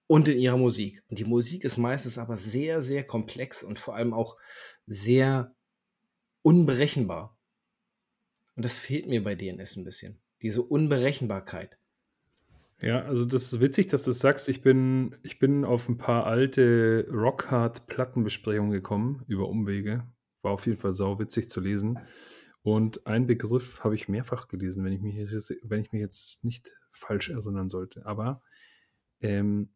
und 0.07 0.27
in 0.27 0.39
ihrer 0.39 0.57
Musik. 0.57 1.03
Und 1.07 1.19
die 1.19 1.25
Musik 1.25 1.63
ist 1.63 1.77
meistens 1.77 2.17
aber 2.17 2.35
sehr, 2.35 2.81
sehr 2.81 3.05
komplex 3.05 3.63
und 3.63 3.77
vor 3.77 3.95
allem 3.95 4.13
auch 4.13 4.37
sehr 4.87 5.55
unberechenbar. 6.41 7.37
Und 8.55 8.63
das 8.63 8.79
fehlt 8.79 9.07
mir 9.07 9.23
bei 9.23 9.35
DNS 9.35 9.77
ein 9.77 9.85
bisschen. 9.85 10.21
Diese 10.41 10.61
Unberechenbarkeit. 10.61 11.77
Ja, 12.81 13.03
also 13.03 13.25
das 13.25 13.51
ist 13.51 13.59
witzig, 13.59 13.87
dass 13.87 14.03
du 14.03 14.11
sagst. 14.11 14.47
Ich 14.47 14.61
bin, 14.61 15.15
ich 15.23 15.39
bin 15.39 15.65
auf 15.65 15.89
ein 15.89 15.97
paar 15.97 16.25
alte 16.25 17.07
Rockhard-Plattenbesprechungen 17.11 18.71
gekommen 18.71 19.23
über 19.27 19.49
Umwege. 19.49 20.07
War 20.41 20.53
auf 20.53 20.65
jeden 20.65 20.77
Fall 20.77 20.93
sau 20.93 21.19
witzig 21.19 21.49
zu 21.49 21.59
lesen. 21.59 21.99
Und 22.61 23.05
ein 23.05 23.27
Begriff 23.27 23.83
habe 23.83 23.95
ich 23.95 24.07
mehrfach 24.07 24.47
gelesen, 24.47 24.85
wenn 24.85 24.93
ich 24.93 25.01
mich 25.01 25.15
jetzt, 25.15 25.53
wenn 25.63 25.81
ich 25.81 25.91
mich 25.91 26.01
jetzt 26.01 26.43
nicht 26.45 26.73
falsch 26.91 27.29
erinnern 27.29 27.67
sollte. 27.67 28.05
Aber 28.05 28.41
ähm, 29.21 29.73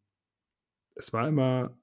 es 0.96 1.12
war 1.12 1.28
immer 1.28 1.78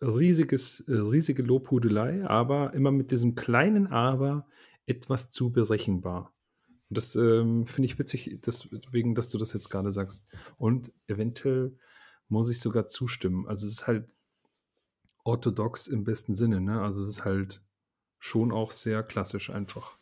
riesiges, 0.00 0.80
äh, 0.80 0.92
riesige 0.92 1.42
Lobhudelei, 1.42 2.24
aber 2.26 2.74
immer 2.74 2.90
mit 2.90 3.10
diesem 3.10 3.34
kleinen 3.34 3.86
Aber 3.86 4.46
etwas 4.86 5.30
zu 5.30 5.50
berechenbar. 5.50 6.32
Und 6.90 6.98
das 6.98 7.16
ähm, 7.16 7.66
finde 7.66 7.86
ich 7.86 7.98
witzig, 7.98 8.38
deswegen, 8.44 9.14
dass 9.14 9.30
du 9.30 9.38
das 9.38 9.52
jetzt 9.52 9.70
gerade 9.70 9.92
sagst. 9.92 10.26
Und 10.58 10.92
eventuell 11.06 11.76
muss 12.28 12.50
ich 12.50 12.60
sogar 12.60 12.86
zustimmen. 12.86 13.46
Also 13.46 13.66
es 13.66 13.74
ist 13.74 13.86
halt 13.86 14.06
orthodox 15.24 15.86
im 15.86 16.04
besten 16.04 16.34
Sinne, 16.34 16.60
ne? 16.60 16.80
Also 16.82 17.02
es 17.02 17.08
ist 17.08 17.24
halt 17.24 17.62
schon 18.18 18.52
auch 18.52 18.70
sehr 18.70 19.02
klassisch 19.02 19.50
einfach. 19.50 19.96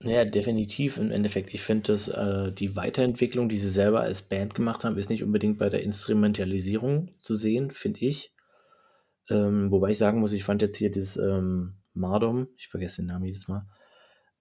Ja, 0.00 0.24
definitiv 0.24 0.96
im 0.96 1.12
Endeffekt. 1.12 1.54
Ich 1.54 1.62
finde, 1.62 1.92
dass 1.92 2.08
äh, 2.08 2.52
die 2.52 2.74
Weiterentwicklung, 2.74 3.48
die 3.48 3.58
sie 3.58 3.70
selber 3.70 4.00
als 4.00 4.22
Band 4.22 4.54
gemacht 4.54 4.84
haben, 4.84 4.98
ist 4.98 5.10
nicht 5.10 5.22
unbedingt 5.22 5.58
bei 5.58 5.68
der 5.68 5.82
Instrumentalisierung 5.82 7.14
zu 7.20 7.36
sehen, 7.36 7.70
finde 7.70 8.00
ich. 8.00 8.32
Ähm, 9.30 9.70
wobei 9.70 9.90
ich 9.90 9.98
sagen 9.98 10.20
muss, 10.20 10.32
ich 10.32 10.44
fand 10.44 10.62
jetzt 10.62 10.76
hier 10.76 10.90
das 10.90 11.16
ähm, 11.16 11.74
Mardom, 11.94 12.48
ich 12.56 12.68
vergesse 12.68 13.02
den 13.02 13.06
Namen 13.06 13.26
jedes 13.26 13.48
Mal, 13.48 13.66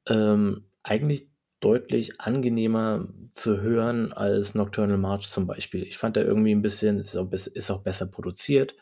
ähm, 0.08 0.66
eigentlich 0.84 1.30
deutlich 1.60 2.20
angenehmer 2.20 3.08
zu 3.34 3.62
hören 3.62 4.12
als 4.14 4.56
Nocturnal 4.56 4.98
March 4.98 5.30
zum 5.30 5.46
Beispiel. 5.46 5.84
Ich 5.84 5.98
fand 5.98 6.18
da 6.18 6.22
irgendwie 6.22 6.54
ein 6.54 6.64
bisschen, 6.64 7.00
ist 7.00 7.16
auch, 7.16 7.32
ist 7.32 7.72
auch 7.72 7.84
besser 7.84 8.08
produziert. 8.08 8.76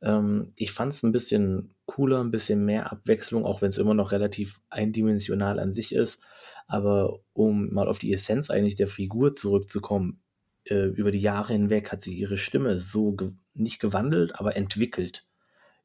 Ähm, 0.00 0.52
ich 0.56 0.72
fand 0.72 0.92
es 0.92 1.02
ein 1.02 1.12
bisschen 1.12 1.74
cooler, 1.86 2.24
ein 2.24 2.30
bisschen 2.30 2.64
mehr 2.64 2.90
Abwechslung, 2.90 3.44
auch 3.44 3.62
wenn 3.62 3.70
es 3.70 3.78
immer 3.78 3.94
noch 3.94 4.10
relativ 4.10 4.60
eindimensional 4.70 5.58
an 5.58 5.72
sich 5.72 5.94
ist. 5.94 6.22
Aber 6.66 7.20
um 7.34 7.72
mal 7.72 7.88
auf 7.88 7.98
die 7.98 8.12
Essenz 8.12 8.50
eigentlich 8.50 8.74
der 8.74 8.86
Figur 8.86 9.34
zurückzukommen, 9.34 10.22
äh, 10.64 10.86
über 10.86 11.10
die 11.10 11.20
Jahre 11.20 11.52
hinweg 11.52 11.92
hat 11.92 12.00
sich 12.00 12.14
ihre 12.14 12.38
Stimme 12.38 12.78
so 12.78 13.12
ge 13.12 13.32
nicht 13.52 13.80
gewandelt, 13.80 14.34
aber 14.34 14.56
entwickelt. 14.56 15.26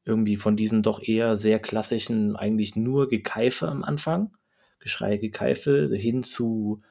Irgendwie 0.04 0.36
von 0.36 0.56
diesem 0.56 0.82
doch 0.82 1.02
eher 1.02 1.36
sehr 1.36 1.58
klassischen, 1.58 2.36
eigentlich 2.36 2.76
nur 2.76 3.08
Gekeife 3.08 3.68
am 3.68 3.84
Anfang, 3.84 4.36
Geschrei, 4.78 5.18
Gekeife, 5.18 5.90
hin 5.94 6.22
zu 6.22 6.82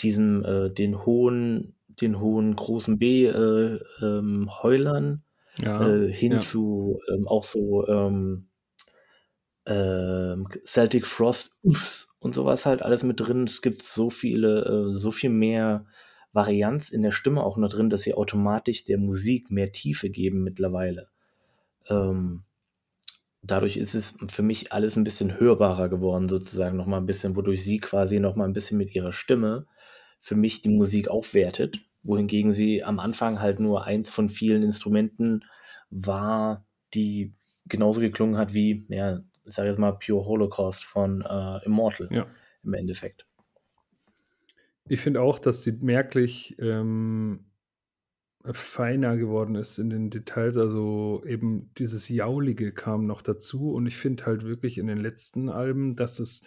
diesem, 0.00 0.44
äh, 0.44 0.70
den 0.70 1.04
hohen, 1.04 1.74
den 1.88 2.20
hohen 2.20 2.54
großen 2.56 2.98
B 2.98 3.26
äh, 3.26 3.80
ähm, 4.00 4.48
Heulern, 4.62 5.22
Ja, 5.58 5.86
äh, 5.88 6.12
hin 6.12 6.32
ja. 6.32 6.38
zu 6.38 7.00
ähm, 7.12 7.26
auch 7.28 7.44
so 7.44 7.86
ähm, 7.88 8.48
ähm, 9.66 10.48
Celtic 10.64 11.06
Frost 11.06 11.56
Uffs 11.62 12.08
und 12.18 12.34
sowas 12.34 12.66
halt 12.66 12.82
alles 12.82 13.02
mit 13.02 13.20
drin. 13.20 13.44
Es 13.44 13.62
gibt 13.62 13.82
so 13.82 14.10
viele, 14.10 14.90
äh, 14.90 14.94
so 14.94 15.10
viel 15.10 15.30
mehr 15.30 15.86
Varianz 16.32 16.90
in 16.90 17.02
der 17.02 17.12
Stimme 17.12 17.42
auch 17.44 17.56
noch 17.56 17.70
drin, 17.70 17.90
dass 17.90 18.02
sie 18.02 18.14
automatisch 18.14 18.84
der 18.84 18.98
Musik 18.98 19.50
mehr 19.50 19.72
Tiefe 19.72 20.10
geben 20.10 20.42
mittlerweile. 20.42 21.08
Ähm, 21.88 22.44
dadurch 23.42 23.76
ist 23.76 23.94
es 23.94 24.16
für 24.28 24.42
mich 24.42 24.72
alles 24.72 24.96
ein 24.96 25.04
bisschen 25.04 25.38
hörbarer 25.38 25.88
geworden, 25.88 26.28
sozusagen 26.28 26.76
noch 26.76 26.86
mal 26.86 26.98
ein 26.98 27.06
bisschen, 27.06 27.36
wodurch 27.36 27.64
sie 27.64 27.78
quasi 27.78 28.20
noch 28.20 28.36
mal 28.36 28.44
ein 28.44 28.52
bisschen 28.54 28.78
mit 28.78 28.94
ihrer 28.94 29.12
Stimme 29.12 29.66
für 30.20 30.34
mich 30.36 30.62
die 30.62 30.70
Musik 30.70 31.08
aufwertet, 31.08 31.78
wohingegen 32.02 32.52
sie 32.52 32.82
am 32.82 32.98
Anfang 32.98 33.40
halt 33.40 33.60
nur 33.60 33.84
eins 33.84 34.08
von 34.10 34.30
vielen 34.30 34.62
Instrumenten 34.62 35.44
war, 35.90 36.66
die 36.94 37.32
genauso 37.66 38.00
geklungen 38.00 38.38
hat 38.38 38.54
wie, 38.54 38.86
ja, 38.88 39.20
ich 39.44 39.54
sage 39.54 39.68
jetzt 39.68 39.78
mal 39.78 39.92
Pure 39.92 40.24
Holocaust 40.24 40.84
von 40.84 41.20
äh, 41.22 41.64
Immortal 41.64 42.08
Ja. 42.10 42.26
im 42.62 42.74
Endeffekt. 42.74 43.26
Ich 44.88 45.00
finde 45.00 45.20
auch, 45.20 45.38
dass 45.38 45.62
sie 45.62 45.72
merklich 45.72 46.56
ähm, 46.58 47.46
feiner 48.52 49.16
geworden 49.16 49.54
ist 49.54 49.78
in 49.78 49.90
den 49.90 50.10
Details. 50.10 50.58
Also 50.58 51.22
eben 51.26 51.70
dieses 51.78 52.08
Jaulige 52.08 52.72
kam 52.72 53.06
noch 53.06 53.22
dazu 53.22 53.72
und 53.72 53.86
ich 53.86 53.96
finde 53.96 54.26
halt 54.26 54.44
wirklich 54.44 54.78
in 54.78 54.86
den 54.86 54.98
letzten 54.98 55.48
Alben, 55.48 55.96
dass 55.96 56.18
es 56.18 56.42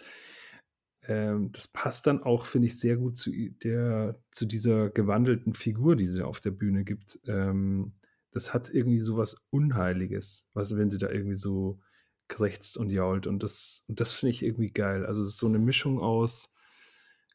ähm, 1.02 1.50
das 1.52 1.68
passt 1.68 2.06
dann 2.06 2.22
auch, 2.22 2.46
finde 2.46 2.68
ich, 2.68 2.78
sehr 2.78 2.96
gut 2.96 3.16
zu 3.16 3.30
der 3.32 4.20
zu 4.30 4.46
dieser 4.46 4.90
gewandelten 4.90 5.54
Figur, 5.54 5.96
die 5.96 6.06
sie 6.06 6.22
auf 6.24 6.40
der 6.40 6.50
Bühne 6.52 6.84
gibt. 6.84 7.18
Ähm, 7.26 7.94
das 8.30 8.54
hat 8.54 8.70
irgendwie 8.72 9.00
so 9.00 9.16
was 9.16 9.34
Unheiliges, 9.50 10.48
was 10.54 10.76
wenn 10.76 10.90
sie 10.90 10.98
da 10.98 11.08
irgendwie 11.10 11.34
so 11.34 11.80
krächzt 12.28 12.76
und 12.76 12.90
jault 12.90 13.26
und 13.26 13.42
das 13.42 13.84
und 13.88 14.00
das 14.00 14.12
finde 14.12 14.30
ich 14.30 14.44
irgendwie 14.44 14.70
geil. 14.70 15.06
Also 15.06 15.22
es 15.22 15.28
ist 15.28 15.38
so 15.38 15.48
eine 15.48 15.58
Mischung 15.58 15.98
aus 15.98 16.52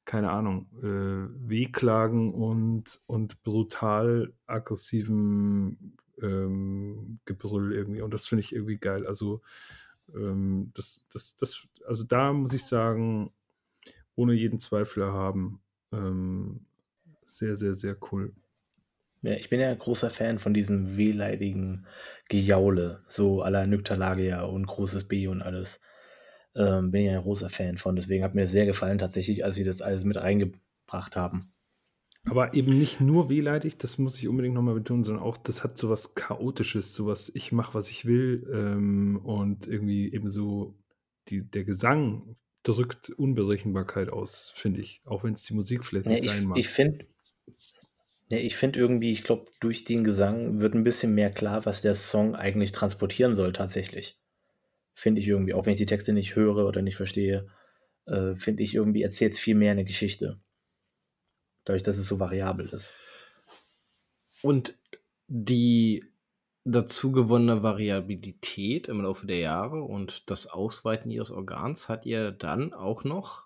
keine 0.05 0.31
Ahnung, 0.31 0.67
äh, 0.81 1.49
Wehklagen 1.49 2.33
und, 2.33 2.99
und 3.07 3.43
brutal 3.43 4.33
aggressivem 4.45 5.95
ähm, 6.21 7.19
Gebrüll 7.25 7.73
irgendwie. 7.73 8.01
Und 8.01 8.13
das 8.13 8.27
finde 8.27 8.41
ich 8.41 8.53
irgendwie 8.53 8.77
geil. 8.77 9.07
Also, 9.07 9.41
ähm, 10.13 10.71
das, 10.75 11.05
das, 11.11 11.35
das, 11.35 11.67
also 11.87 12.03
da 12.03 12.33
muss 12.33 12.53
ich 12.53 12.65
sagen, 12.65 13.31
ohne 14.15 14.33
jeden 14.33 14.59
Zweifel 14.59 15.05
haben, 15.05 15.61
ähm, 15.91 16.65
sehr, 17.25 17.55
sehr, 17.55 17.73
sehr 17.73 17.97
cool. 18.11 18.33
Ja, 19.21 19.33
ich 19.33 19.49
bin 19.49 19.61
ja 19.61 19.73
großer 19.73 20.09
Fan 20.09 20.37
von 20.37 20.53
diesem 20.53 20.97
wehleidigen 20.97 21.87
Gejaule, 22.27 23.03
so 23.07 23.41
à 23.41 23.49
la 23.49 23.65
Nyctalagia 23.65 24.43
und 24.43 24.65
großes 24.67 25.05
B 25.05 25.27
und 25.27 25.41
alles. 25.41 25.79
Ähm, 26.55 26.91
bin 26.91 27.05
ja 27.05 27.13
ein 27.13 27.23
großer 27.23 27.49
Fan 27.49 27.77
von. 27.77 27.95
Deswegen 27.95 28.23
hat 28.23 28.35
mir 28.35 28.47
sehr 28.47 28.65
gefallen 28.65 28.99
tatsächlich, 28.99 29.43
als 29.43 29.55
sie 29.55 29.63
das 29.63 29.81
alles 29.81 30.03
mit 30.03 30.17
reingebracht 30.17 31.15
haben. 31.15 31.51
Aber 32.25 32.53
eben 32.53 32.77
nicht 32.77 33.01
nur 33.01 33.29
wehleidig, 33.29 33.77
das 33.77 33.97
muss 33.97 34.17
ich 34.17 34.27
unbedingt 34.27 34.55
nochmal 34.55 34.75
betonen, 34.75 35.03
sondern 35.03 35.23
auch, 35.23 35.35
das 35.35 35.63
hat 35.63 35.77
so 35.77 35.89
was 35.89 36.15
Chaotisches, 36.15 36.93
so 36.95 37.07
was, 37.07 37.29
ich 37.35 37.51
mache, 37.51 37.73
was 37.73 37.89
ich 37.89 38.05
will. 38.05 38.47
Ähm, 38.53 39.19
und 39.23 39.67
irgendwie 39.67 40.13
eben 40.13 40.29
so, 40.29 40.73
die, 41.27 41.41
der 41.41 41.65
Gesang 41.65 42.37
drückt 42.63 43.09
Unberechenbarkeit 43.09 44.09
aus, 44.09 44.51
finde 44.55 44.79
ich. 44.81 45.01
Auch 45.05 45.23
wenn 45.23 45.33
es 45.33 45.43
die 45.43 45.53
Musik 45.53 45.83
vielleicht 45.83 46.05
Ja, 46.05 46.11
nicht 46.11 46.23
ich 46.23 46.31
sein 46.31 46.45
mag. 46.45 46.57
ich 46.57 46.69
finde 46.69 47.05
ja, 48.29 48.37
ich 48.37 48.55
finde 48.55 48.79
irgendwie, 48.79 49.11
ich 49.11 49.23
glaube, 49.23 49.45
durch 49.59 49.83
den 49.83 50.03
Gesang 50.03 50.59
wird 50.59 50.73
ein 50.73 50.83
bisschen 50.83 51.13
mehr 51.13 51.29
klar, 51.29 51.65
was 51.65 51.81
der 51.81 51.93
Song 51.93 52.35
eigentlich 52.35 52.71
transportieren 52.71 53.35
soll 53.35 53.53
tatsächlich. 53.53 54.17
Finde 54.93 55.21
ich 55.21 55.27
irgendwie, 55.27 55.53
auch 55.53 55.65
wenn 55.65 55.73
ich 55.73 55.79
die 55.79 55.85
Texte 55.85 56.13
nicht 56.13 56.35
höre 56.35 56.67
oder 56.67 56.81
nicht 56.81 56.95
verstehe, 56.95 57.47
äh, 58.05 58.35
finde 58.35 58.63
ich 58.63 58.75
irgendwie, 58.75 59.03
erzählt 59.03 59.33
es 59.33 59.39
viel 59.39 59.55
mehr 59.55 59.71
eine 59.71 59.85
Geschichte. 59.85 60.39
Dadurch, 61.65 61.83
dass 61.83 61.97
es 61.97 62.07
so 62.07 62.19
variabel 62.19 62.67
ist. 62.67 62.93
Und 64.41 64.77
die 65.27 66.05
dazu 66.65 67.11
gewonnene 67.11 67.63
Variabilität 67.63 68.87
im 68.87 69.01
Laufe 69.01 69.27
der 69.27 69.39
Jahre 69.39 69.83
und 69.83 70.29
das 70.29 70.47
Ausweiten 70.47 71.11
ihres 71.11 71.31
Organs 71.31 71.89
hat 71.89 72.05
ihr 72.05 72.31
dann 72.31 72.73
auch 72.73 73.03
noch 73.03 73.43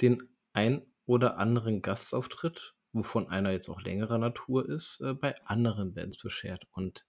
den 0.00 0.22
ein 0.52 0.86
oder 1.06 1.38
anderen 1.38 1.82
Gastauftritt, 1.82 2.74
wovon 2.92 3.28
einer 3.28 3.52
jetzt 3.52 3.68
auch 3.68 3.82
längerer 3.82 4.18
Natur 4.18 4.68
ist, 4.68 5.00
äh, 5.00 5.14
bei 5.14 5.34
anderen 5.44 5.94
Bands 5.94 6.18
beschert. 6.18 6.66
Und 6.72 7.04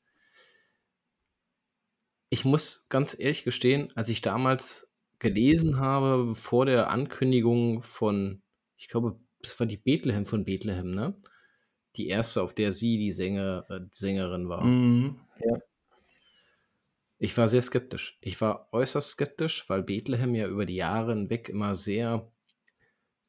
ich 2.29 2.45
muss 2.45 2.87
ganz 2.89 3.17
ehrlich 3.17 3.43
gestehen, 3.43 3.91
als 3.95 4.09
ich 4.09 4.21
damals 4.21 4.93
gelesen 5.19 5.79
habe, 5.79 6.35
vor 6.35 6.65
der 6.65 6.89
Ankündigung 6.89 7.81
von, 7.83 8.41
ich 8.77 8.87
glaube, 8.87 9.19
das 9.41 9.59
war 9.59 9.67
die 9.67 9.77
Bethlehem 9.77 10.25
von 10.25 10.45
Bethlehem, 10.45 10.91
ne? 10.91 11.15
Die 11.95 12.07
erste, 12.07 12.43
auf 12.43 12.53
der 12.53 12.71
sie 12.71 12.97
die 12.97 13.11
Sänger, 13.11 13.65
äh, 13.69 13.79
Sängerin 13.91 14.49
war. 14.49 14.63
Mhm. 14.63 15.19
Ja. 15.39 15.57
Ich 17.17 17.35
war 17.35 17.47
sehr 17.47 17.63
skeptisch. 17.63 18.19
Ich 18.21 18.39
war 18.41 18.71
äußerst 18.71 19.11
skeptisch, 19.11 19.67
weil 19.69 19.81
Bethlehem 19.81 20.35
ja 20.35 20.47
über 20.47 20.67
die 20.67 20.75
Jahre 20.75 21.15
hinweg 21.15 21.49
immer 21.49 21.73
sehr, 21.73 22.31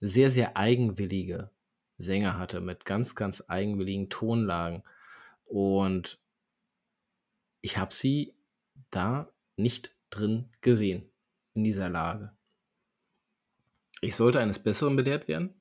sehr, 0.01 0.31
sehr 0.31 0.57
eigenwillige 0.59 1.51
Sänger 1.97 2.39
hatte 2.39 2.61
mit 2.61 2.85
ganz, 2.85 3.15
ganz 3.15 3.45
eigenwilligen 3.49 4.11
Tonlagen. 4.11 4.83
Und 5.47 6.21
ich 7.63 7.79
habe 7.79 7.95
sie 7.95 8.35
da 8.91 9.33
nicht 9.57 9.95
drin 10.11 10.51
gesehen, 10.61 11.11
in 11.55 11.65
dieser 11.65 11.89
Lage. 11.89 12.33
Ich 14.01 14.15
sollte 14.15 14.41
eines 14.41 14.63
Besseren 14.63 14.97
belehrt 14.97 15.29
werden. 15.29 15.61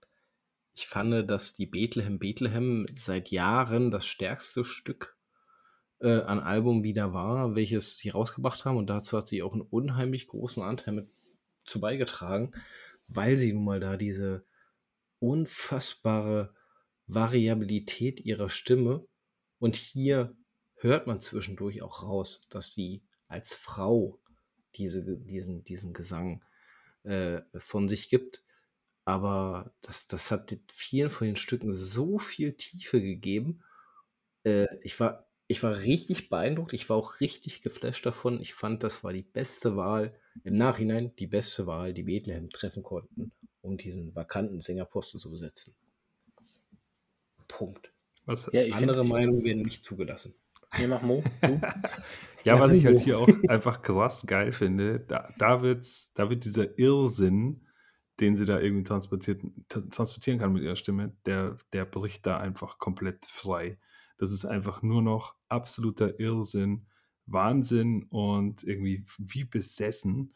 Ich 0.75 0.87
fand, 0.87 1.29
dass 1.29 1.55
die 1.55 1.65
Bethlehem 1.65 2.19
Bethlehem 2.19 2.85
seit 2.95 3.31
Jahren 3.31 3.89
das 3.89 4.05
stärkste 4.05 4.63
Stück 4.63 5.17
äh, 5.99 6.21
an 6.21 6.39
Album 6.39 6.83
wieder 6.83 7.13
war, 7.13 7.55
welches 7.55 7.97
sie 7.97 8.09
rausgebracht 8.09 8.63
haben. 8.63 8.77
Und 8.77 8.87
dazu 8.87 9.17
hat 9.17 9.27
sie 9.27 9.41
auch 9.41 9.53
einen 9.53 9.61
unheimlich 9.61 10.27
großen 10.27 10.61
Anteil 10.61 10.93
mit 10.93 11.09
zu 11.65 11.81
beigetragen, 11.81 12.51
weil 13.07 13.37
sie 13.37 13.53
nun 13.53 13.65
mal 13.65 13.79
da 13.79 13.97
diese 13.97 14.45
unfassbare 15.19 16.53
Variabilität 17.07 18.19
ihrer 18.19 18.49
Stimme 18.49 19.07
und 19.59 19.75
hier 19.75 20.35
hört 20.75 21.07
man 21.07 21.21
zwischendurch 21.21 21.81
auch 21.81 22.03
raus, 22.03 22.47
dass 22.49 22.73
sie 22.73 23.03
als 23.27 23.53
Frau 23.53 24.19
diese, 24.75 25.17
diesen, 25.17 25.63
diesen 25.63 25.93
Gesang 25.93 26.43
äh, 27.03 27.41
von 27.57 27.89
sich 27.89 28.09
gibt. 28.09 28.43
Aber 29.05 29.71
das, 29.81 30.07
das 30.07 30.31
hat 30.31 30.55
vielen 30.71 31.09
von 31.09 31.27
den 31.27 31.37
Stücken 31.37 31.73
so 31.73 32.19
viel 32.19 32.53
Tiefe 32.53 33.01
gegeben. 33.01 33.63
Äh, 34.43 34.67
ich, 34.81 34.99
war, 34.99 35.27
ich 35.47 35.63
war 35.63 35.77
richtig 35.77 36.29
beeindruckt. 36.29 36.73
Ich 36.73 36.89
war 36.89 36.97
auch 36.97 37.21
richtig 37.21 37.61
geflasht 37.61 38.05
davon. 38.05 38.41
Ich 38.41 38.53
fand, 38.53 38.83
das 38.83 39.03
war 39.03 39.13
die 39.13 39.23
beste 39.23 39.77
Wahl, 39.77 40.13
im 40.43 40.55
Nachhinein 40.55 41.15
die 41.15 41.27
beste 41.27 41.65
Wahl, 41.67 41.93
die 41.93 42.03
Bethlehem 42.03 42.49
treffen 42.49 42.83
konnten, 42.83 43.31
um 43.61 43.77
diesen 43.77 44.13
vakanten 44.15 44.61
Sängerposten 44.61 45.19
zu 45.19 45.31
besetzen. 45.31 45.75
Punkt. 47.47 47.91
Was, 48.25 48.49
Ja, 48.51 48.61
ich 48.61 48.73
Andere 48.75 48.99
finde, 48.99 49.09
Meinungen 49.13 49.43
werden 49.43 49.63
nicht 49.63 49.83
zugelassen. 49.83 50.35
nee, 50.77 50.87
mach 50.87 51.01
Mo, 51.01 51.23
du. 51.41 51.61
Ja, 52.47 52.59
was 52.59 52.71
ich 52.71 52.85
halt 52.85 52.99
hier 52.99 53.19
auch 53.19 53.27
einfach 53.49 53.81
krass 53.81 54.25
geil 54.25 54.51
finde, 54.51 54.99
da, 55.01 55.33
da, 55.37 55.61
wird's, 55.61 56.13
da 56.13 56.29
wird 56.29 56.45
dieser 56.45 56.77
Irrsinn, 56.79 57.65
den 58.19 58.35
sie 58.35 58.45
da 58.45 58.59
irgendwie 58.59 58.83
transportiert, 58.83 59.41
transportieren 59.69 60.39
kann 60.39 60.53
mit 60.53 60.63
ihrer 60.63 60.75
Stimme, 60.75 61.15
der, 61.25 61.57
der 61.73 61.85
bricht 61.85 62.25
da 62.25 62.37
einfach 62.37 62.79
komplett 62.79 63.25
frei. 63.27 63.79
Das 64.17 64.31
ist 64.31 64.45
einfach 64.45 64.81
nur 64.81 65.01
noch 65.01 65.35
absoluter 65.49 66.19
Irrsinn, 66.19 66.87
Wahnsinn 67.25 68.03
und 68.09 68.63
irgendwie 68.63 69.03
wie 69.17 69.43
besessen. 69.43 70.33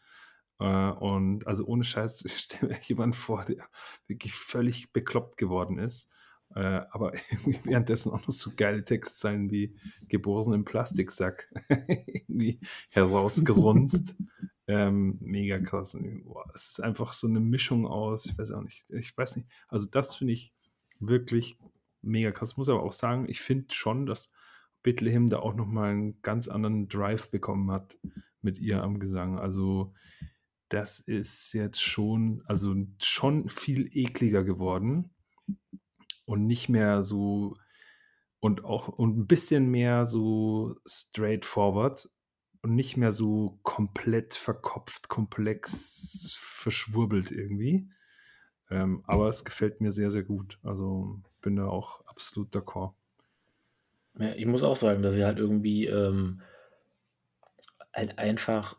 Äh, 0.59 0.91
Und 0.91 1.47
also 1.47 1.65
ohne 1.65 1.83
Scheiß, 1.83 2.25
stell 2.35 2.69
mir 2.69 2.79
jemand 2.83 3.15
vor, 3.15 3.45
der 3.45 3.67
wirklich 4.07 4.33
völlig 4.33 4.91
bekloppt 4.93 5.37
geworden 5.37 5.79
ist. 5.79 6.11
Äh, 6.55 6.81
aber 6.91 7.13
irgendwie 7.31 7.59
währenddessen 7.63 8.11
auch 8.11 8.25
noch 8.27 8.33
so 8.33 8.51
geile 8.55 8.83
Textzeilen 8.83 9.51
wie 9.51 9.75
geboren 10.07 10.53
im 10.53 10.65
Plastiksack 10.65 11.51
irgendwie 11.69 12.59
herausgerunzt. 12.89 14.15
ähm, 14.67 15.17
mega 15.21 15.59
krass. 15.59 15.97
Boah, 16.25 16.49
es 16.53 16.69
ist 16.69 16.79
einfach 16.81 17.13
so 17.13 17.27
eine 17.27 17.39
Mischung 17.39 17.85
aus, 17.87 18.25
ich 18.25 18.37
weiß 18.37 18.51
auch 18.51 18.61
nicht, 18.61 18.85
ich 18.89 19.15
weiß 19.17 19.37
nicht, 19.37 19.47
also 19.67 19.87
das 19.89 20.15
finde 20.15 20.33
ich 20.33 20.53
wirklich 20.99 21.57
mega 22.01 22.31
krass. 22.31 22.57
Muss 22.57 22.69
aber 22.69 22.83
auch 22.83 22.93
sagen, 22.93 23.25
ich 23.29 23.41
finde 23.41 23.73
schon, 23.73 24.05
dass 24.05 24.31
Bethlehem 24.83 25.29
da 25.29 25.39
auch 25.39 25.53
nochmal 25.53 25.91
einen 25.91 26.21
ganz 26.21 26.47
anderen 26.47 26.87
Drive 26.87 27.29
bekommen 27.29 27.71
hat 27.71 27.97
mit 28.41 28.57
ihr 28.57 28.81
am 28.83 28.99
Gesang. 28.99 29.39
Also 29.39 29.93
das 30.69 30.99
ist 30.99 31.53
jetzt 31.53 31.81
schon, 31.81 32.41
also 32.45 32.75
schon 33.01 33.49
viel 33.49 33.89
ekliger 33.95 34.43
geworden 34.43 35.11
und 36.25 36.47
nicht 36.47 36.69
mehr 36.69 37.03
so 37.03 37.55
und 38.39 38.65
auch 38.65 38.87
und 38.87 39.17
ein 39.17 39.27
bisschen 39.27 39.69
mehr 39.69 40.05
so 40.05 40.75
straightforward 40.85 42.09
und 42.61 42.75
nicht 42.75 42.97
mehr 42.97 43.11
so 43.11 43.59
komplett 43.63 44.33
verkopft, 44.33 45.09
komplex, 45.09 46.35
verschwurbelt 46.39 47.31
irgendwie. 47.31 47.89
Ähm, 48.69 49.03
aber 49.05 49.27
es 49.29 49.43
gefällt 49.43 49.81
mir 49.81 49.91
sehr, 49.91 50.11
sehr 50.11 50.23
gut. 50.23 50.59
Also 50.63 51.19
bin 51.41 51.55
da 51.55 51.67
auch 51.67 52.05
absolut 52.05 52.55
d'accord. 52.55 52.93
Ja, 54.19 54.33
ich 54.33 54.45
muss 54.45 54.63
auch 54.63 54.75
sagen, 54.75 55.01
dass 55.01 55.15
ich 55.15 55.23
halt 55.23 55.37
irgendwie 55.37 55.85
ähm, 55.85 56.41
halt 57.93 58.17
einfach 58.17 58.77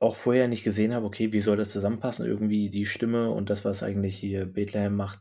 auch 0.00 0.16
vorher 0.16 0.48
nicht 0.48 0.62
gesehen 0.62 0.94
habe, 0.94 1.06
okay, 1.06 1.32
wie 1.32 1.40
soll 1.40 1.56
das 1.56 1.72
zusammenpassen? 1.72 2.26
Irgendwie 2.26 2.70
die 2.70 2.86
Stimme 2.86 3.30
und 3.30 3.50
das, 3.50 3.64
was 3.64 3.82
eigentlich 3.82 4.16
hier 4.16 4.46
Bethlehem 4.46 4.94
macht, 4.94 5.20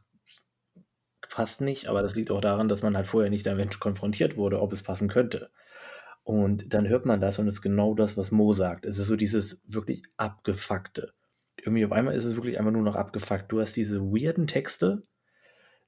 passt 1.29 1.61
nicht. 1.61 1.87
Aber 1.87 2.01
das 2.01 2.15
liegt 2.15 2.31
auch 2.31 2.41
daran, 2.41 2.69
dass 2.69 2.83
man 2.83 2.95
halt 2.95 3.07
vorher 3.07 3.29
nicht 3.29 3.45
damit 3.45 3.79
konfrontiert 3.79 4.37
wurde, 4.37 4.61
ob 4.61 4.73
es 4.73 4.83
passen 4.83 5.07
könnte. 5.07 5.49
Und 6.23 6.73
dann 6.73 6.87
hört 6.89 7.05
man 7.05 7.21
das 7.21 7.39
und 7.39 7.47
es 7.47 7.55
ist 7.55 7.61
genau 7.61 7.93
das, 7.93 8.17
was 8.17 8.31
Mo 8.31 8.51
sagt. 8.53 8.85
Es 8.85 8.99
ist 8.99 9.07
so 9.07 9.15
dieses 9.15 9.61
wirklich 9.65 10.03
abgefuckte. 10.17 11.13
Irgendwie 11.57 11.85
auf 11.85 11.93
einmal 11.93 12.15
ist 12.15 12.25
es 12.25 12.35
wirklich 12.35 12.59
einfach 12.59 12.73
nur 12.73 12.81
noch 12.83 12.95
abgefuckt. 12.95 13.51
Du 13.51 13.61
hast 13.61 13.77
diese 13.77 14.01
weirden 14.01 14.45
Texte, 14.45 15.03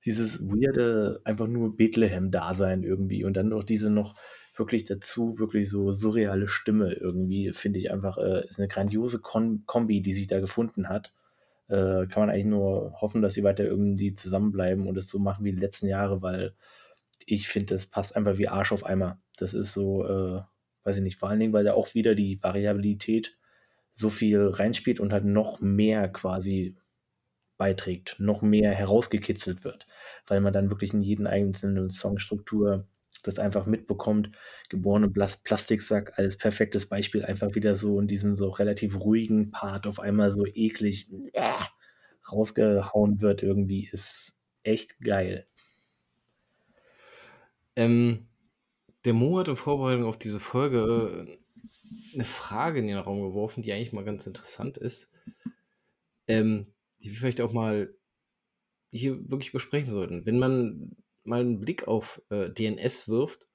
dieses 0.06 0.42
weirde, 0.42 1.22
einfach 1.26 1.48
nur 1.48 1.76
Bethlehem-Dasein 1.76 2.84
irgendwie 2.84 3.26
und 3.26 3.36
dann 3.36 3.50
noch 3.50 3.64
diese 3.64 3.90
noch 3.90 4.16
wirklich 4.56 4.86
dazu, 4.86 5.40
wirklich 5.40 5.70
so 5.70 5.92
surreale 5.92 6.48
Stimme 6.48 6.94
irgendwie, 6.94 7.52
finde 7.54 7.80
ich 7.80 7.92
einfach, 7.92 8.18
äh, 8.18 8.48
ist 8.48 8.60
eine 8.60 8.68
grandiose 8.68 9.20
Kombi, 9.22 10.02
die 10.02 10.14
sich 10.14 10.28
da 10.28 10.40
gefunden 10.40 10.90
hat. 10.90 11.14
Äh, 11.70 12.08
kann 12.08 12.24
man 12.24 12.30
eigentlich 12.32 12.46
nur 12.46 12.94
hoffen, 13.00 13.22
dass 13.22 13.36
sie 13.36 13.44
weiter 13.44 13.64
irgendwie 13.64 14.14
zusammenbleiben 14.14 14.88
und 14.88 14.98
es 14.98 15.08
so 15.10 15.20
machen 15.20 15.46
wie 15.46 15.52
die 15.54 15.62
letzten 15.62 15.88
Jahre, 15.88 16.22
weil 16.22 16.56
ich 17.26 17.48
finde, 17.48 17.76
das 17.76 17.86
passt 17.86 18.16
einfach 18.16 18.38
wie 18.38 18.48
Arsch 18.48 18.72
auf 18.72 18.86
Eimer. 18.86 19.22
Das 19.38 19.54
ist 19.54 19.74
so, 19.74 20.06
äh, 20.06 20.42
weiß 20.84 20.98
ich 20.98 21.04
nicht, 21.04 21.18
vor 21.18 21.30
allen 21.30 21.40
Dingen, 21.40 21.54
weil 21.54 21.64
da 21.64 21.74
auch 21.74 21.94
wieder 21.94 22.16
die 22.16 22.42
Variabilität 22.42 23.38
so 23.92 24.10
viel 24.10 24.48
reinspielt 24.48 25.00
und 25.00 25.14
halt 25.14 25.26
noch 25.26 25.62
mehr 25.62 26.10
quasi 26.10 26.76
beiträgt, 27.58 28.16
noch 28.20 28.42
mehr 28.42 28.74
herausgekitzelt 28.74 29.64
wird, 29.64 29.86
weil 30.28 30.42
man 30.42 30.54
dann 30.54 30.70
wirklich 30.70 30.94
in 30.94 31.02
jeden 31.02 31.28
einzelnen 31.28 31.90
Songstruktur 31.90 32.88
das 33.22 33.40
einfach 33.40 33.66
mitbekommt. 33.66 34.32
Geborene 34.70 35.10
Plastiksack 35.10 36.18
als 36.18 36.38
perfektes 36.38 36.88
Beispiel 36.88 37.26
einfach 37.26 37.56
wieder 37.56 37.76
so 37.76 38.00
in 38.00 38.08
diesem 38.08 38.36
so 38.36 38.50
relativ 38.50 39.00
ruhigen 39.00 39.52
Part 39.52 39.88
auf 39.88 40.00
einmal 40.00 40.32
so 40.32 40.46
eklig 40.46 41.10
äh, 41.34 41.44
rausgehauen 42.32 43.22
wird 43.22 43.44
irgendwie, 43.44 43.90
ist 43.92 44.38
echt 44.64 45.00
geil. 45.02 45.48
Ähm, 47.76 48.28
der 49.06 49.14
Mo 49.14 49.40
hat 49.40 49.48
in 49.48 49.56
Vorbereitung 49.56 50.06
auf 50.06 50.18
diese 50.18 50.40
Folge 50.40 51.28
äh, 51.28 52.14
eine 52.14 52.26
Frage 52.26 52.80
in 52.80 52.88
den 52.88 52.98
Raum 52.98 53.22
geworfen, 53.22 53.64
die 53.64 53.72
eigentlich 53.72 53.94
mal 53.94 54.04
ganz 54.04 54.28
interessant 54.28 54.78
ist, 54.78 55.14
ähm, 56.28 56.68
die 57.02 57.10
wir 57.10 57.18
vielleicht 57.18 57.42
auch 57.42 57.54
mal 57.54 57.94
hier 58.92 59.30
wirklich 59.30 59.52
besprechen 59.52 59.90
sollten. 59.90 60.26
Wenn 60.26 60.40
man 60.40 60.96
mal 61.24 61.42
einen 61.42 61.60
Blick 61.60 61.88
auf 61.88 62.22
äh, 62.30 62.50
DNS 62.50 63.08
wirft, 63.08 63.48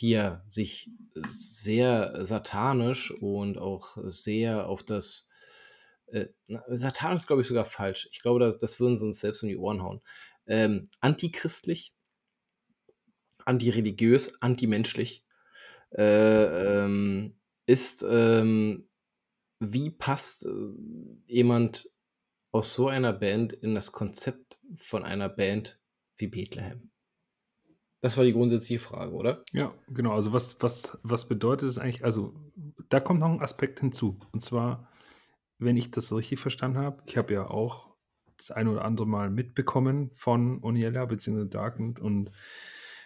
die 0.00 0.10
ja 0.10 0.44
sich 0.48 0.90
sehr 1.14 2.24
satanisch 2.24 3.10
und 3.10 3.58
auch 3.58 3.96
sehr 4.04 4.68
auf 4.68 4.82
das 4.82 5.30
äh, 6.06 6.28
ist, 6.68 7.26
glaube 7.26 7.42
ich, 7.42 7.48
sogar 7.48 7.64
falsch. 7.64 8.08
Ich 8.12 8.20
glaube, 8.20 8.40
das, 8.40 8.58
das 8.58 8.78
würden 8.80 8.98
sie 8.98 9.06
uns 9.06 9.20
selbst 9.20 9.42
in 9.42 9.48
die 9.48 9.56
Ohren 9.56 9.82
hauen. 9.82 10.00
Ähm, 10.46 10.88
antichristlich, 11.00 11.94
antireligiös, 13.44 14.40
antimenschlich 14.42 15.24
äh, 15.92 16.84
ähm, 16.84 17.36
ist, 17.66 18.04
ähm, 18.08 18.88
wie 19.60 19.90
passt 19.90 20.46
äh, 20.46 20.50
jemand 21.26 21.90
aus 22.50 22.74
so 22.74 22.88
einer 22.88 23.12
Band 23.12 23.52
in 23.52 23.74
das 23.74 23.92
Konzept 23.92 24.58
von 24.76 25.04
einer 25.04 25.28
Band 25.28 25.78
wie 26.22 26.28
Bethlehem? 26.28 26.90
Das 28.00 28.16
war 28.16 28.24
die 28.24 28.32
grundsätzliche 28.32 28.82
Frage, 28.82 29.12
oder? 29.12 29.44
Ja, 29.52 29.74
genau. 29.88 30.14
Also 30.14 30.32
was, 30.32 30.60
was, 30.60 30.98
was 31.02 31.28
bedeutet 31.28 31.68
es 31.68 31.78
eigentlich? 31.78 32.04
Also 32.04 32.34
da 32.88 32.98
kommt 32.98 33.20
noch 33.20 33.28
ein 33.28 33.40
Aspekt 33.40 33.80
hinzu. 33.80 34.18
Und 34.32 34.40
zwar, 34.40 34.88
wenn 35.58 35.76
ich 35.76 35.90
das 35.90 36.12
richtig 36.12 36.40
verstanden 36.40 36.78
habe, 36.78 37.02
ich 37.06 37.16
habe 37.16 37.32
ja 37.32 37.48
auch 37.48 37.94
das 38.36 38.50
eine 38.50 38.70
oder 38.70 38.84
andere 38.84 39.06
Mal 39.06 39.30
mitbekommen 39.30 40.10
von 40.12 40.62
Oniella 40.64 41.04
bzw. 41.04 41.48
Darkend 41.48 42.00
und 42.00 42.32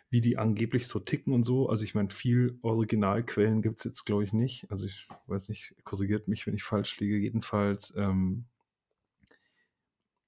wie 0.08 0.20
die 0.20 0.38
angeblich 0.38 0.86
so 0.86 0.98
ticken 0.98 1.34
und 1.34 1.44
so. 1.44 1.68
Also 1.68 1.84
ich 1.84 1.94
meine, 1.94 2.10
viel 2.10 2.58
Originalquellen 2.62 3.60
gibt 3.60 3.76
es 3.76 3.84
jetzt, 3.84 4.04
glaube 4.04 4.24
ich, 4.24 4.32
nicht. 4.32 4.70
Also 4.70 4.86
ich 4.86 5.08
weiß 5.26 5.50
nicht, 5.50 5.74
korrigiert 5.84 6.28
mich, 6.28 6.46
wenn 6.46 6.54
ich 6.54 6.62
falsch 6.62 6.98
liege. 7.00 7.18
Jedenfalls, 7.18 7.94
ähm, 7.96 8.46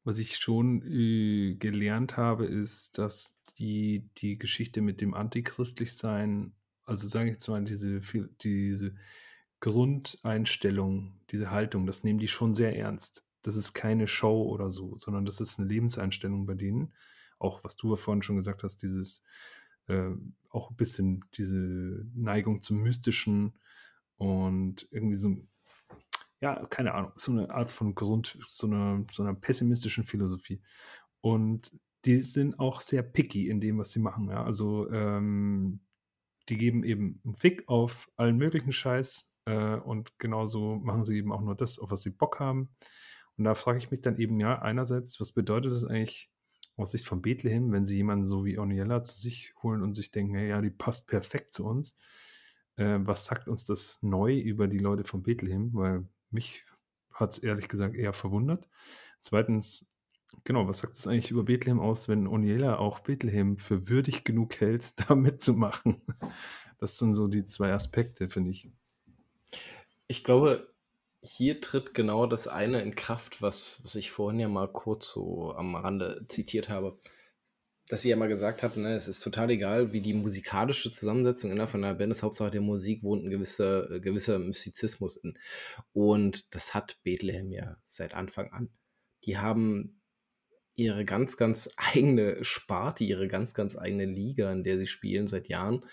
was 0.09 0.17
ich 0.17 0.39
schon 0.39 0.81
äh, 0.91 1.55
gelernt 1.57 2.17
habe, 2.17 2.47
ist, 2.47 2.97
dass 2.97 3.39
die, 3.59 4.09
die 4.17 4.39
Geschichte 4.39 4.81
mit 4.81 5.03
dem 5.03 5.13
Antichristlichsein, 5.13 6.55
also 6.85 7.07
sage 7.07 7.27
ich 7.27 7.35
jetzt 7.35 7.47
mal, 7.49 7.63
diese, 7.63 8.01
diese 8.41 8.95
Grundeinstellung, 9.61 11.21
diese 11.31 11.51
Haltung, 11.51 11.85
das 11.85 12.05
nehmen 12.05 12.19
die 12.19 12.29
schon 12.29 12.55
sehr 12.55 12.75
ernst. 12.75 13.27
Das 13.43 13.55
ist 13.55 13.75
keine 13.75 14.09
Show 14.09 14.45
oder 14.45 14.71
so, 14.71 14.97
sondern 14.97 15.27
das 15.27 15.43
ist 15.43 15.59
eine 15.59 15.69
Lebenseinstellung 15.69 16.47
bei 16.47 16.55
denen. 16.55 16.95
Auch 17.39 17.63
was 17.63 17.77
du 17.77 17.95
vorhin 17.95 18.23
schon 18.23 18.37
gesagt 18.37 18.63
hast, 18.63 18.79
dieses 18.79 19.23
äh, 19.89 20.09
auch 20.49 20.71
ein 20.71 20.77
bisschen 20.77 21.23
diese 21.35 22.07
Neigung 22.15 22.63
zum 22.63 22.79
Mystischen 22.79 23.59
und 24.17 24.89
irgendwie 24.91 25.17
so, 25.17 25.37
ja, 26.41 26.67
keine 26.67 26.95
Ahnung, 26.95 27.13
so 27.17 27.33
eine 27.33 27.51
Art 27.51 27.71
von 27.71 27.95
Grund, 27.95 28.39
so 28.51 28.67
einer, 28.67 29.05
so 29.11 29.23
einer 29.23 29.35
pessimistischen 29.35 30.05
Philosophie. 30.05 30.61
Und 31.21 31.73
die 32.05 32.17
sind 32.17 32.59
auch 32.61 32.81
sehr 32.81 33.03
picky 33.03 33.49
in 33.49 33.61
dem, 33.61 33.79
was 33.79 33.91
sie 33.91 33.99
machen. 33.99 34.29
Ja? 34.29 34.45
Also 34.45 34.91
ähm, 34.91 35.81
die 36.49 36.57
geben 36.57 36.85
eben 36.85 37.21
einen 37.25 37.37
Fick 37.37 37.69
auf 37.69 38.09
allen 38.17 38.37
möglichen 38.37 38.73
Scheiß 38.73 39.29
äh, 39.47 39.77
und 39.77 40.19
genauso 40.19 40.77
machen 40.77 41.05
sie 41.05 41.17
eben 41.17 41.33
auch 41.33 41.43
nur 41.43 41.57
das, 41.57 41.79
auf 41.79 41.91
was 41.91 42.03
sie 42.03 42.11
Bock 42.11 42.41
haben. 42.41 42.71
Und 43.37 43.45
da 43.45 43.55
frage 43.55 43.79
ich 43.79 43.91
mich 43.91 44.01
dann 44.01 44.19
eben, 44.19 44.41
ja, 44.41 44.61
einerseits, 44.61 45.21
was 45.21 45.33
bedeutet 45.33 45.73
das 45.73 45.85
eigentlich 45.85 46.31
aus 46.77 46.93
Sicht 46.93 47.07
von 47.07 47.23
Bethlehem, 47.23 47.73
wenn 47.73 47.87
sie 47.87 47.97
jemanden 47.97 48.27
so 48.27 48.45
wie 48.45 48.59
Oniella 48.59 49.03
zu 49.03 49.19
sich 49.19 49.53
holen 49.63 49.83
und 49.83 49.95
sich 49.95 50.11
denken, 50.11 50.39
ja, 50.39 50.61
die 50.61 50.71
passt 50.71 51.09
perfekt 51.09 51.53
zu 51.53 51.67
uns. 51.67 51.97
Äh, 52.77 52.99
was 53.01 53.27
sagt 53.27 53.49
uns 53.49 53.65
das 53.65 53.99
neu 54.03 54.39
über 54.39 54.69
die 54.69 54.79
Leute 54.79 55.05
von 55.05 55.23
Bethlehem? 55.23 55.71
Weil 55.75 56.09
mich 56.31 56.65
hat 57.13 57.31
es 57.31 57.39
ehrlich 57.39 57.69
gesagt 57.69 57.95
eher 57.95 58.13
verwundert. 58.13 58.69
Zweitens, 59.21 59.91
genau, 60.45 60.69
was 60.69 60.79
sagt 60.79 60.97
es 60.97 61.07
eigentlich 61.07 61.31
über 61.31 61.45
Bethlehem 61.45 61.81
aus, 61.81 62.09
wenn 62.09 62.27
Oniela 62.27 62.79
auch 62.79 63.01
Bethlehem 63.01 63.59
für 63.59 63.89
würdig 63.89 64.25
genug 64.25 64.61
hält, 64.61 64.95
da 65.09 65.15
mitzumachen? 65.15 66.03
Das 66.79 66.97
sind 66.99 67.15
so 67.15 67.27
die 67.27 67.45
zwei 67.45 67.73
Aspekte, 67.73 68.29
finde 68.29 68.51
ich. 68.51 68.71
Ich 70.07 70.25
glaube, 70.25 70.73
hier 71.23 71.61
tritt 71.61 71.95
genau 71.95 72.27
das 72.27 72.47
eine 72.47 72.81
in 72.81 72.95
Kraft, 72.95 73.43
was, 73.43 73.81
was 73.83 73.97
ich 73.97 74.13
vorhin 74.13 74.41
ja 74.41 74.49
mal 74.49 74.69
kurz 74.69 75.09
so 75.09 75.55
am 75.55 75.75
Rande 75.75 76.25
zitiert 76.29 76.69
habe. 76.69 76.99
Dass 77.89 78.03
sie 78.03 78.11
ja 78.11 78.17
mal 78.17 78.29
gesagt 78.29 78.63
hat, 78.63 78.77
ne, 78.77 78.95
es 78.95 79.09
ist 79.09 79.21
total 79.21 79.51
egal, 79.51 79.93
wie 79.93 80.03
die 80.03 80.15
musikalische 80.15 80.91
Zusammensetzung 80.91 81.51
innerhalb 81.51 81.75
einer 81.75 81.95
Band 81.95 82.13
ist. 82.13 82.23
Hauptsache 82.23 82.51
der 82.51 82.61
Musik 82.61 83.03
wohnt 83.03 83.25
ein 83.25 83.31
gewisser, 83.31 83.91
äh, 83.91 84.01
gewisser 84.01 84.39
Mystizismus 84.39 85.17
in. 85.17 85.39
Und 85.93 86.55
das 86.55 86.75
hat 86.75 86.99
Bethlehem 87.03 87.51
ja 87.51 87.79
seit 87.87 88.15
Anfang 88.15 88.53
an. 88.53 88.71
Die 89.25 89.39
haben 89.39 90.03
ihre 90.75 91.05
ganz, 91.05 91.37
ganz 91.37 91.69
eigene 91.77 92.45
Sparte, 92.45 93.05
ihre 93.05 93.27
ganz, 93.27 93.55
ganz 93.55 93.77
eigene 93.77 94.05
Liga, 94.05 94.53
in 94.53 94.63
der 94.63 94.79
sie 94.79 94.87
spielen 94.87 95.27
seit 95.27 95.49
Jahren. 95.49 95.85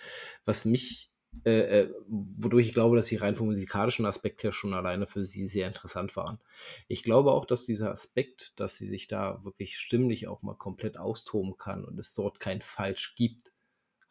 Was 0.46 0.66
mich 0.66 1.12
äh, 1.44 1.82
äh, 1.82 1.94
wodurch 2.08 2.68
ich 2.68 2.74
glaube, 2.74 2.96
dass 2.96 3.08
sie 3.08 3.18
rein 3.18 3.36
vom 3.36 3.48
musikalischen 3.48 4.06
Aspekt 4.06 4.44
her 4.44 4.52
schon 4.52 4.74
alleine 4.74 5.08
für 5.08 5.26
sie 5.26 5.48
sehr 5.48 5.68
interessant 5.68 6.16
waren. 6.16 6.40
Ich 6.88 7.04
glaube 7.04 7.32
auch, 7.32 7.46
dass 7.46 7.66
dieser 7.66 7.92
Aspekt, 7.92 8.60
dass 8.60 8.78
sie 8.78 8.88
sich 8.88 9.08
da 9.08 9.44
wirklich 9.44 9.78
stimmlich 9.78 10.28
auch 10.28 10.42
mal 10.42 10.56
komplett 10.56 10.98
austoben 10.98 11.58
kann 11.58 11.86
und 11.86 12.00
es 12.00 12.14
dort 12.14 12.40
kein 12.40 12.62
Falsch 12.62 13.16
gibt. 13.16 13.52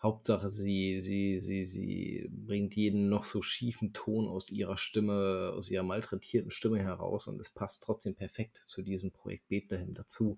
Hauptsache, 0.03 0.51
sie, 0.51 1.01
sie, 1.01 1.41
sie, 1.41 1.65
sie 1.65 2.29
bringt 2.31 2.77
jeden 2.77 3.09
noch 3.09 3.25
so 3.25 3.41
schiefen 3.41 3.95
Ton 3.95 4.29
aus 4.29 4.51
ihrer 4.51 4.77
Stimme, 4.77 5.53
aus 5.57 5.71
ihrer 5.71 5.83
malträtierten 5.83 6.51
Stimme 6.51 6.79
heraus 6.79 7.27
und 7.27 7.41
es 7.41 7.49
passt 7.49 7.83
trotzdem 7.83 8.15
perfekt 8.15 8.59
zu 8.67 8.83
diesem 8.83 9.13
Projekt 9.13 9.49
Bethlehem 9.49 9.95
dazu. 9.95 10.37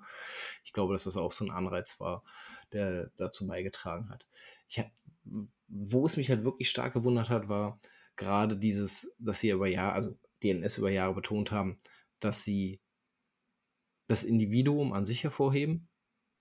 Ich 0.65 0.73
glaube, 0.73 0.93
dass 0.93 1.05
das 1.05 1.17
auch 1.17 1.33
so 1.33 1.45
ein 1.45 1.51
Anreiz 1.51 1.99
war, 1.99 2.23
der 2.73 3.11
dazu 3.17 3.47
beigetragen 3.47 4.09
hat. 4.09 4.25
Ich 4.69 4.79
habe 4.79 4.91
wo 5.69 6.07
es 6.07 6.17
mich 6.17 6.31
halt 6.31 6.45
wirklich 6.45 6.69
stark 6.69 6.95
gewundert 6.95 7.29
hat, 7.29 7.49
war 7.49 7.79
gerade 8.17 8.57
dieses, 8.57 9.15
dass 9.19 9.41
sie 9.41 9.51
über 9.51 9.67
Jahre, 9.67 9.93
also 9.93 10.19
DNS 10.43 10.79
über 10.79 10.91
Jahre 10.91 11.15
betont 11.15 11.51
haben, 11.51 11.81
dass 12.21 12.45
sie 12.45 12.81
das 14.09 14.25
Individuum 14.25 14.93
an 14.93 15.07
sich 15.07 15.25
hervorheben 15.25 15.89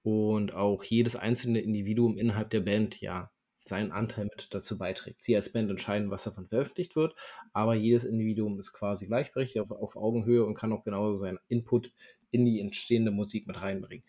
und 0.03 0.53
auch 0.53 0.83
jedes 0.83 1.15
einzelne 1.15 1.59
Individuum 1.61 2.17
innerhalb 2.17 2.49
der 2.51 2.61
Band 2.61 3.01
ja 3.01 3.31
seinen 3.57 3.91
Anteil 3.91 4.25
mit 4.25 4.53
dazu 4.53 4.77
beiträgt. 4.77 5.23
Sie 5.23 5.35
als 5.35 5.51
Band 5.51 5.71
entscheiden, 5.71 6.11
was 6.11 6.23
davon 6.23 6.47
veröffentlicht 6.47 6.95
wird, 6.95 7.15
aber 7.51 7.73
jedes 7.73 8.03
Individuum 8.03 8.59
ist 8.59 8.73
quasi 8.73 9.07
gleichberechtigt 9.07 9.59
auf, 9.59 9.71
auf 9.71 9.95
Augenhöhe 9.95 10.45
und 10.45 10.53
kann 10.53 10.71
auch 10.71 10.83
genauso 10.83 11.15
seinen 11.15 11.39
Input 11.47 11.91
in 12.29 12.45
die 12.45 12.59
entstehende 12.59 13.11
Musik 13.11 13.47
mit 13.47 13.59
reinbringen. 13.61 14.05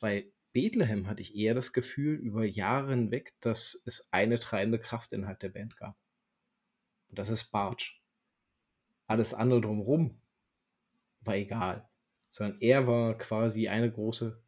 Bei 0.00 0.30
Bethlehem 0.54 1.08
hatte 1.08 1.20
ich 1.20 1.34
eher 1.34 1.52
das 1.52 1.72
Gefühl 1.72 2.14
über 2.14 2.44
Jahre 2.44 2.90
hinweg, 2.90 3.34
dass 3.40 3.82
es 3.86 4.08
eine 4.12 4.38
treibende 4.38 4.78
Kraft 4.78 5.12
innerhalb 5.12 5.40
der 5.40 5.48
Band 5.48 5.76
gab. 5.76 5.96
Und 7.08 7.18
das 7.18 7.28
ist 7.28 7.50
Bartsch. 7.50 8.00
Alles 9.06 9.34
andere 9.34 9.60
drumherum 9.60 10.22
war 11.22 11.34
egal. 11.34 11.88
Sondern 12.30 12.60
er 12.60 12.86
war 12.86 13.18
quasi 13.18 13.68
eine 13.68 13.90
große. 13.90 14.40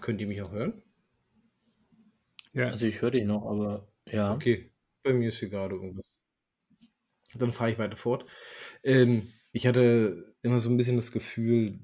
Könnt 0.00 0.20
ihr 0.20 0.26
mich 0.26 0.42
auch 0.42 0.50
hören? 0.50 0.82
Ja. 2.52 2.70
Also 2.70 2.86
ich 2.86 3.00
höre 3.00 3.12
dich 3.12 3.24
noch, 3.24 3.46
aber 3.46 3.88
ja. 4.06 4.34
Okay, 4.34 4.72
bei 5.04 5.12
mir 5.12 5.28
ist 5.28 5.38
hier 5.38 5.48
gerade 5.48 5.76
irgendwas. 5.76 6.18
Dann 7.34 7.52
fahre 7.52 7.70
ich 7.70 7.78
weiter 7.78 7.96
fort. 7.96 8.26
Ähm, 8.82 9.32
ich 9.52 9.66
hatte 9.66 10.34
immer 10.42 10.58
so 10.58 10.70
ein 10.70 10.76
bisschen 10.76 10.96
das 10.96 11.12
Gefühl, 11.12 11.78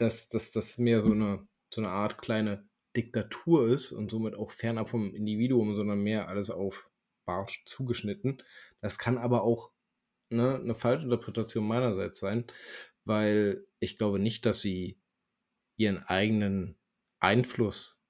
dass, 0.00 0.28
dass 0.28 0.52
das 0.52 0.78
mehr 0.78 1.02
so 1.02 1.12
eine, 1.12 1.46
so 1.72 1.82
eine 1.82 1.90
Art 1.90 2.18
kleine 2.18 2.64
Diktatur 2.96 3.68
ist 3.68 3.92
und 3.92 4.10
somit 4.10 4.36
auch 4.36 4.50
fernab 4.50 4.90
vom 4.90 5.14
Individuum, 5.14 5.76
sondern 5.76 6.00
mehr 6.00 6.28
alles 6.28 6.50
auf 6.50 6.90
Barsch 7.24 7.64
zugeschnitten. 7.66 8.42
Das 8.80 8.98
kann 8.98 9.18
aber 9.18 9.42
auch 9.42 9.70
ne, 10.30 10.56
eine 10.56 10.74
Falschinterpretation 10.74 11.66
meinerseits 11.66 12.18
sein, 12.18 12.44
weil 13.04 13.64
ich 13.78 13.98
glaube 13.98 14.18
nicht, 14.18 14.46
dass 14.46 14.60
sie 14.60 14.98
ihren 15.76 15.98
eigenen 15.98 16.76
Einfluss 17.20 18.00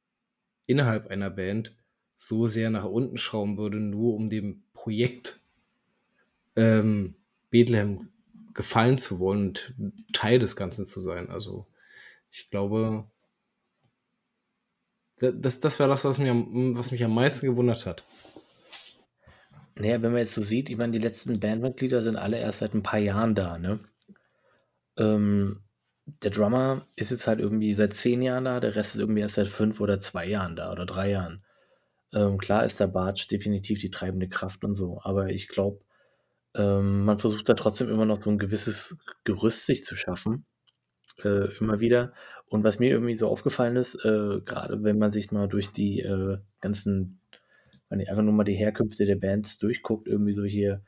innerhalb 0.67 1.09
einer 1.09 1.31
Band 1.31 1.77
so 2.15 2.47
sehr 2.47 2.71
nach 2.71 2.85
unten 2.85 3.17
schrauben 3.17 3.59
würde, 3.59 3.81
nur 3.81 4.15
um 4.15 4.31
dem 4.31 4.63
Projekt 4.73 5.41
ähm, 6.57 7.17
Bethlehem 7.51 8.11
gefallen 8.55 8.99
zu 8.99 9.19
wollen 9.19 9.41
und 9.41 9.75
Teil 10.13 10.39
des 10.39 10.57
Ganzen 10.57 10.87
zu 10.87 11.01
sein. 11.01 11.31
Also 11.31 11.67
ich 12.31 12.51
glaube, 12.51 13.11
das, 15.21 15.61
das 15.61 15.79
war 15.81 15.89
das, 15.89 16.05
was, 16.05 16.19
mir, 16.19 16.35
was 16.35 16.93
mich 16.93 17.05
am 17.05 17.15
meisten 17.15 17.47
gewundert 17.47 17.85
hat. 17.87 18.05
Naja, 19.75 20.03
wenn 20.03 20.13
man 20.13 20.21
jetzt 20.21 20.35
so 20.35 20.43
sieht, 20.43 20.69
ich 20.69 20.77
meine, 20.77 20.93
die 20.93 21.05
letzten 21.05 21.41
Bandmitglieder 21.41 22.03
sind 22.03 22.17
alle 22.17 22.39
erst 22.39 22.59
seit 22.59 22.75
ein 22.75 22.83
paar 22.83 22.99
Jahren 22.99 23.35
da, 23.35 23.59
ne? 23.59 23.81
Ähm, 24.99 25.63
der 26.23 26.31
Drummer 26.31 26.87
ist 26.97 27.11
jetzt 27.11 27.27
halt 27.27 27.41
irgendwie 27.41 27.75
seit 27.75 27.95
zehn 27.95 28.23
Jahren 28.23 28.45
da, 28.45 28.61
der 28.61 28.75
Rest 28.75 28.95
ist 28.95 29.01
irgendwie 29.01 29.21
erst 29.21 29.37
seit 29.37 29.49
fünf 29.49 29.81
oder 29.81 30.01
zwei 30.01 30.27
Jahren 30.27 30.57
da 30.57 30.73
oder 30.73 30.87
drei 30.87 31.11
Jahren. 31.11 31.45
Ähm, 32.13 32.39
klar 32.39 32.65
ist 32.65 32.81
der 32.81 32.89
Bartsch 32.89 33.31
definitiv 33.31 33.79
die 33.79 33.91
treibende 33.91 34.29
Kraft 34.29 34.65
und 34.65 34.75
so, 34.75 35.01
aber 35.03 35.29
ich 35.29 35.49
glaube, 35.49 35.81
ähm, 36.55 37.05
man 37.05 37.19
versucht 37.19 37.49
da 37.49 37.55
trotzdem 37.55 37.89
immer 37.89 38.07
noch 38.07 38.21
so 38.21 38.31
ein 38.31 38.39
gewisses 38.39 38.99
Gerüst 39.25 39.67
sich 39.67 39.85
zu 39.85 39.95
schaffen, 39.95 40.47
äh, 41.25 41.49
immer 41.61 41.81
wieder. 41.81 42.13
Und 42.49 42.65
was 42.65 42.79
mir 42.79 42.91
irgendwie 42.91 43.17
so 43.17 43.29
aufgefallen 43.29 43.77
ist, 43.77 43.95
äh, 44.05 44.41
gerade 44.45 44.83
wenn 44.83 44.99
man 44.99 45.11
sich 45.11 45.31
mal 45.31 45.49
durch 45.49 45.73
die 45.73 46.01
äh, 46.01 46.39
ganzen, 46.61 47.21
wenn 47.89 48.01
ich 48.01 48.11
einfach 48.11 48.23
nur 48.23 48.33
mal 48.33 48.45
die 48.45 48.55
Herkünfte 48.55 49.07
der 49.07 49.17
Bands 49.17 49.59
durchguckt, 49.59 50.09
irgendwie 50.09 50.33
so 50.33 50.45
hier, 50.45 50.83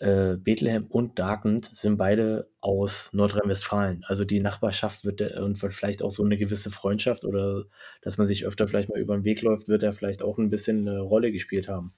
äh, 0.00 0.36
Bethlehem 0.36 0.86
und 0.86 1.18
Darkend 1.18 1.66
sind 1.74 1.98
beide 1.98 2.48
aus 2.60 3.12
Nordrhein-Westfalen. 3.12 4.02
Also 4.06 4.24
die 4.24 4.40
Nachbarschaft 4.40 5.04
wird 5.04 5.20
der, 5.20 5.42
und 5.42 5.58
vielleicht 5.58 6.02
auch 6.02 6.10
so 6.10 6.24
eine 6.24 6.38
gewisse 6.38 6.70
Freundschaft 6.70 7.24
oder 7.24 7.64
dass 8.00 8.16
man 8.16 8.26
sich 8.26 8.46
öfter 8.46 8.66
vielleicht 8.66 8.88
mal 8.88 8.98
über 8.98 9.14
den 9.14 9.24
Weg 9.24 9.42
läuft, 9.42 9.68
wird 9.68 9.82
da 9.82 9.92
vielleicht 9.92 10.22
auch 10.22 10.38
ein 10.38 10.48
bisschen 10.48 10.88
eine 10.88 11.00
Rolle 11.00 11.32
gespielt 11.32 11.68
haben. 11.68 11.92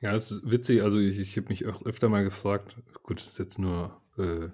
Ja, 0.00 0.14
es 0.14 0.30
ist 0.30 0.50
witzig. 0.50 0.82
Also 0.82 0.98
ich, 0.98 1.18
ich 1.18 1.36
habe 1.36 1.48
mich 1.48 1.66
auch 1.66 1.84
öfter 1.84 2.08
mal 2.08 2.24
gefragt, 2.24 2.76
gut, 3.02 3.20
das 3.20 3.26
ist 3.26 3.38
jetzt 3.38 3.58
nur 3.58 4.00
äh, 4.16 4.48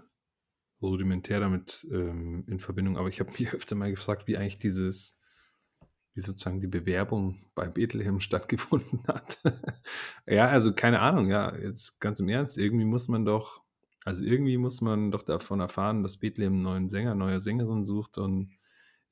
rudimentär 0.83 1.41
damit 1.41 1.87
ähm, 1.91 2.45
in 2.47 2.59
Verbindung, 2.59 2.97
aber 2.97 3.09
ich 3.09 3.21
habe 3.21 3.31
mich 3.39 3.53
öfter 3.53 3.75
mal 3.75 3.91
gefragt, 3.91 4.27
wie 4.27 4.37
eigentlich 4.37 4.59
dieses, 4.59 5.19
wie 6.15 6.21
sozusagen 6.21 6.61
die 6.61 6.67
Bewerbung 6.67 7.45
bei 7.55 7.69
Bethlehem 7.69 8.21
stattgefunden 8.21 9.01
hat. 9.07 9.41
ja, 10.27 10.49
also 10.49 10.73
keine 10.75 11.01
Ahnung, 11.01 11.29
ja, 11.29 11.55
jetzt 11.57 12.01
ganz 12.01 12.21
im 12.21 12.29
Ernst, 12.29 12.59
irgendwie 12.59 12.85
muss 12.87 13.09
man 13.09 13.25
doch, 13.25 13.63
also 14.05 14.25
irgendwie 14.25 14.57
muss 14.57 14.81
man 14.81 15.11
doch 15.11 15.23
davon 15.23 15.61
erfahren, 15.61 16.03
dass 16.03 16.19
Bethlehem 16.19 16.55
einen 16.55 16.63
neuen 16.63 16.89
Sänger, 16.89 17.15
neue 17.15 17.41
Sängerin 17.41 17.85
sucht 17.85 18.19
und 18.19 18.51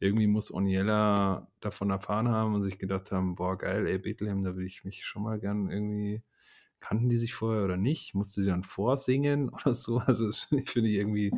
irgendwie 0.00 0.28
muss 0.28 0.52
Oniella 0.54 1.50
davon 1.60 1.90
erfahren 1.90 2.28
haben 2.28 2.54
und 2.54 2.62
sich 2.62 2.78
gedacht 2.78 3.10
haben, 3.10 3.34
boah, 3.34 3.58
geil, 3.58 3.86
ey, 3.86 3.98
Bethlehem, 3.98 4.44
da 4.44 4.56
will 4.56 4.64
ich 4.64 4.84
mich 4.84 5.04
schon 5.04 5.24
mal 5.24 5.40
gern 5.40 5.70
irgendwie 5.70 6.22
kannten 6.80 7.08
die 7.08 7.18
sich 7.18 7.34
vorher 7.34 7.64
oder 7.64 7.76
nicht? 7.76 8.14
Musste 8.14 8.42
sie 8.42 8.50
dann 8.50 8.64
vorsingen 8.64 9.48
oder 9.54 9.74
so? 9.74 9.98
Also 9.98 10.26
das 10.26 10.38
finde 10.40 10.64
ich, 10.64 10.70
find 10.70 10.86
ich 10.86 10.94
irgendwie 10.94 11.32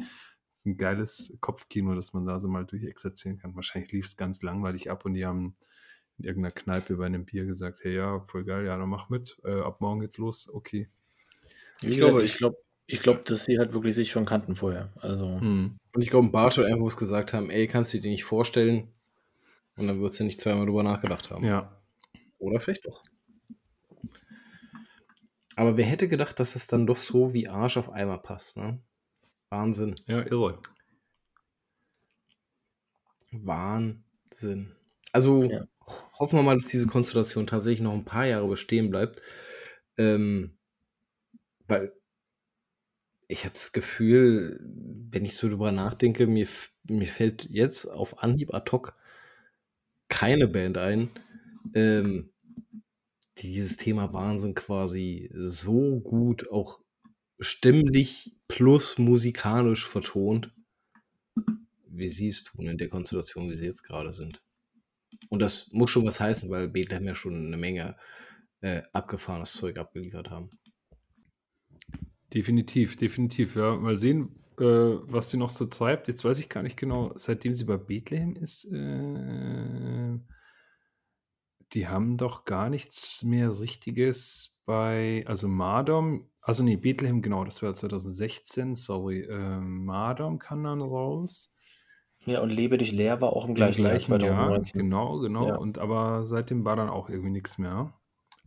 ein 0.67 0.77
geiles 0.77 1.37
Kopfkino, 1.41 1.95
dass 1.95 2.13
man 2.13 2.27
da 2.27 2.39
so 2.39 2.49
mal 2.49 2.67
durchexerzieren 2.67 3.39
kann. 3.39 3.57
Wahrscheinlich 3.57 3.93
lief 3.93 4.07
es 4.07 4.17
ganz 4.17 4.43
langweilig 4.43 4.91
ab 4.91 5.05
und 5.05 5.15
die 5.15 5.25
haben 5.25 5.57
in 6.19 6.25
irgendeiner 6.25 6.55
Kneipe 6.55 6.97
bei 6.97 7.07
einem 7.07 7.25
Bier 7.25 7.47
gesagt, 7.47 7.81
hey 7.83 7.97
ja, 7.97 8.21
voll 8.21 8.45
geil, 8.45 8.67
ja, 8.67 8.77
dann 8.77 8.89
mach 8.89 9.09
mit, 9.09 9.39
äh, 9.45 9.61
ab 9.61 9.81
morgen 9.81 10.01
geht's 10.01 10.19
los, 10.19 10.49
okay. 10.53 10.89
Ich 11.83 11.97
glaube, 11.97 12.23
ich 12.23 12.37
glaube, 12.37 12.59
ich 12.87 13.01
glaube, 13.01 13.23
dass 13.25 13.45
sie 13.45 13.59
halt 13.59 13.73
wirklich 13.73 13.95
sich 13.95 14.11
schon 14.11 14.27
kannten 14.27 14.57
vorher. 14.57 14.93
Also. 14.97 15.41
Hm. 15.41 15.79
Und 15.95 16.03
ich 16.03 16.11
glaube, 16.11 16.29
Barsch 16.29 16.59
und 16.59 16.71
Ambrose 16.71 16.99
gesagt 16.99 17.33
haben, 17.33 17.49
ey, 17.49 17.67
kannst 17.67 17.95
du 17.95 18.01
dir 18.01 18.11
nicht 18.11 18.25
vorstellen? 18.25 18.89
Und 19.77 19.87
dann 19.87 20.01
würdest 20.01 20.21
du 20.21 20.25
nicht 20.25 20.41
zweimal 20.41 20.67
drüber 20.67 20.83
nachgedacht 20.83 21.31
haben. 21.31 21.47
Ja. 21.47 21.81
Oder 22.39 22.61
vielleicht 22.61 22.85
doch. 22.87 23.03
Aber 25.61 25.77
wer 25.77 25.85
hätte 25.85 26.09
gedacht, 26.09 26.41
dass 26.41 26.57
es 26.57 26.69
dann 26.69 26.87
doch 26.87 26.97
so 26.97 27.35
wie 27.35 27.47
Arsch 27.47 27.77
auf 27.77 27.91
Eimer 27.93 28.17
passt, 28.17 28.57
ne? 28.57 28.79
Wahnsinn. 29.51 29.95
Ja, 30.07 30.23
irre. 30.23 30.59
Wahnsinn. 33.33 34.75
Also 35.13 35.45
Ja. 35.45 35.67
hoffen 36.19 36.39
wir 36.39 36.43
mal, 36.43 36.57
dass 36.57 36.69
diese 36.69 36.87
Konstellation 36.87 37.47
tatsächlich 37.47 37.83
noch 37.83 37.93
ein 37.93 38.07
paar 38.07 38.25
Jahre 38.25 38.49
bestehen 38.49 38.89
bleibt. 38.89 39.21
Ähm, 39.99 40.57
weil 41.69 41.93
ich 43.29 43.45
habe 43.45 43.55
das 43.55 43.73
Gefühl, 43.73 44.59
wenn 44.65 45.25
ich 45.25 45.37
so 45.37 45.49
drüber 45.49 45.73
nachdenke, 45.73 46.27
mir, 46.27 46.49
mir 46.89 47.07
fällt 47.07 47.49
jetzt 47.51 47.85
auf 47.87 48.23
Anhieb 48.23 48.53
ad 48.55 48.71
hoc 48.73 48.95
keine 50.09 50.49
Band 50.49 50.77
ein, 50.77 51.11
ähm, 51.75 52.30
die 53.41 53.53
dieses 53.53 53.77
Thema 53.77 54.13
Wahnsinn 54.13 54.55
quasi 54.55 55.31
so 55.35 56.01
gut 56.01 56.51
auch 56.51 56.81
stimmlich 57.39 58.37
plus 58.49 58.99
musikalisch 58.99 59.87
vertont, 59.87 60.53
wie 61.87 62.09
sie 62.09 62.29
es 62.29 62.45
tun 62.45 62.67
in 62.67 62.79
der 62.79 62.89
Konstellation, 62.89 63.51
wie 63.51 63.55
sie 63.55 63.67
jetzt 63.67 63.83
gerade 63.83 64.13
sind. 64.13 64.43
Und 65.29 65.41
das 65.41 65.71
muss 65.73 65.91
schon 65.91 66.07
was 66.07 66.21
heißen, 66.21 66.49
weil 66.51 66.69
Bethlehem 66.69 67.05
ja 67.05 67.15
schon 67.15 67.47
eine 67.47 67.57
Menge 67.57 67.97
äh, 68.61 68.83
abgefahrenes 68.93 69.53
Zeug 69.53 69.79
abgeliefert 69.79 70.31
haben. 70.31 70.51
Definitiv, 72.33 72.97
definitiv. 72.97 73.57
Ja, 73.57 73.75
mal 73.77 73.97
sehen, 73.97 74.37
äh, 74.59 74.65
was 74.65 75.31
sie 75.31 75.37
noch 75.37 75.51
so 75.51 75.67
treibt. 75.67 76.09
Jetzt 76.09 76.25
weiß 76.25 76.39
ich 76.39 76.49
gar 76.49 76.63
nicht 76.63 76.77
genau, 76.77 77.13
seitdem 77.17 77.55
sie 77.55 77.65
bei 77.65 77.77
Bethlehem 77.77 78.37
ist, 78.37 78.67
äh, 78.67 80.19
die 81.73 81.89
haben 81.89 82.17
doch 82.17 82.45
gar 82.45 82.69
nichts 82.71 83.23
mehr 83.23 83.61
Richtiges 83.61 84.61
bei, 84.67 85.25
also 85.27 85.49
Mardom, 85.49 86.29
also 86.41 86.63
nee, 86.65 86.77
Bethlehem, 86.77 87.23
genau, 87.23 87.45
das 87.45 87.63
war 87.63 87.75
2016, 87.75 88.75
sorry, 88.75 89.23
äh, 89.23 89.59
Mardom 89.61 90.39
kann 90.39 90.65
dann 90.65 90.81
raus. 90.81 91.55
Ja, 92.27 92.41
und 92.41 92.51
Lebe 92.51 92.77
dich 92.77 92.93
leer 92.93 93.21
war 93.21 93.33
auch 93.33 93.45
im 93.45 93.51
Im 93.51 93.55
gleichen, 93.55 93.83
gleichen 93.83 94.13
Jahr, 94.13 94.21
Jahr, 94.21 94.37
2019. 94.49 94.81
genau, 94.83 95.19
genau. 95.21 95.49
Ja. 95.49 95.57
Und 95.57 95.79
aber 95.79 96.27
seitdem 96.27 96.65
war 96.65 96.77
dann 96.77 96.91
auch 96.91 97.09
irgendwie 97.09 97.31
nichts 97.31 97.57
mehr. 97.57 97.95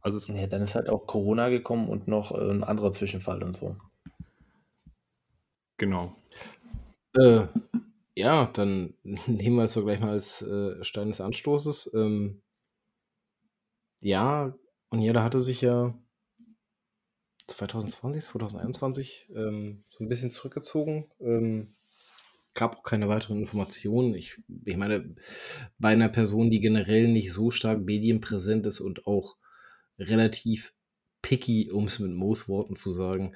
Also 0.01 0.17
es, 0.17 0.27
Ja, 0.27 0.45
dann 0.47 0.61
ist 0.61 0.75
halt 0.75 0.89
auch 0.89 1.07
Corona 1.07 1.49
gekommen 1.49 1.89
und 1.89 2.07
noch 2.07 2.31
äh, 2.31 2.51
ein 2.51 2.63
anderer 2.63 2.91
Zwischenfall 2.91 3.41
und 3.41 3.55
so. 3.55 3.77
genau. 5.77 6.15
Äh, 7.15 7.47
ja, 8.15 8.45
dann 8.53 8.93
nehmen 9.27 9.55
wir 9.55 9.63
es 9.63 9.73
doch 9.73 9.83
gleich 9.83 9.99
mal 9.99 10.11
als 10.11 10.41
äh, 10.43 10.83
Stein 10.83 11.07
des 11.07 11.21
Anstoßes. 11.21 11.93
Ähm, 11.95 12.42
ja, 14.03 14.53
und 14.89 14.99
jeder 14.99 15.23
hatte 15.23 15.39
sich 15.39 15.61
ja 15.61 15.97
2020, 17.47 18.23
2021 18.23 19.29
ähm, 19.33 19.83
so 19.89 20.03
ein 20.03 20.09
bisschen 20.09 20.29
zurückgezogen. 20.29 21.09
Ähm, 21.19 21.75
gab 22.53 22.77
auch 22.77 22.83
keine 22.83 23.07
weiteren 23.09 23.39
Informationen. 23.39 24.13
Ich, 24.13 24.37
ich 24.65 24.77
meine, 24.77 25.15
bei 25.79 25.89
einer 25.89 26.09
Person, 26.09 26.51
die 26.51 26.59
generell 26.59 27.07
nicht 27.07 27.31
so 27.31 27.49
stark 27.49 27.79
medienpräsent 27.79 28.65
ist 28.65 28.79
und 28.79 29.07
auch 29.07 29.37
relativ 29.97 30.73
picky, 31.23 31.71
um 31.71 31.85
es 31.85 31.97
mit 31.97 32.11
Moos 32.11 32.47
Worten 32.47 32.75
zu 32.75 32.93
sagen, 32.93 33.33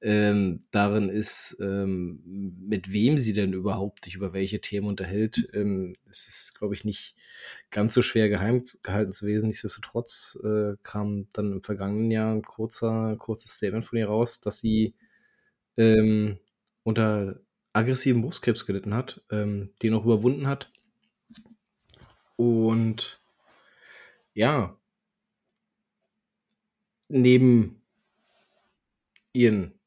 ähm, 0.00 0.64
darin 0.70 1.10
ist, 1.10 1.58
ähm, 1.60 2.22
mit 2.24 2.92
wem 2.92 3.18
sie 3.18 3.34
denn 3.34 3.52
überhaupt 3.52 4.04
sich 4.04 4.14
über 4.14 4.32
welche 4.32 4.60
Themen 4.60 4.86
unterhält. 4.86 5.48
Ähm, 5.52 5.94
es 6.08 6.28
ist, 6.28 6.58
glaube 6.58 6.74
ich, 6.74 6.84
nicht 6.84 7.16
ganz 7.70 7.92
so 7.92 8.00
schwer 8.00 8.30
geheim 8.30 8.64
gehalten 8.82 9.12
zu 9.12 9.26
lesen. 9.26 9.48
Nichtsdestotrotz 9.48 10.38
äh, 10.44 10.74
kam 10.82 11.28
dann 11.32 11.52
im 11.52 11.62
vergangenen 11.62 12.10
Jahr 12.10 12.32
ein 12.34 12.42
kurzer, 12.42 13.16
kurzes 13.18 13.52
Statement 13.52 13.84
von 13.84 13.98
ihr 13.98 14.06
raus, 14.06 14.40
dass 14.40 14.60
sie 14.60 14.94
ähm, 15.76 16.38
unter 16.84 17.40
aggressiven 17.72 18.22
Brustkrebs 18.22 18.64
gelitten 18.66 18.94
hat, 18.94 19.20
ähm, 19.30 19.70
den 19.82 19.94
auch 19.94 20.04
überwunden 20.04 20.46
hat. 20.46 20.70
Und 22.36 23.20
ja, 24.34 24.76
neben 27.08 27.82
ihren 29.32 29.78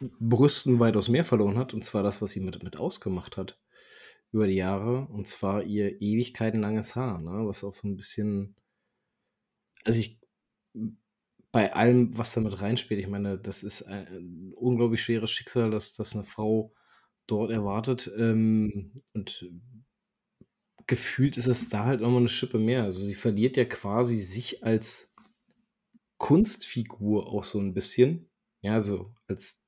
Brüsten 0.00 0.78
weitaus 0.78 1.08
mehr 1.08 1.24
verloren 1.24 1.58
hat, 1.58 1.74
und 1.74 1.84
zwar 1.84 2.02
das, 2.02 2.20
was 2.20 2.32
sie 2.32 2.40
mit, 2.40 2.62
mit 2.62 2.76
ausgemacht 2.76 3.36
hat 3.36 3.58
über 4.32 4.46
die 4.46 4.54
Jahre, 4.54 5.06
und 5.06 5.26
zwar 5.26 5.62
ihr 5.62 6.00
ewigkeitenlanges 6.00 6.96
Haar, 6.96 7.20
ne? 7.20 7.46
was 7.46 7.64
auch 7.64 7.72
so 7.72 7.88
ein 7.88 7.96
bisschen, 7.96 8.56
also 9.84 9.98
ich, 9.98 10.20
bei 11.52 11.72
allem, 11.72 12.16
was 12.18 12.34
damit 12.34 12.60
reinspielt, 12.60 13.00
ich 13.00 13.08
meine, 13.08 13.38
das 13.38 13.62
ist 13.62 13.82
ein, 13.84 14.52
unglaublich 14.56 15.02
schweres 15.02 15.30
Schicksal, 15.30 15.70
dass, 15.70 15.94
dass 15.94 16.14
eine 16.14 16.24
Frau 16.24 16.74
dort 17.26 17.50
erwartet, 17.50 18.10
ähm, 18.18 19.02
und 19.14 19.48
gefühlt 20.86 21.36
ist 21.36 21.46
es 21.46 21.68
da 21.68 21.84
halt 21.84 22.00
nochmal 22.00 22.20
eine 22.20 22.28
Schippe 22.28 22.58
mehr. 22.58 22.84
Also 22.84 23.02
sie 23.02 23.14
verliert 23.14 23.56
ja 23.56 23.64
quasi 23.64 24.20
sich 24.20 24.62
als 24.64 25.15
Kunstfigur 26.18 27.26
auch 27.28 27.44
so 27.44 27.58
ein 27.58 27.74
bisschen. 27.74 28.28
Ja, 28.60 28.74
also 28.74 29.14
als 29.28 29.62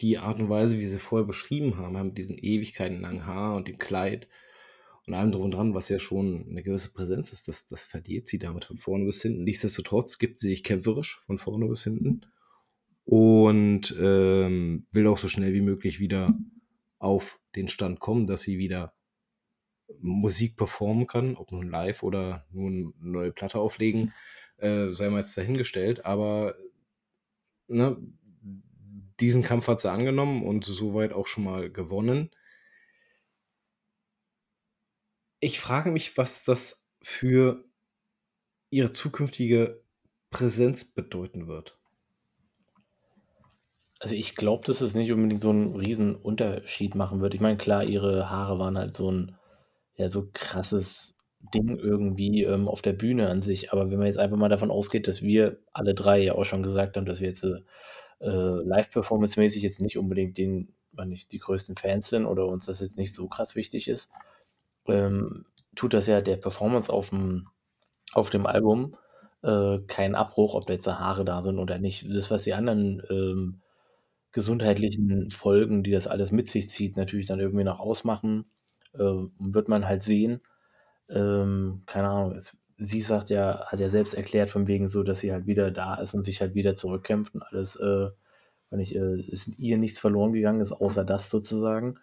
die 0.00 0.18
Art 0.18 0.40
und 0.40 0.48
Weise, 0.48 0.78
wie 0.78 0.86
sie 0.86 0.98
vorher 0.98 1.26
beschrieben 1.26 1.76
haben, 1.76 2.06
mit 2.06 2.18
diesen 2.18 2.36
ewigkeitenlangen 2.38 3.26
Haar 3.26 3.56
und 3.56 3.68
dem 3.68 3.78
Kleid 3.78 4.28
und 5.06 5.14
allem 5.14 5.32
drum 5.32 5.42
und 5.42 5.54
dran, 5.54 5.74
was 5.74 5.88
ja 5.88 5.98
schon 5.98 6.46
eine 6.48 6.62
gewisse 6.62 6.92
Präsenz 6.92 7.32
ist, 7.32 7.48
das, 7.48 7.66
das 7.66 7.84
verliert 7.84 8.28
sie 8.28 8.38
damit 8.38 8.64
von 8.64 8.78
vorne 8.78 9.04
bis 9.04 9.22
hinten. 9.22 9.44
Nichtsdestotrotz 9.44 10.18
gibt 10.18 10.40
sie 10.40 10.48
sich 10.48 10.64
kämpferisch 10.64 11.22
von 11.26 11.38
vorne 11.38 11.66
bis 11.68 11.84
hinten 11.84 12.26
und 13.04 13.94
ähm, 14.00 14.86
will 14.92 15.06
auch 15.06 15.18
so 15.18 15.28
schnell 15.28 15.54
wie 15.54 15.60
möglich 15.60 15.98
wieder 16.00 16.34
auf 16.98 17.40
den 17.56 17.68
Stand 17.68 18.00
kommen, 18.00 18.26
dass 18.26 18.42
sie 18.42 18.58
wieder 18.58 18.94
Musik 20.00 20.56
performen 20.56 21.06
kann, 21.06 21.36
ob 21.36 21.52
nun 21.52 21.68
live 21.68 22.02
oder 22.02 22.46
nun 22.50 22.94
eine 23.00 23.10
neue 23.10 23.32
Platte 23.32 23.58
auflegen, 23.58 24.12
äh, 24.62 24.92
sei 24.92 25.10
mal 25.10 25.20
jetzt 25.20 25.36
dahingestellt, 25.36 26.06
aber 26.06 26.54
ne, 27.68 27.96
diesen 29.20 29.42
Kampf 29.42 29.68
hat 29.68 29.80
sie 29.80 29.90
angenommen 29.90 30.44
und 30.44 30.64
soweit 30.64 31.12
auch 31.12 31.26
schon 31.26 31.44
mal 31.44 31.70
gewonnen. 31.70 32.30
Ich 35.40 35.60
frage 35.60 35.90
mich, 35.90 36.16
was 36.16 36.44
das 36.44 36.88
für 37.02 37.64
ihre 38.70 38.92
zukünftige 38.92 39.82
Präsenz 40.30 40.94
bedeuten 40.94 41.48
wird. 41.48 41.76
Also 43.98 44.14
ich 44.14 44.34
glaube, 44.34 44.66
dass 44.66 44.80
es 44.80 44.94
nicht 44.94 45.12
unbedingt 45.12 45.40
so 45.40 45.50
einen 45.50 45.76
riesen 45.76 46.16
Unterschied 46.16 46.94
machen 46.94 47.20
wird. 47.20 47.34
Ich 47.34 47.40
meine, 47.40 47.56
klar, 47.56 47.84
ihre 47.84 48.30
Haare 48.30 48.58
waren 48.58 48.78
halt 48.78 48.96
so 48.96 49.10
ein 49.10 49.36
ja, 49.96 50.08
so 50.08 50.28
krasses 50.32 51.16
Ding 51.54 51.76
irgendwie 51.76 52.44
ähm, 52.44 52.68
auf 52.68 52.82
der 52.82 52.92
Bühne 52.92 53.28
an 53.28 53.42
sich. 53.42 53.72
Aber 53.72 53.90
wenn 53.90 53.98
man 53.98 54.06
jetzt 54.06 54.18
einfach 54.18 54.36
mal 54.36 54.48
davon 54.48 54.70
ausgeht, 54.70 55.08
dass 55.08 55.22
wir 55.22 55.58
alle 55.72 55.94
drei 55.94 56.18
ja 56.22 56.34
auch 56.34 56.44
schon 56.44 56.62
gesagt 56.62 56.96
haben, 56.96 57.06
dass 57.06 57.20
wir 57.20 57.28
jetzt 57.28 57.44
äh, 57.44 57.58
live-performance-mäßig 58.20 59.62
jetzt 59.62 59.80
nicht 59.80 59.98
unbedingt 59.98 60.38
den, 60.38 60.74
nicht 61.04 61.32
die 61.32 61.38
größten 61.38 61.76
Fans 61.76 62.08
sind 62.08 62.26
oder 62.26 62.46
uns 62.46 62.66
das 62.66 62.80
jetzt 62.80 62.96
nicht 62.98 63.14
so 63.14 63.28
krass 63.28 63.56
wichtig 63.56 63.88
ist, 63.88 64.10
ähm, 64.86 65.44
tut 65.74 65.94
das 65.94 66.06
ja 66.06 66.20
der 66.20 66.36
Performance 66.36 66.92
auf 66.92 67.10
dem, 67.10 67.48
auf 68.12 68.30
dem 68.30 68.46
Album 68.46 68.96
äh, 69.42 69.78
keinen 69.86 70.14
Abbruch, 70.14 70.54
ob 70.54 70.66
da 70.66 70.72
jetzt 70.74 70.86
Haare 70.86 71.24
da 71.24 71.42
sind 71.42 71.58
oder 71.58 71.78
nicht. 71.78 72.06
Das, 72.08 72.30
was 72.30 72.44
die 72.44 72.54
anderen 72.54 73.02
ähm, 73.10 73.60
gesundheitlichen 74.32 75.30
Folgen, 75.30 75.82
die 75.82 75.90
das 75.90 76.06
alles 76.06 76.32
mit 76.32 76.50
sich 76.50 76.70
zieht, 76.70 76.96
natürlich 76.96 77.26
dann 77.26 77.40
irgendwie 77.40 77.64
noch 77.64 77.80
ausmachen, 77.80 78.46
äh, 78.94 78.98
wird 79.38 79.68
man 79.68 79.86
halt 79.86 80.02
sehen. 80.02 80.40
Ähm, 81.08 81.82
keine 81.86 82.08
Ahnung, 82.08 82.36
es, 82.36 82.58
sie 82.78 83.00
sagt 83.00 83.30
ja, 83.30 83.66
hat 83.66 83.80
ja 83.80 83.88
selbst 83.88 84.14
erklärt 84.14 84.50
von 84.50 84.66
wegen 84.66 84.88
so, 84.88 85.02
dass 85.02 85.20
sie 85.20 85.32
halt 85.32 85.46
wieder 85.46 85.70
da 85.70 85.96
ist 85.96 86.14
und 86.14 86.24
sich 86.24 86.40
halt 86.40 86.54
wieder 86.54 86.74
zurückkämpft 86.74 87.34
und 87.34 87.42
alles, 87.42 87.76
äh, 87.76 88.10
wenn 88.70 88.80
ich, 88.80 88.96
äh, 88.96 89.20
ist 89.20 89.48
ihr 89.58 89.78
nichts 89.78 89.98
verloren 89.98 90.32
gegangen 90.32 90.60
ist, 90.60 90.72
außer 90.72 91.04
das 91.04 91.30
sozusagen. 91.30 91.98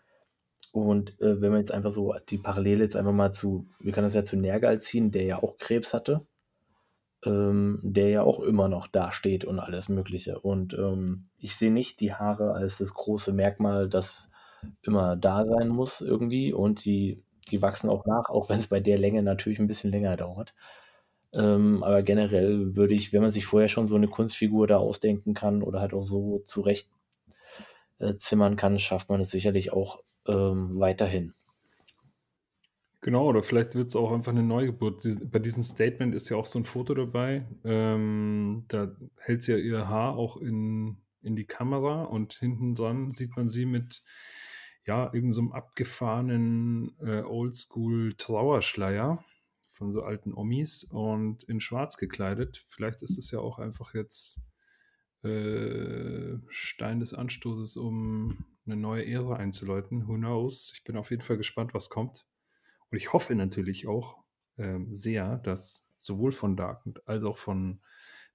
Und 0.72 1.20
äh, 1.20 1.42
wenn 1.42 1.52
man 1.52 1.62
jetzt 1.62 1.72
einfach 1.72 1.92
so 1.92 2.14
die 2.30 2.38
Parallele 2.38 2.84
jetzt 2.84 2.96
einfach 2.96 3.12
mal 3.12 3.32
zu, 3.34 3.66
wir 3.80 3.92
können 3.92 4.08
das 4.08 4.14
ja 4.14 4.26
zu 4.26 4.38
Nergal 4.38 4.80
ziehen, 4.80 5.12
der 5.12 5.24
ja 5.24 5.42
auch 5.42 5.58
Krebs 5.58 5.94
hatte, 5.94 6.28
ähm, 7.26 7.80
der 7.84 8.10
ja 8.10 8.22
auch 8.22 8.40
immer 8.40 8.70
noch 8.70 8.88
da 8.88 9.12
steht 9.12 9.46
und 9.46 9.60
alles 9.60 9.90
Mögliche. 9.90 10.40
Und 10.40 10.74
ähm, 10.74 11.30
ich 11.38 11.56
sehe 11.56 11.72
nicht 11.72 12.00
die 12.02 12.14
Haare 12.14 12.54
als 12.54 12.78
das 12.78 12.94
große 12.94 13.34
Merkmal, 13.34 13.90
das 13.90 14.30
immer 14.84 15.16
da 15.16 15.46
sein 15.46 15.70
muss 15.70 16.02
irgendwie. 16.02 16.54
Und 16.54 16.86
die, 16.86 17.24
die 17.52 17.62
wachsen 17.62 17.90
auch 17.90 18.06
nach, 18.06 18.30
auch 18.30 18.50
wenn 18.50 18.60
es 18.60 18.68
bei 18.68 18.80
der 18.80 18.98
Länge 18.98 19.24
natürlich 19.24 19.60
ein 19.60 19.68
bisschen 19.68 19.92
länger 19.92 20.18
dauert. 20.18 20.54
Ähm, 21.34 21.84
aber 21.84 22.02
generell 22.02 22.76
würde 22.76 22.94
ich, 22.94 23.14
wenn 23.14 23.22
man 23.22 23.32
sich 23.32 23.46
vorher 23.46 23.70
schon 23.70 23.88
so 23.88 23.96
eine 23.96 24.08
Kunstfigur 24.08 24.68
da 24.68 24.78
ausdenken 24.78 25.34
kann 25.34 25.62
oder 25.62 25.80
halt 25.80 25.94
auch 25.94 26.04
so 26.04 26.40
zurecht 26.46 26.90
äh, 28.00 28.16
zimmern 28.16 28.56
kann, 28.56 28.80
schafft 28.80 29.10
man 29.10 29.22
es 29.22 29.30
sicherlich 29.30 29.72
auch 29.72 30.02
ähm, 30.28 30.80
weiterhin. 30.80 31.34
Genau, 33.02 33.28
oder 33.28 33.44
vielleicht 33.44 33.76
wird 33.76 33.90
es 33.90 33.96
auch 33.96 34.12
einfach 34.12 34.32
eine 34.32 34.44
Neugeburt. 34.44 35.04
Bei 35.32 35.40
diesem 35.40 35.64
Statement 35.64 36.14
ist 36.14 36.30
ja 36.30 36.36
auch 36.36 36.46
so 36.46 36.60
ein 36.60 36.66
Foto 36.66 36.94
dabei. 36.94 37.46
Ähm, 37.64 38.66
da 38.68 38.92
hält 39.18 39.44
sie 39.44 39.54
ja 39.54 39.58
ihr 39.58 39.88
Haar 39.88 40.18
auch 40.18 40.38
in 40.38 40.98
in 41.22 41.36
die 41.36 41.46
Kamera 41.46 42.04
und 42.04 42.34
hinten 42.34 42.76
dran 42.76 43.12
sieht 43.12 43.36
man 43.36 43.50
sie 43.50 43.66
mit, 43.66 44.04
ja, 44.86 45.14
irgend 45.14 45.34
so 45.34 45.52
abgefahrenen, 45.52 46.96
äh, 47.00 47.22
Oldschool-Trauerschleier 47.22 49.24
von 49.70 49.92
so 49.92 50.04
alten 50.04 50.34
Omis 50.34 50.84
und 50.84 51.44
in 51.44 51.62
schwarz 51.62 51.98
gekleidet. 51.98 52.66
Vielleicht 52.70 53.02
ist 53.02 53.18
es 53.18 53.32
ja 53.32 53.40
auch 53.40 53.60
einfach 53.60 53.94
jetzt, 53.94 54.42
äh, 55.24 56.38
Stein 56.48 57.00
des 57.00 57.14
Anstoßes, 57.14 57.78
um 57.78 58.46
eine 58.66 58.78
neue 58.78 59.06
Ära 59.06 59.36
einzuläuten. 59.36 60.08
Who 60.08 60.16
knows? 60.16 60.72
Ich 60.76 60.84
bin 60.84 60.98
auf 60.98 61.12
jeden 61.12 61.22
Fall 61.22 61.38
gespannt, 61.38 61.74
was 61.74 61.90
kommt. 61.90 62.26
Und 62.90 62.98
ich 62.98 63.14
hoffe 63.14 63.36
natürlich 63.36 63.88
auch, 63.88 64.24
ähm, 64.58 64.94
sehr, 64.94 65.38
dass 65.38 65.86
sowohl 65.98 66.32
von 66.32 66.56
Darkend 66.56 67.08
als 67.08 67.24
auch 67.24 67.38
von 67.38 67.82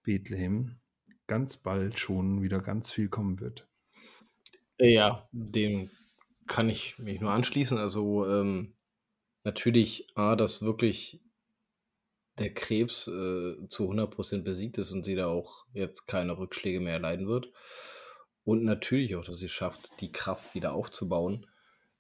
Bethlehem 0.02 0.76
ganz 1.26 1.56
bald 1.56 1.98
schon 1.98 2.42
wieder 2.42 2.60
ganz 2.60 2.90
viel 2.90 3.08
kommen 3.08 3.40
wird. 3.40 3.66
Ja, 4.78 5.28
dem 5.32 5.90
kann 6.46 6.68
ich 6.68 6.98
mich 6.98 7.20
nur 7.20 7.30
anschließen. 7.30 7.78
Also, 7.78 8.26
ähm, 8.28 8.74
natürlich 9.44 10.08
A, 10.16 10.36
dass 10.36 10.62
wirklich 10.62 11.20
der 12.38 12.52
Krebs, 12.52 13.06
äh, 13.08 13.68
zu 13.68 13.88
100% 13.88 14.44
besiegt 14.44 14.78
ist 14.78 14.92
und 14.92 15.04
sie 15.04 15.14
da 15.14 15.26
auch 15.26 15.66
jetzt 15.72 16.06
keine 16.06 16.36
Rückschläge 16.36 16.80
mehr 16.80 16.94
erleiden 16.94 17.28
wird. 17.28 17.52
Und 18.44 18.64
natürlich 18.64 19.16
auch, 19.16 19.24
dass 19.24 19.38
sie 19.38 19.48
schafft, 19.48 20.00
die 20.00 20.12
Kraft 20.12 20.54
wieder 20.54 20.74
aufzubauen. 20.74 21.46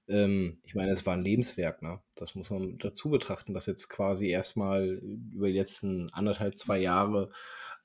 Ähm, 0.08 0.60
ich 0.64 0.74
meine, 0.74 0.90
es 0.92 1.06
war 1.06 1.14
ein 1.14 1.22
Lebenswerk, 1.22 1.82
ne? 1.82 2.00
Das 2.16 2.34
muss 2.34 2.50
man 2.50 2.78
dazu 2.78 3.08
betrachten, 3.08 3.54
dass 3.54 3.66
jetzt 3.66 3.88
quasi 3.88 4.28
erstmal 4.28 5.00
über 5.32 5.46
die 5.46 5.54
letzten 5.54 6.12
anderthalb, 6.12 6.58
zwei 6.58 6.78
Jahre 6.78 7.30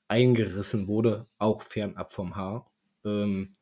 eingerissen 0.08 0.88
wurde, 0.88 1.26
auch 1.38 1.62
fernab 1.62 2.12
vom 2.12 2.36
Haar. 2.36 2.70
Ähm, 3.04 3.56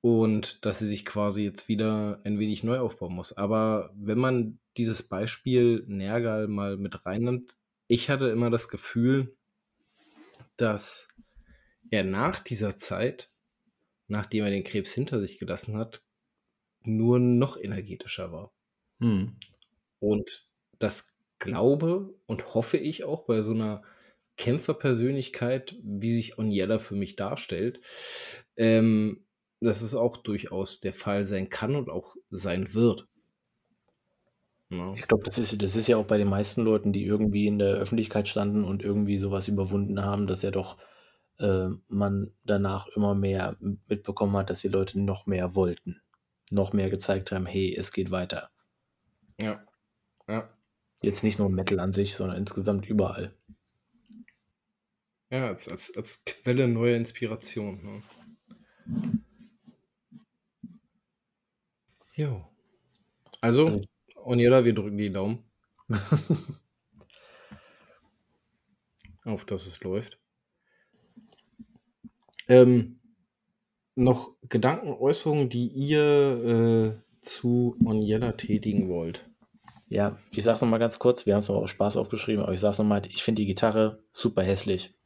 und 0.00 0.64
dass 0.64 0.78
sie 0.78 0.86
sich 0.86 1.04
quasi 1.04 1.42
jetzt 1.42 1.68
wieder 1.68 2.20
ein 2.24 2.38
wenig 2.38 2.62
neu 2.62 2.78
aufbauen 2.78 3.14
muss. 3.14 3.36
Aber 3.36 3.92
wenn 3.96 4.18
man 4.18 4.58
dieses 4.76 5.08
Beispiel 5.08 5.84
Nergal 5.86 6.48
mal 6.48 6.76
mit 6.76 7.04
reinnimmt, 7.04 7.58
ich 7.88 8.10
hatte 8.10 8.28
immer 8.28 8.50
das 8.50 8.68
Gefühl, 8.68 9.36
dass 10.56 11.08
er 11.90 12.04
nach 12.04 12.40
dieser 12.40 12.76
Zeit, 12.76 13.30
nachdem 14.06 14.44
er 14.44 14.50
den 14.50 14.64
Krebs 14.64 14.92
hinter 14.92 15.20
sich 15.20 15.38
gelassen 15.38 15.76
hat, 15.76 16.04
nur 16.82 17.18
noch 17.18 17.56
energetischer 17.56 18.32
war. 18.32 18.52
Mhm. 18.98 19.36
Und 19.98 20.48
das 20.78 21.16
glaube 21.38 22.14
und 22.26 22.54
hoffe 22.54 22.76
ich 22.76 23.04
auch 23.04 23.24
bei 23.24 23.42
so 23.42 23.52
einer 23.52 23.82
Kämpferpersönlichkeit, 24.36 25.76
wie 25.82 26.14
sich 26.14 26.38
Onyella 26.38 26.78
für 26.78 26.94
mich 26.94 27.16
darstellt, 27.16 27.80
ähm, 28.56 29.24
dass 29.60 29.82
es 29.82 29.94
auch 29.94 30.16
durchaus 30.16 30.80
der 30.80 30.92
Fall 30.92 31.24
sein 31.24 31.48
kann 31.48 31.74
und 31.74 31.90
auch 31.90 32.16
sein 32.30 32.74
wird. 32.74 33.08
Ja. 34.70 34.92
Ich 34.94 35.08
glaube, 35.08 35.24
das 35.24 35.38
ist, 35.38 35.62
das 35.62 35.76
ist 35.76 35.88
ja 35.88 35.96
auch 35.96 36.04
bei 36.04 36.18
den 36.18 36.28
meisten 36.28 36.62
Leuten, 36.62 36.92
die 36.92 37.04
irgendwie 37.04 37.46
in 37.46 37.58
der 37.58 37.74
Öffentlichkeit 37.74 38.28
standen 38.28 38.64
und 38.64 38.82
irgendwie 38.82 39.18
sowas 39.18 39.48
überwunden 39.48 40.02
haben, 40.04 40.26
dass 40.26 40.42
ja 40.42 40.50
doch 40.50 40.78
äh, 41.38 41.68
man 41.88 42.32
danach 42.44 42.88
immer 42.88 43.14
mehr 43.14 43.56
mitbekommen 43.60 44.36
hat, 44.36 44.50
dass 44.50 44.60
die 44.60 44.68
Leute 44.68 45.00
noch 45.00 45.26
mehr 45.26 45.54
wollten. 45.54 46.00
Noch 46.50 46.72
mehr 46.72 46.90
gezeigt 46.90 47.32
haben, 47.32 47.46
hey, 47.46 47.74
es 47.74 47.92
geht 47.92 48.10
weiter. 48.10 48.50
Ja. 49.40 49.62
Ja. 50.28 50.50
Jetzt 51.00 51.22
nicht 51.22 51.38
nur 51.38 51.48
Metal 51.48 51.80
an 51.80 51.92
sich, 51.92 52.16
sondern 52.16 52.38
insgesamt 52.38 52.86
überall. 52.86 53.34
Ja, 55.30 55.48
als, 55.48 55.68
als, 55.68 55.96
als 55.96 56.24
Quelle 56.24 56.68
neuer 56.68 56.96
Inspiration. 56.96 58.02
Ne? 58.86 59.20
Jo. 62.18 62.44
Also, 63.40 63.66
also 63.66 63.82
Oniela, 64.24 64.64
wir 64.64 64.74
drücken 64.74 64.98
die 64.98 65.12
Daumen. 65.12 65.44
Auf 69.24 69.44
dass 69.44 69.68
es 69.68 69.80
läuft. 69.84 70.18
Ähm, 72.48 72.98
noch 73.94 74.32
Gedankenäußerungen, 74.48 75.48
die 75.48 75.68
ihr 75.68 76.98
äh, 76.98 77.20
zu 77.20 77.76
Oniela 77.84 78.32
tätigen 78.32 78.88
wollt? 78.88 79.30
Ja, 79.86 80.18
ich 80.32 80.42
sag's 80.42 80.60
nochmal 80.60 80.80
ganz 80.80 80.98
kurz, 80.98 81.24
wir 81.24 81.34
haben 81.34 81.40
es 81.40 81.48
noch 81.48 81.62
aus 81.62 81.70
Spaß 81.70 81.96
aufgeschrieben, 81.96 82.42
aber 82.42 82.52
ich 82.52 82.58
sag's 82.58 82.78
nochmal, 82.78 83.06
ich 83.06 83.22
finde 83.22 83.42
die 83.42 83.46
Gitarre 83.46 84.02
super 84.10 84.42
hässlich. 84.42 84.97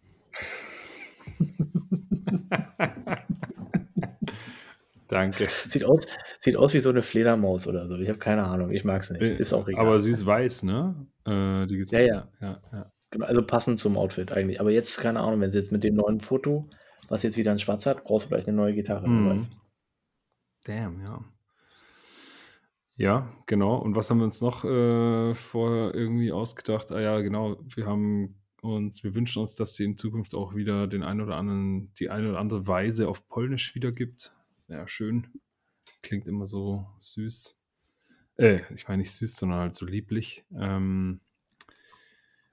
Danke. 5.12 5.48
Sieht 5.68 5.84
aus, 5.84 6.06
sieht 6.40 6.56
aus 6.56 6.72
wie 6.72 6.80
so 6.80 6.88
eine 6.88 7.02
Fledermaus 7.02 7.66
oder 7.66 7.86
so. 7.86 7.96
Ich 7.98 8.08
habe 8.08 8.18
keine 8.18 8.44
Ahnung. 8.44 8.70
Ich 8.70 8.82
mag 8.82 9.02
es 9.02 9.10
nicht. 9.10 9.22
Äh, 9.22 9.36
ist 9.36 9.52
auch 9.52 9.68
egal. 9.68 9.86
Aber 9.86 10.00
sie 10.00 10.10
ist 10.10 10.24
weiß, 10.24 10.62
ne? 10.62 11.06
Äh, 11.26 11.66
die 11.66 11.84
ja, 11.90 12.00
ja, 12.00 12.28
ja, 12.40 12.62
ja. 12.72 12.92
Genau, 13.10 13.26
also 13.26 13.42
passend 13.42 13.78
zum 13.78 13.98
Outfit 13.98 14.32
eigentlich. 14.32 14.58
Aber 14.58 14.70
jetzt, 14.70 14.98
keine 14.98 15.20
Ahnung, 15.20 15.42
wenn 15.42 15.50
sie 15.50 15.58
jetzt 15.58 15.70
mit 15.70 15.84
dem 15.84 15.96
neuen 15.96 16.20
Foto, 16.20 16.64
was 17.08 17.22
jetzt 17.24 17.36
wieder 17.36 17.52
ein 17.52 17.58
Schwarz 17.58 17.84
hat, 17.84 18.04
brauchst 18.04 18.24
du 18.24 18.28
vielleicht 18.30 18.48
eine 18.48 18.56
neue 18.56 18.72
Gitarre. 18.72 19.06
Mm. 19.06 19.38
Damn, 20.64 21.02
ja. 21.02 21.22
Ja, 22.96 23.30
genau. 23.44 23.76
Und 23.76 23.94
was 23.94 24.08
haben 24.08 24.18
wir 24.18 24.24
uns 24.24 24.40
noch 24.40 24.64
äh, 24.64 25.34
vorher 25.34 25.94
irgendwie 25.94 26.32
ausgedacht? 26.32 26.90
Ah 26.90 27.00
ja, 27.00 27.20
genau. 27.20 27.58
Wir 27.74 27.84
haben 27.84 28.40
uns, 28.62 29.04
wir 29.04 29.14
wünschen 29.14 29.40
uns, 29.42 29.56
dass 29.56 29.74
sie 29.74 29.84
in 29.84 29.98
Zukunft 29.98 30.34
auch 30.34 30.54
wieder 30.54 30.86
den 30.86 31.02
ein 31.02 31.20
oder 31.20 31.36
anderen, 31.36 31.92
die 31.98 32.08
eine 32.08 32.30
oder 32.30 32.38
andere 32.38 32.66
Weise 32.66 33.08
auf 33.08 33.28
Polnisch 33.28 33.74
wiedergibt 33.74 34.34
ja, 34.72 34.88
schön. 34.88 35.26
Klingt 36.02 36.26
immer 36.26 36.46
so 36.46 36.86
süß. 36.98 37.60
Äh, 38.38 38.60
ich 38.74 38.88
meine 38.88 39.02
nicht 39.02 39.12
süß, 39.12 39.36
sondern 39.36 39.60
halt 39.60 39.74
so 39.74 39.84
lieblich. 39.84 40.44
Ähm, 40.58 41.20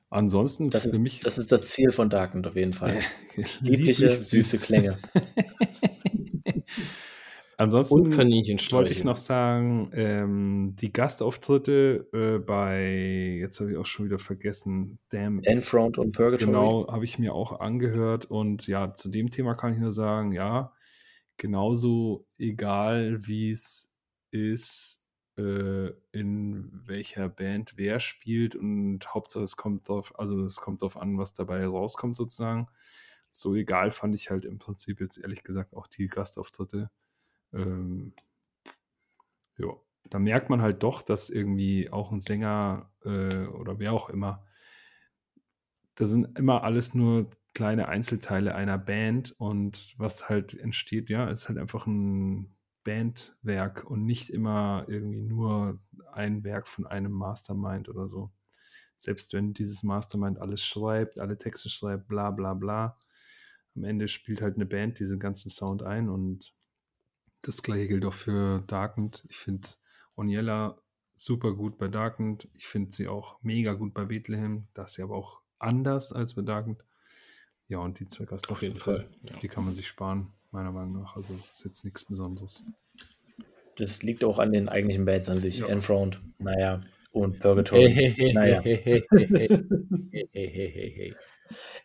ansonsten 0.09 0.69
das 0.69 0.83
für 0.83 0.89
ist, 0.89 0.99
mich. 0.99 1.21
Das 1.21 1.37
ist 1.37 1.51
das 1.51 1.69
Ziel 1.69 1.91
von 1.91 2.09
Darkend 2.09 2.45
auf 2.45 2.55
jeden 2.55 2.73
Fall. 2.73 2.99
Liebliche, 3.61 4.07
lieblich, 4.07 4.27
süße 4.27 4.57
süß. 4.57 4.61
Klänge. 4.63 4.97
Ansonsten 7.59 8.15
wollte 8.15 8.93
ich 8.93 9.03
noch 9.03 9.17
sagen, 9.17 9.91
ähm, 9.93 10.77
die 10.79 10.93
Gastauftritte 10.93 12.07
äh, 12.13 12.39
bei, 12.39 13.35
jetzt 13.37 13.59
habe 13.59 13.71
ich 13.71 13.77
auch 13.77 13.85
schon 13.85 14.05
wieder 14.05 14.17
vergessen, 14.17 14.97
Damn. 15.09 15.43
Enfront 15.43 15.97
und 15.97 16.13
Purgatory. 16.13 16.45
Genau, 16.45 16.87
habe 16.89 17.03
ich 17.03 17.19
mir 17.19 17.33
auch 17.33 17.59
angehört 17.59 18.27
und 18.27 18.65
ja, 18.67 18.95
zu 18.95 19.09
dem 19.09 19.29
Thema 19.29 19.55
kann 19.55 19.73
ich 19.73 19.79
nur 19.79 19.91
sagen, 19.91 20.31
ja, 20.31 20.71
genauso 21.39 22.27
egal, 22.37 23.25
wie 23.25 23.51
es 23.51 23.95
ist, 24.31 25.07
äh, 25.37 25.91
in 26.11 26.69
welcher 26.85 27.29
Band 27.29 27.73
wer 27.77 27.99
spielt 27.99 28.55
und 28.55 29.13
Hauptsache 29.13 29.43
es 29.43 29.55
kommt 29.55 29.89
drauf, 29.89 30.17
also 30.19 30.43
es 30.43 30.57
kommt 30.57 30.81
drauf 30.83 30.97
an, 30.97 31.17
was 31.17 31.33
dabei 31.33 31.65
rauskommt 31.65 32.17
sozusagen. 32.17 32.67
So 33.31 33.55
egal 33.55 33.91
fand 33.91 34.15
ich 34.15 34.29
halt 34.29 34.45
im 34.45 34.59
Prinzip 34.59 34.99
jetzt 35.01 35.17
ehrlich 35.17 35.43
gesagt 35.43 35.75
auch 35.75 35.87
die 35.87 36.07
Gastauftritte. 36.07 36.91
Ähm, 37.53 38.13
ja, 39.57 39.67
da 40.09 40.19
merkt 40.19 40.49
man 40.49 40.61
halt 40.61 40.83
doch, 40.83 41.01
dass 41.01 41.29
irgendwie 41.29 41.89
auch 41.91 42.11
ein 42.11 42.21
Sänger 42.21 42.91
äh, 43.03 43.47
oder 43.47 43.79
wer 43.79 43.93
auch 43.93 44.09
immer, 44.09 44.45
da 45.95 46.05
sind 46.05 46.37
immer 46.37 46.63
alles 46.63 46.93
nur 46.93 47.29
kleine 47.53 47.87
Einzelteile 47.87 48.55
einer 48.55 48.77
Band 48.77 49.33
und 49.37 49.95
was 49.97 50.29
halt 50.29 50.53
entsteht, 50.53 51.09
ja, 51.09 51.29
ist 51.29 51.49
halt 51.49 51.57
einfach 51.57 51.87
ein 51.87 52.55
Bandwerk 52.83 53.89
und 53.89 54.05
nicht 54.05 54.29
immer 54.29 54.85
irgendwie 54.87 55.21
nur 55.21 55.79
ein 56.11 56.43
Werk 56.43 56.67
von 56.67 56.87
einem 56.87 57.11
Mastermind 57.11 57.89
oder 57.89 58.07
so. 58.07 58.31
Selbst 58.97 59.33
wenn 59.33 59.53
dieses 59.53 59.83
Mastermind 59.83 60.39
alles 60.39 60.63
schreibt, 60.63 61.19
alle 61.19 61.37
Texte 61.37 61.69
schreibt, 61.69 62.07
bla 62.07 62.31
bla 62.31 62.53
bla, 62.53 62.97
am 63.75 63.83
Ende 63.83 64.07
spielt 64.07 64.41
halt 64.41 64.55
eine 64.55 64.65
Band 64.65 64.99
diesen 64.99 65.19
ganzen 65.19 65.49
Sound 65.49 65.83
ein 65.83 66.09
und 66.09 66.53
das 67.41 67.63
gleiche 67.63 67.87
gilt 67.87 68.05
auch 68.05 68.13
für 68.13 68.63
Darkend. 68.67 69.25
Ich 69.29 69.37
finde 69.37 69.69
Oniella 70.15 70.81
super 71.15 71.53
gut 71.53 71.77
bei 71.77 71.87
Darkend. 71.87 72.49
Ich 72.53 72.67
finde 72.67 72.91
sie 72.91 73.07
auch 73.07 73.41
mega 73.41 73.73
gut 73.73 73.93
bei 73.93 74.05
Bethlehem. 74.05 74.67
Da 74.73 74.83
ist 74.83 74.95
sie 74.95 75.03
aber 75.03 75.15
auch 75.15 75.41
anders 75.57 76.11
als 76.11 76.33
bei 76.33 76.41
Darkend. 76.41 76.83
Ja, 77.69 77.77
und 77.77 77.99
die 77.99 78.07
zwei 78.07 78.25
Auf 78.49 78.61
jeden 78.61 78.77
Fall. 78.77 79.07
Die 79.41 79.47
kann 79.47 79.63
man 79.63 79.75
sich 79.75 79.87
sparen, 79.87 80.33
meiner 80.51 80.71
Meinung 80.71 81.03
nach. 81.03 81.15
Also 81.15 81.35
ist 81.51 81.63
jetzt 81.63 81.85
nichts 81.85 82.03
Besonderes. 82.03 82.63
Das 83.77 84.01
liegt 84.03 84.23
auch 84.23 84.39
an 84.39 84.51
den 84.51 84.67
eigentlichen 84.67 85.05
Bands 85.05 85.29
an 85.29 85.37
sich. 85.37 85.59
Ja. 85.59 85.67
Enthroned, 85.67 86.19
naja, 86.39 86.81
und 87.11 87.39
Purgatory. 87.39 87.91
Hey, 87.91 88.13
hey, 88.15 88.33
naja. 88.33 88.61
Hey, 88.61 88.83
hey, 90.33 90.93
hey. 90.95 91.15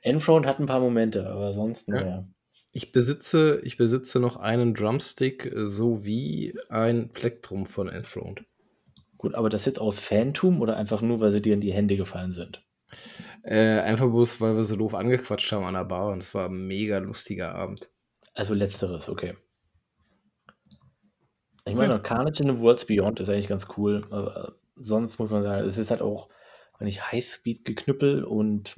Enthroned 0.00 0.46
hat 0.46 0.58
ein 0.58 0.66
paar 0.66 0.80
Momente, 0.80 1.28
aber 1.28 1.52
sonst, 1.52 1.88
ja. 1.88 1.94
naja. 1.94 2.28
Ich 2.72 2.90
besitze, 2.90 3.60
ich 3.62 3.76
besitze 3.76 4.20
noch 4.20 4.36
einen 4.36 4.74
Drumstick 4.74 5.52
sowie 5.54 6.54
ein 6.68 7.10
Plektrum 7.10 7.66
von 7.66 7.88
Enthroned. 7.88 8.44
Gut, 9.18 9.34
aber 9.34 9.50
das 9.50 9.64
jetzt 9.64 9.78
aus 9.78 10.00
Fantum 10.00 10.60
oder 10.60 10.76
einfach 10.76 11.02
nur, 11.02 11.20
weil 11.20 11.30
sie 11.30 11.42
dir 11.42 11.54
in 11.54 11.60
die 11.60 11.72
Hände 11.72 11.96
gefallen 11.96 12.32
sind? 12.32 12.64
Äh, 13.44 13.80
einfach 13.80 14.06
bloß, 14.06 14.40
weil 14.40 14.56
wir 14.56 14.64
so 14.64 14.76
doof 14.76 14.94
angequatscht 14.94 15.52
haben 15.52 15.64
an 15.64 15.74
der 15.74 15.84
Bar 15.84 16.12
und 16.12 16.22
es 16.22 16.34
war 16.34 16.48
'n 16.48 16.66
mega 16.66 16.98
lustiger 16.98 17.54
Abend. 17.54 17.90
Also 18.32 18.54
Letzteres, 18.54 19.08
okay. 19.08 19.36
Ich 21.66 21.74
meine, 21.74 22.00
Carnage 22.00 22.42
in 22.42 22.48
the 22.48 22.58
Worlds 22.58 22.86
Beyond 22.86 23.20
ist 23.20 23.28
eigentlich 23.28 23.48
ganz 23.48 23.68
cool, 23.76 24.02
aber 24.10 24.56
sonst 24.76 25.18
muss 25.18 25.30
man 25.30 25.42
sagen, 25.42 25.66
es 25.66 25.78
ist 25.78 25.90
halt 25.90 26.02
auch, 26.02 26.28
wenn 26.78 26.88
ich 26.88 27.02
Highspeed-Geknüppel 27.12 28.24
und 28.24 28.76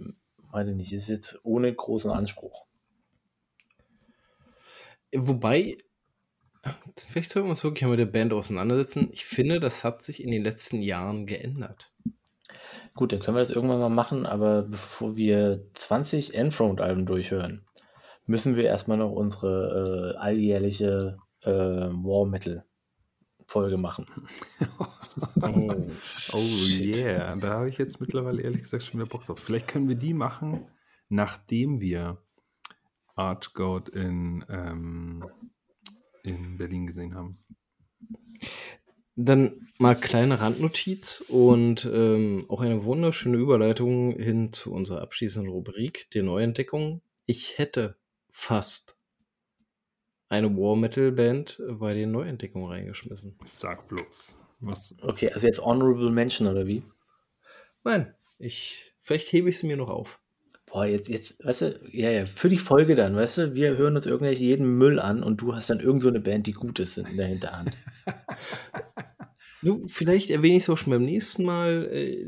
weiß 0.50 0.68
ich 0.68 0.76
nicht, 0.76 0.92
ist 0.92 1.08
jetzt 1.08 1.40
ohne 1.44 1.72
großen 1.72 2.10
Anspruch. 2.10 2.66
Wobei 5.14 5.76
vielleicht 7.08 7.30
sollten 7.30 7.46
wir 7.46 7.50
uns 7.50 7.64
wirklich 7.64 7.82
mal 7.82 7.90
mit 7.90 8.00
der 8.00 8.06
Band 8.06 8.32
auseinandersetzen. 8.32 9.08
Ich 9.12 9.24
finde, 9.24 9.60
das 9.60 9.84
hat 9.84 10.02
sich 10.02 10.22
in 10.22 10.30
den 10.30 10.42
letzten 10.42 10.82
Jahren 10.82 11.26
geändert. 11.26 11.92
Gut, 12.96 13.12
dann 13.12 13.20
können 13.20 13.36
wir 13.36 13.42
das 13.42 13.50
irgendwann 13.50 13.78
mal 13.78 13.90
machen, 13.90 14.24
aber 14.24 14.62
bevor 14.62 15.16
wir 15.16 15.68
20 15.74 16.34
Enthroned-Alben 16.34 17.04
durchhören, 17.04 17.62
müssen 18.24 18.56
wir 18.56 18.64
erstmal 18.64 18.96
noch 18.96 19.12
unsere 19.12 20.14
äh, 20.14 20.18
alljährliche 20.18 21.18
äh, 21.42 21.50
War 21.50 22.26
Metal-Folge 22.26 23.76
machen. 23.76 24.06
Oh, 25.40 25.72
oh 26.34 26.38
yeah, 26.38 27.34
da 27.36 27.54
habe 27.54 27.70
ich 27.70 27.78
jetzt 27.78 28.02
mittlerweile 28.02 28.42
ehrlich 28.42 28.62
gesagt 28.62 28.82
schon 28.82 29.00
wieder 29.00 29.08
Bock 29.08 29.24
drauf. 29.24 29.38
Vielleicht 29.38 29.66
können 29.66 29.88
wir 29.88 29.94
die 29.94 30.12
machen, 30.12 30.66
nachdem 31.08 31.80
wir 31.80 32.18
Archgoat 33.14 33.88
in, 33.88 34.44
ähm, 34.50 35.24
in 36.22 36.58
Berlin 36.58 36.86
gesehen 36.86 37.14
haben. 37.14 37.38
Dann 39.18 39.68
mal 39.78 39.94
kleine 39.94 40.40
Randnotiz 40.40 41.24
und 41.28 41.88
ähm, 41.90 42.44
auch 42.48 42.60
eine 42.60 42.84
wunderschöne 42.84 43.38
Überleitung 43.38 44.12
hin 44.12 44.52
zu 44.52 44.72
unserer 44.72 45.00
abschließenden 45.00 45.50
Rubrik 45.50 46.10
der 46.10 46.22
Neuentdeckung. 46.22 47.00
Ich 47.24 47.56
hätte 47.56 47.96
fast 48.30 48.98
eine 50.28 50.54
War 50.56 50.76
Metal 50.76 51.12
Band 51.12 51.62
bei 51.66 51.94
den 51.94 52.10
Neuentdeckungen 52.10 52.68
reingeschmissen. 52.68 53.38
Sag 53.46 53.88
bloß. 53.88 54.38
Was? 54.60 54.96
Okay, 55.00 55.30
also 55.30 55.46
jetzt 55.46 55.62
Honorable 55.62 56.10
Mention 56.10 56.46
oder 56.48 56.66
wie? 56.66 56.82
Nein, 57.84 58.14
ich, 58.38 58.94
vielleicht 59.00 59.32
hebe 59.32 59.48
ich 59.48 59.58
sie 59.58 59.66
mir 59.66 59.76
noch 59.76 59.88
auf. 59.88 60.20
Boah, 60.76 60.84
jetzt, 60.84 61.08
jetzt, 61.08 61.42
weißt 61.42 61.60
du, 61.62 61.80
ja, 61.90 62.10
ja, 62.10 62.26
für 62.26 62.50
die 62.50 62.58
Folge 62.58 62.96
dann, 62.96 63.16
weißt 63.16 63.38
du, 63.38 63.54
wir 63.54 63.78
hören 63.78 63.96
uns 63.96 64.04
irgendwelche 64.04 64.44
jeden 64.44 64.76
Müll 64.76 65.00
an 65.00 65.22
und 65.22 65.38
du 65.38 65.54
hast 65.54 65.70
dann 65.70 65.80
irgend 65.80 66.02
so 66.02 66.08
eine 66.08 66.20
Band, 66.20 66.46
die 66.46 66.52
gut 66.52 66.78
ist 66.80 66.98
in 66.98 67.16
der 67.16 67.28
Hinterhand. 67.28 67.74
Du, 69.62 69.86
vielleicht 69.88 70.28
erwähne 70.28 70.58
ich 70.58 70.64
es 70.64 70.68
auch 70.68 70.76
schon 70.76 70.92
beim 70.92 71.04
nächsten 71.04 71.44
Mal. 71.44 71.88
Äh, 71.90 72.26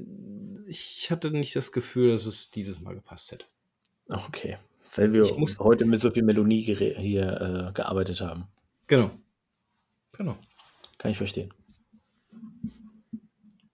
Ich 0.66 1.11
hatte 1.11 1.30
nicht 1.30 1.55
das 1.55 1.72
Gefühl, 1.72 2.12
dass 2.12 2.24
es 2.24 2.51
dieses 2.51 2.80
Mal 2.80 2.94
gepasst 2.94 3.30
hätte. 3.32 3.44
Okay, 4.09 4.57
weil 4.96 5.12
wir 5.12 5.24
heute 5.59 5.84
mit 5.84 6.01
so 6.01 6.11
viel 6.11 6.22
Melodie 6.22 6.62
hier 6.62 7.68
äh, 7.68 7.72
gearbeitet 7.74 8.22
haben. 8.22 8.49
Genau. 8.86 9.11
Genau. 10.16 10.38
Kann 10.96 11.11
ich 11.11 11.18
verstehen. 11.18 11.53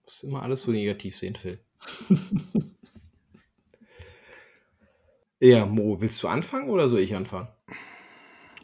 Muss 0.03 0.23
immer 0.23 0.43
alles 0.43 0.63
so 0.63 0.71
negativ 0.71 1.17
sehen, 1.17 1.37
Phil. 1.37 1.57
ja, 5.39 5.65
Mo, 5.65 6.01
willst 6.01 6.21
du 6.23 6.27
anfangen 6.27 6.69
oder 6.69 6.87
soll 6.87 6.99
ich 7.01 7.15
anfangen? 7.15 7.49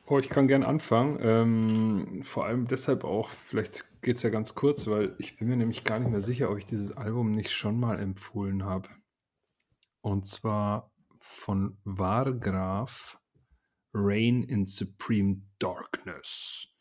Oh, 0.06 0.20
ich 0.20 0.30
kann 0.30 0.48
gern 0.48 0.64
anfangen. 0.64 1.20
Ähm, 1.22 2.24
vor 2.24 2.46
allem 2.46 2.68
deshalb 2.68 3.04
auch, 3.04 3.30
vielleicht 3.30 3.86
geht 4.02 4.18
es 4.18 4.24
ja 4.24 4.30
ganz 4.30 4.56
kurz, 4.56 4.88
weil 4.88 5.16
ich 5.20 5.38
bin 5.38 5.48
mir 5.48 5.56
nämlich 5.56 5.84
gar 5.84 6.00
nicht 6.00 6.12
mehr 6.12 6.22
sicher, 6.22 6.50
ob 6.52 6.58
ich 6.58 6.66
dieses 6.66 6.92
Album 6.92 7.32
nicht 7.32 7.52
schon 7.52 7.80
mal 7.80 8.00
empfohlen 8.00 8.66
habe. 8.66 8.90
Und 10.02 10.28
zwar 10.28 10.92
von 11.20 11.78
Wargraf 11.84 13.20
Rain 13.94 14.44
in 14.44 14.66
Supreme 14.66 15.44
Darkness. 15.60 16.76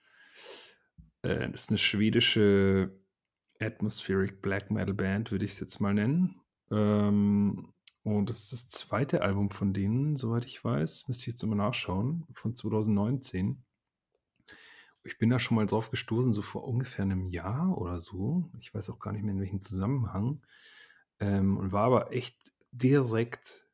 Äh, 1.22 1.50
das 1.50 1.62
ist 1.62 1.70
eine 1.70 1.78
schwedische 1.78 2.98
Atmospheric 3.60 4.40
Black 4.42 4.70
Metal 4.70 4.94
Band, 4.94 5.30
würde 5.30 5.44
ich 5.44 5.52
es 5.52 5.60
jetzt 5.60 5.80
mal 5.80 5.94
nennen. 5.94 6.40
Ähm, 6.70 7.72
und 8.02 8.30
das 8.30 8.40
ist 8.40 8.52
das 8.52 8.68
zweite 8.68 9.22
Album 9.22 9.50
von 9.50 9.74
denen, 9.74 10.16
soweit 10.16 10.46
ich 10.46 10.64
weiß. 10.64 11.08
Müsste 11.08 11.22
ich 11.22 11.26
jetzt 11.28 11.42
immer 11.42 11.56
nachschauen, 11.56 12.26
von 12.32 12.54
2019. 12.54 13.62
Ich 15.04 15.18
bin 15.18 15.30
da 15.30 15.38
schon 15.38 15.56
mal 15.56 15.66
drauf 15.66 15.90
gestoßen, 15.90 16.32
so 16.32 16.42
vor 16.42 16.64
ungefähr 16.64 17.04
einem 17.04 17.26
Jahr 17.26 17.76
oder 17.76 18.00
so. 18.00 18.50
Ich 18.58 18.74
weiß 18.74 18.90
auch 18.90 18.98
gar 18.98 19.12
nicht 19.12 19.22
mehr, 19.22 19.34
in 19.34 19.40
welchem 19.40 19.60
Zusammenhang. 19.60 20.42
Ähm, 21.18 21.58
und 21.58 21.72
war 21.72 21.84
aber 21.84 22.12
echt 22.12 22.52
direkt 22.72 23.66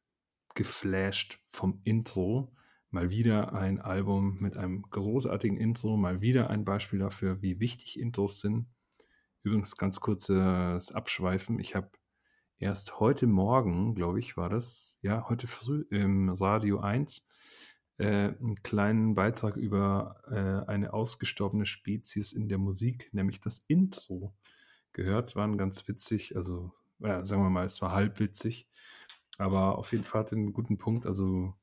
geflasht 0.55 1.41
vom 1.51 1.81
Intro. 1.85 2.53
Mal 2.91 3.11
wieder 3.11 3.53
ein 3.53 3.81
Album 3.81 4.39
mit 4.41 4.57
einem 4.57 4.83
großartigen 4.83 5.57
Intro. 5.57 5.97
Mal 5.97 6.21
wieder 6.21 6.51
ein 6.51 6.65
Beispiel 6.65 6.99
dafür, 6.99 7.43
wie 7.43 7.61
wichtig 7.61 7.99
Intros 7.99 8.41
sind. 8.41 8.67
Übrigens 9.43 9.77
ganz 9.77 10.01
kurzes 10.01 10.91
Abschweifen. 10.93 11.61
Ich 11.61 11.77
habe 11.77 11.91
erst 12.59 13.01
heute 13.01 13.27
Morgen, 13.27 13.95
glaube 13.95 14.19
ich, 14.19 14.37
war 14.37 14.49
das, 14.49 14.99
ja, 15.03 15.29
heute 15.29 15.47
früh 15.47 15.85
im 15.91 16.31
Radio 16.31 16.81
1, 16.81 17.27
äh, 17.99 18.05
einen 18.07 18.63
kleinen 18.63 19.15
Beitrag 19.15 19.57
über 19.57 20.23
äh, 20.29 20.71
eine 20.71 20.93
ausgestorbene 20.93 21.67
Spezies 21.67 22.33
in 22.33 22.49
der 22.49 22.59
Musik, 22.59 23.09
nämlich 23.13 23.41
das 23.41 23.65
Intro 23.69 24.35
gehört. 24.93 25.37
Waren 25.37 25.59
ganz 25.59 25.87
witzig, 25.89 26.37
also 26.37 26.73
ja, 27.01 27.25
sagen 27.25 27.43
wir 27.43 27.51
mal, 27.51 27.67
es 27.67 27.83
war 27.83 27.93
halb 27.93 28.21
witzig, 28.21 28.69
aber 29.39 29.79
auf 29.79 29.93
jeden 29.93 30.05
Fall 30.05 30.23
hat 30.23 30.33
einen 30.33 30.53
guten 30.53 30.79
Punkt, 30.79 31.07
also 31.07 31.55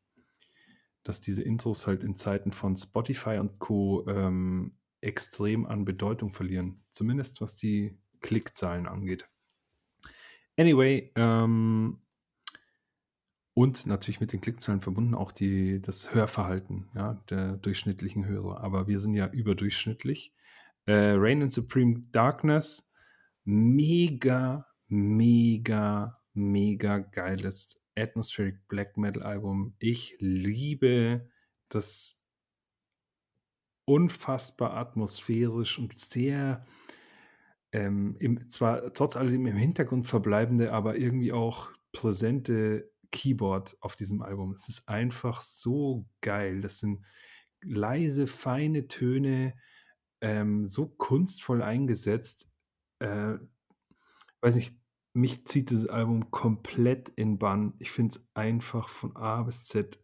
dass 1.03 1.19
diese 1.19 1.43
Intros 1.43 1.85
halt 1.85 2.03
in 2.03 2.15
Zeiten 2.15 2.51
von 2.51 2.77
Spotify 2.77 3.37
und 3.39 3.59
Co. 3.59 4.07
Ähm, 4.07 4.77
extrem 5.03 5.65
an 5.65 5.83
Bedeutung 5.85 6.31
verlieren. 6.31 6.81
Zumindest 6.91 7.41
was 7.41 7.55
die 7.55 7.97
Klickzahlen 8.21 8.87
angeht. 8.87 9.27
Anyway, 10.57 11.11
ähm, 11.15 11.99
und 13.55 13.85
natürlich 13.85 14.19
mit 14.19 14.33
den 14.33 14.41
Klickzahlen 14.41 14.81
verbunden 14.81 15.13
auch 15.13 15.31
die, 15.31 15.79
das 15.81 16.13
Hörverhalten 16.13 16.89
ja, 16.95 17.23
der 17.29 17.57
durchschnittlichen 17.57 18.25
Hörer. 18.25 18.61
Aber 18.61 18.87
wir 18.87 18.99
sind 18.99 19.13
ja 19.13 19.27
überdurchschnittlich. 19.27 20.33
Äh, 20.85 21.13
Rain 21.15 21.41
in 21.41 21.49
Supreme 21.51 22.03
Darkness, 22.11 22.91
mega, 23.43 24.67
mega, 24.87 26.19
mega 26.33 26.97
geiles 26.97 27.83
Atmospheric 27.95 28.67
Black 28.67 28.97
Metal 28.97 29.21
Album. 29.21 29.75
Ich 29.77 30.15
liebe 30.19 31.29
das 31.69 32.23
unfassbar 33.85 34.75
atmosphärisch 34.75 35.77
und 35.77 35.97
sehr 35.97 36.65
ähm, 37.73 38.15
im, 38.19 38.49
zwar 38.49 38.93
trotz 38.93 39.17
allem 39.17 39.47
im 39.47 39.57
Hintergrund 39.57 40.07
verbleibende, 40.07 40.71
aber 40.71 40.95
irgendwie 40.95 41.33
auch 41.33 41.71
präsente 41.91 42.89
Keyboard 43.11 43.75
auf 43.81 43.95
diesem 43.95 44.21
Album. 44.21 44.53
Es 44.53 44.69
ist 44.69 44.87
einfach 44.87 45.41
so 45.41 46.05
geil. 46.21 46.61
Das 46.61 46.79
sind 46.79 47.03
leise, 47.61 48.27
feine 48.27 48.87
Töne, 48.87 49.55
ähm, 50.21 50.67
so 50.67 50.87
kunstvoll 50.87 51.63
eingesetzt. 51.63 52.47
Äh, 52.99 53.35
weiß 54.41 54.55
nicht, 54.55 54.77
mich 55.13 55.45
zieht 55.45 55.71
dieses 55.71 55.87
Album 55.87 56.31
komplett 56.31 57.09
in 57.09 57.39
Bann. 57.39 57.73
Ich 57.79 57.91
finde 57.91 58.15
es 58.15 58.27
einfach 58.35 58.89
von 58.89 59.15
A 59.15 59.43
bis 59.43 59.65
Z 59.65 59.99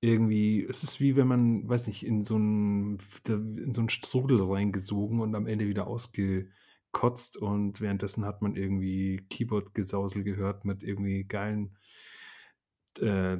irgendwie, 0.00 0.64
es 0.68 0.82
ist 0.82 1.00
wie 1.00 1.16
wenn 1.16 1.26
man, 1.26 1.68
weiß 1.68 1.86
nicht, 1.86 2.04
in 2.04 2.22
so 2.22 2.36
einen, 2.36 2.98
in 3.28 3.72
so 3.72 3.80
einen 3.80 3.88
Strudel 3.88 4.42
reingesogen 4.42 5.20
und 5.20 5.34
am 5.34 5.46
Ende 5.46 5.66
wieder 5.66 5.86
ausgekotzt 5.86 7.36
und 7.36 7.80
währenddessen 7.80 8.24
hat 8.24 8.42
man 8.42 8.56
irgendwie 8.56 9.26
Keyboard-Gesausel 9.30 10.22
gehört 10.22 10.64
mit 10.64 10.82
irgendwie 10.82 11.24
geilen 11.24 11.76
äh, 13.00 13.38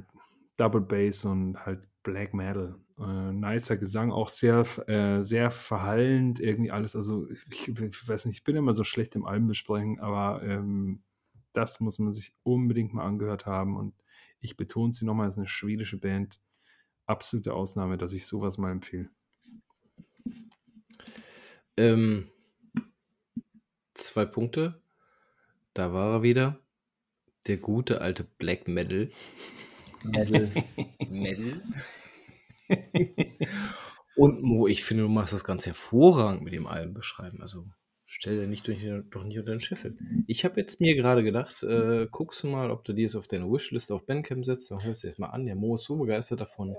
Double 0.57 0.81
Bass 0.81 1.25
und 1.25 1.65
halt 1.65 1.89
Black 2.03 2.33
Metal. 2.35 2.77
Äh, 2.99 3.33
nicer 3.33 3.77
Gesang, 3.77 4.11
auch 4.11 4.29
sehr, 4.29 4.65
äh, 4.89 5.23
sehr 5.23 5.51
verhallend, 5.51 6.41
irgendwie 6.41 6.71
alles. 6.71 6.97
Also, 6.97 7.29
ich, 7.51 7.69
ich, 7.69 8.09
weiß 8.09 8.25
nicht, 8.25 8.39
ich 8.39 8.45
bin 8.45 8.57
immer 8.57 8.73
so 8.73 8.85
schlecht 8.85 9.15
im 9.17 9.27
Albenbesprechen, 9.27 10.01
aber 10.01 10.43
ähm, 10.43 11.03
das 11.53 11.81
muss 11.81 11.99
man 11.99 12.15
sich 12.15 12.35
unbedingt 12.43 12.95
mal 12.95 13.05
angehört 13.05 13.45
haben 13.45 13.77
und 13.77 13.95
ich 14.41 14.57
betone 14.57 14.93
sie 14.93 15.05
nochmal, 15.05 15.29
es 15.29 15.35
ist 15.35 15.39
eine 15.39 15.49
schwedische 15.49 15.99
Band. 15.99 16.41
Absolute 17.07 17.55
Ausnahme, 17.55 17.99
dass 17.99 18.13
ich 18.13 18.27
sowas 18.27 18.59
mal 18.59 18.73
empfehle. 18.73 19.11
Ähm, 21.77 22.29
zwei 23.95 24.25
Punkte. 24.25 24.81
Da 25.75 25.93
war 25.93 26.15
er 26.15 26.23
wieder. 26.23 26.59
Der 27.47 27.59
gute 27.59 28.01
alte 28.01 28.25
Black 28.25 28.67
Metal. 28.67 29.11
Metal. 30.03 30.51
Metal. 31.11 31.61
Und 34.17 34.43
Mo, 34.43 34.67
ich 34.67 34.83
finde, 34.83 35.05
du 35.05 35.09
machst 35.09 35.33
das 35.33 35.45
ganz 35.45 35.67
hervorragend 35.67 36.43
mit 36.43 36.55
dem 36.55 36.67
Alben 36.67 36.95
beschreiben. 36.95 37.43
Also 37.43 37.67
stell 38.19 38.41
dir 38.41 38.47
nicht 38.47 38.67
durch, 38.67 38.81
doch 39.11 39.25
nicht 39.25 39.39
unter 39.39 39.53
den 39.53 39.61
Scheffel. 39.61 39.97
Ich 40.27 40.45
habe 40.47 40.59
jetzt 40.59 40.81
mir 40.81 40.95
gerade 40.97 41.23
gedacht, 41.23 41.63
äh, 41.63 42.07
guckst 42.11 42.43
du 42.43 42.49
mal, 42.49 42.71
ob 42.71 42.83
du 42.85 42.95
dir 42.95 43.07
es 43.07 43.15
auf 43.15 43.29
deine 43.29 43.51
Wishlist 43.51 43.93
auf 43.93 44.07
Bandcamp 44.07 44.45
setzt, 44.45 44.71
dann 44.71 44.83
hörst 44.83 45.05
du 45.05 45.09
es 45.09 45.19
mal 45.19 45.29
an. 45.29 45.45
Der 45.45 45.55
Mo 45.55 45.75
ist 45.75 45.85
so 45.85 45.97
begeistert 45.97 46.41
davon. 46.41 46.75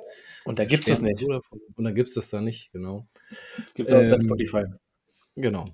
Und 0.45 0.57
da 0.57 0.65
gibt 0.65 0.81
es 0.81 0.89
das 0.89 1.01
nicht. 1.01 1.19
So 1.19 1.41
und 1.75 1.83
dann 1.83 1.93
gibt 1.93 2.09
es 2.09 2.15
das 2.15 2.31
da 2.31 2.41
nicht, 2.41 2.71
genau. 2.71 3.07
Gibt 3.75 3.89
es 3.89 3.95
auch 3.95 4.01
ähm, 4.01 4.11
bei 4.11 4.19
Spotify. 4.19 4.63
Genau. 5.35 5.65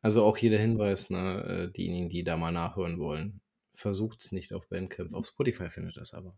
Also 0.00 0.24
auch 0.24 0.36
hier 0.36 0.50
der 0.50 0.58
Hinweis, 0.58 1.10
ne, 1.10 1.68
äh, 1.68 1.72
diejenigen, 1.72 2.08
die 2.08 2.24
da 2.24 2.36
mal 2.36 2.50
nachhören 2.50 2.98
wollen, 2.98 3.40
versucht 3.74 4.20
es 4.20 4.32
nicht 4.32 4.52
auf 4.52 4.68
Bandcamp. 4.68 5.14
Auf 5.14 5.26
Spotify 5.26 5.70
findet 5.70 5.96
das 5.96 6.14
aber. 6.14 6.36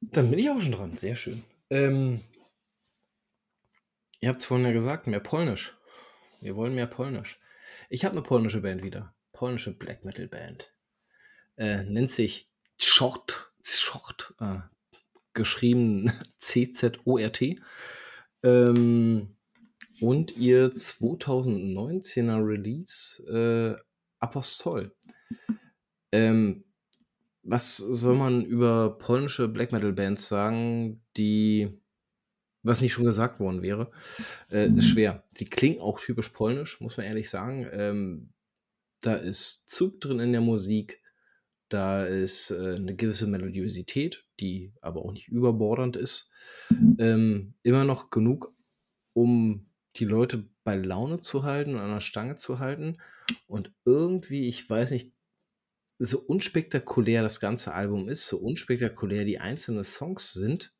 Dann 0.00 0.30
bin 0.30 0.38
ich 0.38 0.48
auch 0.50 0.60
schon 0.60 0.72
dran. 0.72 0.96
Sehr 0.96 1.16
schön. 1.16 1.42
Ähm, 1.70 2.20
ihr 4.20 4.28
habt 4.28 4.40
es 4.40 4.46
vorhin 4.46 4.66
ja 4.66 4.72
gesagt, 4.72 5.08
mehr 5.08 5.18
Polnisch. 5.18 5.76
Wir 6.44 6.56
wollen 6.56 6.74
mehr 6.74 6.86
Polnisch. 6.86 7.40
Ich 7.88 8.04
habe 8.04 8.16
eine 8.16 8.22
polnische 8.22 8.60
Band 8.60 8.82
wieder. 8.82 9.14
Polnische 9.32 9.72
Black 9.72 10.04
Metal 10.04 10.28
Band. 10.28 10.70
Äh, 11.56 11.84
nennt 11.84 12.10
sich 12.10 12.50
Czort. 12.76 13.50
Czort. 13.62 14.34
Äh, 14.40 14.58
geschrieben 15.32 16.12
C-Z-O-R-T. 16.40 17.58
Ähm, 18.42 19.36
und 20.02 20.36
ihr 20.36 20.70
2019er 20.74 22.46
Release 22.46 23.22
äh, 23.26 23.82
Apostol. 24.18 24.94
Ähm, 26.12 26.64
was 27.42 27.78
soll 27.78 28.16
man 28.16 28.44
über 28.44 28.98
polnische 28.98 29.48
Black 29.48 29.72
Metal 29.72 29.94
Bands 29.94 30.28
sagen, 30.28 31.02
die, 31.16 31.80
was 32.64 32.80
nicht 32.80 32.92
schon 32.92 33.04
gesagt 33.04 33.38
worden 33.38 33.62
wäre, 33.62 33.92
äh, 34.50 34.68
ist 34.68 34.88
schwer. 34.88 35.24
Die 35.38 35.44
klingen 35.44 35.80
auch 35.80 36.00
typisch 36.00 36.30
polnisch, 36.30 36.80
muss 36.80 36.96
man 36.96 37.06
ehrlich 37.06 37.30
sagen. 37.30 37.68
Ähm, 37.70 38.30
da 39.00 39.14
ist 39.14 39.68
Zug 39.68 40.00
drin 40.00 40.18
in 40.18 40.32
der 40.32 40.40
Musik, 40.40 41.00
da 41.68 42.04
ist 42.04 42.50
äh, 42.50 42.76
eine 42.76 42.96
gewisse 42.96 43.26
Melodiosität, 43.26 44.24
die 44.40 44.72
aber 44.80 45.04
auch 45.04 45.12
nicht 45.12 45.28
überbordernd 45.28 45.96
ist. 45.96 46.30
Ähm, 46.98 47.54
immer 47.62 47.84
noch 47.84 48.10
genug, 48.10 48.54
um 49.12 49.70
die 49.96 50.04
Leute 50.04 50.48
bei 50.64 50.76
Laune 50.76 51.20
zu 51.20 51.44
halten 51.44 51.74
und 51.74 51.80
an 51.80 51.92
der 51.92 52.00
Stange 52.00 52.36
zu 52.36 52.58
halten. 52.58 52.98
Und 53.46 53.72
irgendwie, 53.84 54.48
ich 54.48 54.68
weiß 54.68 54.90
nicht, 54.90 55.12
so 55.98 56.18
unspektakulär 56.18 57.22
das 57.22 57.40
ganze 57.40 57.72
Album 57.74 58.08
ist, 58.08 58.26
so 58.26 58.38
unspektakulär 58.38 59.24
die 59.24 59.38
einzelnen 59.38 59.84
Songs 59.84 60.32
sind. 60.32 60.73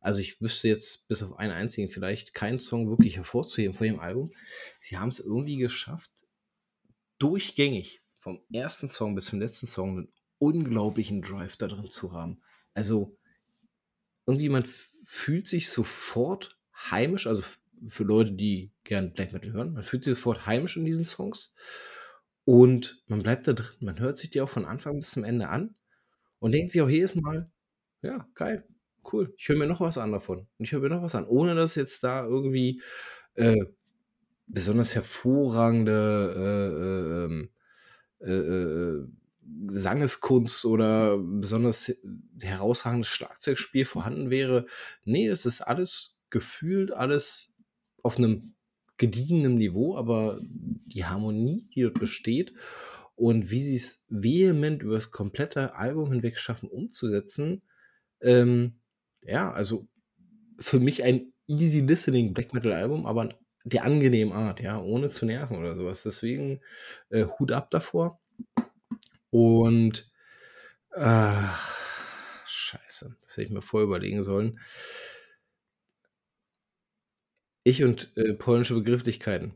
Also 0.00 0.20
ich 0.20 0.40
wüsste 0.40 0.68
jetzt 0.68 1.08
bis 1.08 1.22
auf 1.22 1.38
einen 1.38 1.52
einzigen 1.52 1.90
vielleicht 1.90 2.34
keinen 2.34 2.58
Song 2.58 2.88
wirklich 2.88 3.16
hervorzuheben 3.16 3.74
von 3.74 3.86
dem 3.86 4.00
Album. 4.00 4.30
Sie 4.78 4.96
haben 4.96 5.08
es 5.08 5.20
irgendwie 5.20 5.56
geschafft, 5.56 6.10
durchgängig 7.18 8.02
vom 8.20 8.40
ersten 8.52 8.88
Song 8.88 9.14
bis 9.14 9.26
zum 9.26 9.40
letzten 9.40 9.66
Song 9.66 9.90
einen 9.90 10.12
unglaublichen 10.38 11.22
Drive 11.22 11.56
da 11.56 11.66
drin 11.66 11.90
zu 11.90 12.12
haben. 12.12 12.40
Also 12.74 13.18
irgendwie 14.26 14.48
man 14.48 14.64
fühlt 15.04 15.48
sich 15.48 15.70
sofort 15.70 16.58
heimisch, 16.74 17.26
also 17.26 17.42
für 17.86 18.04
Leute, 18.04 18.32
die 18.32 18.72
gern 18.84 19.12
Black 19.12 19.32
Metal 19.32 19.52
hören, 19.52 19.72
man 19.72 19.82
fühlt 19.82 20.04
sich 20.04 20.14
sofort 20.14 20.46
heimisch 20.46 20.76
in 20.76 20.84
diesen 20.84 21.04
Songs 21.04 21.54
und 22.44 23.02
man 23.06 23.22
bleibt 23.22 23.48
da 23.48 23.52
drin. 23.52 23.76
Man 23.80 23.98
hört 23.98 24.16
sich 24.16 24.30
die 24.30 24.40
auch 24.40 24.48
von 24.48 24.64
Anfang 24.64 24.96
bis 24.96 25.10
zum 25.10 25.24
Ende 25.24 25.48
an 25.48 25.74
und 26.38 26.52
denkt 26.52 26.72
sich 26.72 26.82
auch 26.82 26.88
jedes 26.88 27.14
Mal, 27.14 27.50
ja, 28.02 28.28
geil, 28.34 28.66
cool, 29.12 29.34
ich 29.36 29.48
höre 29.48 29.56
mir 29.56 29.66
noch 29.66 29.80
was 29.80 29.98
an 29.98 30.12
davon. 30.12 30.46
Und 30.58 30.64
ich 30.64 30.72
höre 30.72 30.80
mir 30.80 30.88
noch 30.88 31.02
was 31.02 31.14
an, 31.14 31.26
ohne 31.26 31.54
dass 31.54 31.74
jetzt 31.74 32.02
da 32.04 32.24
irgendwie 32.24 32.80
äh, 33.34 33.64
besonders 34.46 34.94
hervorragende 34.94 37.48
äh, 38.20 38.24
äh, 38.24 38.32
äh, 38.32 39.06
Sangeskunst 39.68 40.64
oder 40.66 41.18
besonders 41.18 41.92
herausragendes 42.40 43.08
Schlagzeugspiel 43.08 43.84
vorhanden 43.84 44.30
wäre. 44.30 44.66
Nee, 45.04 45.28
es 45.28 45.46
ist 45.46 45.60
alles 45.62 46.18
gefühlt, 46.30 46.92
alles 46.92 47.50
auf 48.02 48.18
einem 48.18 48.54
gediegenem 48.98 49.54
Niveau, 49.54 49.96
aber 49.96 50.38
die 50.42 51.06
Harmonie, 51.06 51.66
die 51.74 51.82
dort 51.82 51.98
besteht 51.98 52.52
und 53.14 53.50
wie 53.50 53.62
sie 53.62 53.76
es 53.76 54.04
vehement 54.08 54.82
über 54.82 54.94
das 54.94 55.10
komplette 55.10 55.74
Album 55.74 56.12
hinweg 56.12 56.38
schaffen 56.38 56.68
umzusetzen, 56.68 57.62
ähm, 58.20 58.74
ja, 59.22 59.52
also 59.52 59.86
für 60.58 60.80
mich 60.80 61.04
ein 61.04 61.32
easy 61.46 61.80
listening 61.80 62.34
Black 62.34 62.52
Metal 62.54 62.72
Album, 62.72 63.06
aber 63.06 63.28
der 63.64 63.84
angenehmen 63.84 64.32
Art, 64.32 64.60
ja, 64.60 64.80
ohne 64.80 65.10
zu 65.10 65.26
nerven 65.26 65.56
oder 65.58 65.76
sowas. 65.76 66.02
Deswegen 66.02 66.60
äh, 67.10 67.24
Hut 67.24 67.52
ab 67.52 67.70
davor. 67.70 68.20
Und 69.30 70.10
ach, 70.90 71.76
scheiße, 72.46 73.16
das 73.22 73.32
hätte 73.32 73.44
ich 73.44 73.50
mir 73.50 73.62
vorher 73.62 73.86
überlegen 73.86 74.24
sollen. 74.24 74.58
Ich 77.64 77.84
und 77.84 78.10
äh, 78.16 78.32
polnische 78.34 78.74
Begrifflichkeiten. 78.74 79.52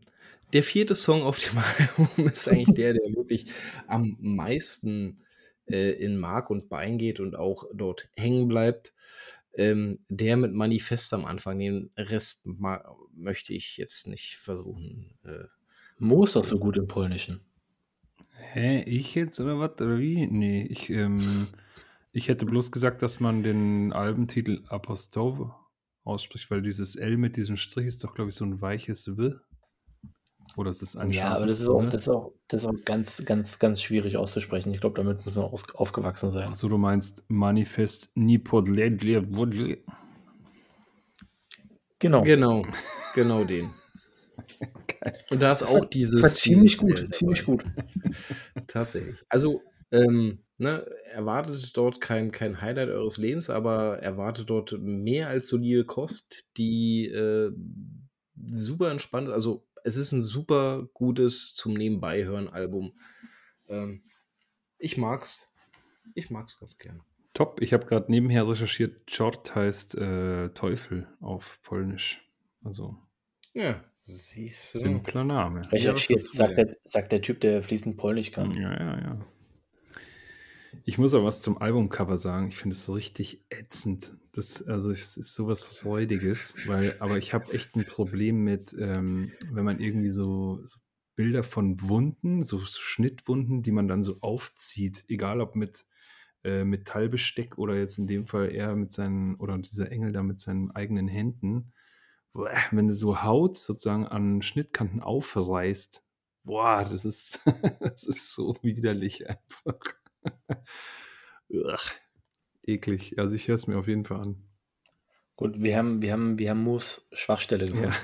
Der 0.53 0.63
vierte 0.63 0.95
Song 0.95 1.23
auf 1.23 1.39
dem 1.41 1.59
Album 1.79 2.27
ist 2.27 2.49
eigentlich 2.49 2.75
der, 2.75 2.93
der 2.93 3.15
wirklich 3.17 3.47
am 3.87 4.17
meisten 4.21 5.25
äh, 5.67 5.93
in 5.93 6.19
Mark 6.19 6.51
und 6.51 6.69
Bein 6.69 6.99
geht 6.99 7.21
und 7.21 7.35
auch 7.37 7.65
dort 7.73 8.11
hängen 8.15 8.49
bleibt. 8.49 8.93
Ähm, 9.55 9.99
der 10.09 10.37
mit 10.37 10.53
Manifest 10.53 11.13
am 11.13 11.25
Anfang. 11.25 11.59
Den 11.59 11.91
Rest 11.97 12.47
möchte 13.15 13.53
ich 13.53 13.77
jetzt 13.77 14.07
nicht 14.07 14.37
versuchen. 14.37 15.15
Äh, 15.25 15.45
Mo 15.99 16.25
ist 16.25 16.37
doch 16.37 16.45
so 16.45 16.59
gut 16.59 16.77
im 16.77 16.89
Polnischen. 16.89 17.41
Hä, 18.35 18.83
ich 18.83 19.15
jetzt 19.15 19.39
oder 19.41 19.59
was? 19.59 19.81
Oder 19.81 19.99
wie? 19.99 20.27
Nee, 20.27 20.65
ich, 20.65 20.91
ähm, 20.91 21.49
ich 22.13 22.29
hätte 22.29 22.47
bloß 22.47 22.73
gesagt, 22.73 23.03
dass 23.03 23.21
man 23.21 23.43
den 23.43 23.93
Albentitel 23.93 24.63
Apostol 24.69 25.53
ausspricht, 26.05 26.51
weil 26.51 26.63
dieses 26.63 26.97
L 26.97 27.17
mit 27.17 27.37
diesem 27.37 27.57
Strich 27.57 27.87
ist 27.87 28.05
doch, 28.05 28.15
glaube 28.15 28.31
ich, 28.31 28.37
so 28.37 28.45
ein 28.45 28.61
weiches 28.61 29.17
W. 29.17 29.35
Oder 30.57 30.71
ist 30.71 30.83
es 30.83 30.97
ein 30.97 31.11
Ja, 31.11 31.35
aber 31.35 31.47
das 31.47 31.61
ist, 31.61 31.69
auch, 31.69 31.85
das, 31.89 32.03
ist 32.03 32.09
auch, 32.09 32.33
das 32.49 32.63
ist 32.63 32.69
auch 32.69 32.85
ganz, 32.85 33.25
ganz, 33.25 33.59
ganz 33.59 33.81
schwierig 33.81 34.17
auszusprechen. 34.17 34.73
Ich 34.75 34.81
glaube, 34.81 34.97
damit 34.97 35.25
muss 35.25 35.35
man 35.35 35.45
aus, 35.45 35.65
aufgewachsen 35.75 36.31
sein. 36.31 36.49
Achso, 36.49 36.69
du 36.69 36.79
meinst 36.79 37.25
Manifest 37.29 38.11
Nipodledle. 38.15 39.23
Genau. 41.99 42.23
Genau, 42.23 42.63
genau 43.15 43.45
den. 43.45 43.71
Und 45.31 45.41
da 45.41 45.53
ist 45.53 45.63
auch 45.63 45.85
dieses. 45.85 46.21
Das 46.21 46.23
war 46.23 46.31
ziemlich 46.31 46.77
gut, 46.77 47.15
ziemlich 47.15 47.45
gut. 47.45 47.65
Tatsächlich. 48.67 49.25
Also, 49.29 49.63
ähm, 49.91 50.41
ne, 50.59 50.87
erwartet 51.13 51.77
dort 51.77 52.01
kein, 52.01 52.31
kein 52.31 52.61
Highlight 52.61 52.89
eures 52.89 53.19
Lebens, 53.19 53.51
aber 53.51 53.99
erwartet 53.99 54.49
dort 54.49 54.77
mehr 54.81 55.29
als 55.29 55.49
solide 55.49 55.85
Kost, 55.85 56.45
die 56.57 57.07
äh, 57.07 57.51
super 58.51 58.91
entspannt 58.91 59.29
ist. 59.29 59.35
Also 59.35 59.67
es 59.85 59.97
ist 59.97 60.13
ein 60.13 60.23
super 60.23 60.89
gutes 60.95 61.55
zum 61.55 61.75
Nebenbeihören-Album. 61.75 62.93
Ähm, 63.69 64.03
ich 64.79 64.97
mag's. 64.97 65.53
Ich 66.15 66.31
mag's 66.31 66.59
ganz 66.59 66.79
gern. 66.79 67.01
Top. 67.35 67.63
Ich 67.63 67.73
habe 67.73 67.87
gerade 67.87 68.11
nebenher 68.11 68.49
recherchiert, 68.49 69.07
Czort 69.07 69.55
heißt 69.55 69.95
äh, 69.95 70.51
Teufel 70.51 71.09
auf 71.21 71.61
Polnisch. 71.63 72.29
Also. 72.63 72.97
Ja, 73.55 73.85
siehst 73.91 74.75
du. 74.75 74.79
Simpler 74.79 75.25
Name. 75.25 75.63
Recherchiert, 75.71 76.23
sagt, 76.23 76.59
der, 76.59 76.77
sagt 76.85 77.13
der 77.13 77.23
Typ, 77.23 77.41
der 77.41 77.63
fließend 77.63 77.97
Polnisch 77.97 78.33
kann. 78.33 78.53
Ja, 78.53 78.73
ja, 78.73 78.99
ja. 78.99 79.27
Ich 80.85 80.99
muss 80.99 81.15
auch 81.15 81.25
was 81.25 81.43
zum 81.43 81.59
Albumcover 81.59 82.19
sagen. 82.19 82.49
Ich 82.49 82.57
finde 82.57 82.75
es 82.75 82.93
richtig 82.93 83.45
ätzend. 83.51 84.17
Das, 84.33 84.67
also 84.67 84.91
es 84.91 85.17
ist 85.17 85.35
sowas 85.35 85.85
Räudiges, 85.85 86.55
weil, 86.67 86.97
aber 87.01 87.19
ich 87.19 87.35
habe 87.35 87.53
echt 87.53 87.77
ein 87.77 87.85
Problem 87.85 88.43
mit, 88.43 88.75
ähm, 88.79 89.33
wenn 89.51 89.65
man 89.65 89.79
irgendwie 89.79 90.11
so, 90.11 90.61
so, 90.65 90.79
Bilder 91.15 91.43
von 91.43 91.81
Wunden, 91.83 92.43
so 92.43 92.59
Schnittwunden, 92.65 93.63
die 93.63 93.71
man 93.71 93.87
dann 93.87 94.03
so 94.03 94.17
aufzieht, 94.23 95.05
egal 95.09 95.43
ob 95.43 95.57
mit 95.57 95.85
äh, 96.43 96.65
Metallbesteck 96.65 97.59
oder 97.59 97.77
jetzt 97.77 97.99
in 97.99 98.07
dem 98.07 98.27
Fall 98.27 98.51
eher 98.51 98.75
mit 98.75 98.93
seinen, 98.93 99.37
oder 99.37 99.59
dieser 99.59 99.93
Engel 99.93 100.13
da 100.13 100.23
mit 100.23 100.41
seinen 100.41 100.71
eigenen 100.71 101.09
Händen. 101.09 101.73
Wenn 102.33 102.89
du 102.89 102.95
so 102.95 103.23
Haut 103.23 103.59
sozusagen 103.59 104.07
an 104.07 104.41
Schnittkanten 104.41 105.01
aufreißt, 105.01 106.03
boah, 106.45 106.85
das 106.85 107.05
ist, 107.05 107.41
das 107.81 108.07
ist 108.07 108.33
so 108.33 108.57
widerlich 108.63 109.29
einfach. 109.29 110.02
Ugh, 111.51 111.79
eklig. 112.65 113.19
Also 113.19 113.37
ich 113.37 113.49
höre 113.49 113.57
es 113.57 113.67
mir 113.67 113.79
auf 113.79 113.89
jeden 113.89 114.05
Fall 114.05 114.21
an. 114.21 114.37
Gut, 115.37 115.61
wir 115.61 115.77
haben, 115.77 116.03
wir 116.03 116.13
haben, 116.13 116.39
wir 116.39 116.51
haben 116.51 116.63
Moos 116.63 117.09
Schwachstelle 117.13 117.67
gefunden. 117.67 117.95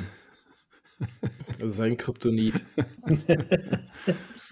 Ja. 1.60 1.68
Sein 1.68 1.96
Kryptonit. 1.96 2.60
wir 3.26 3.36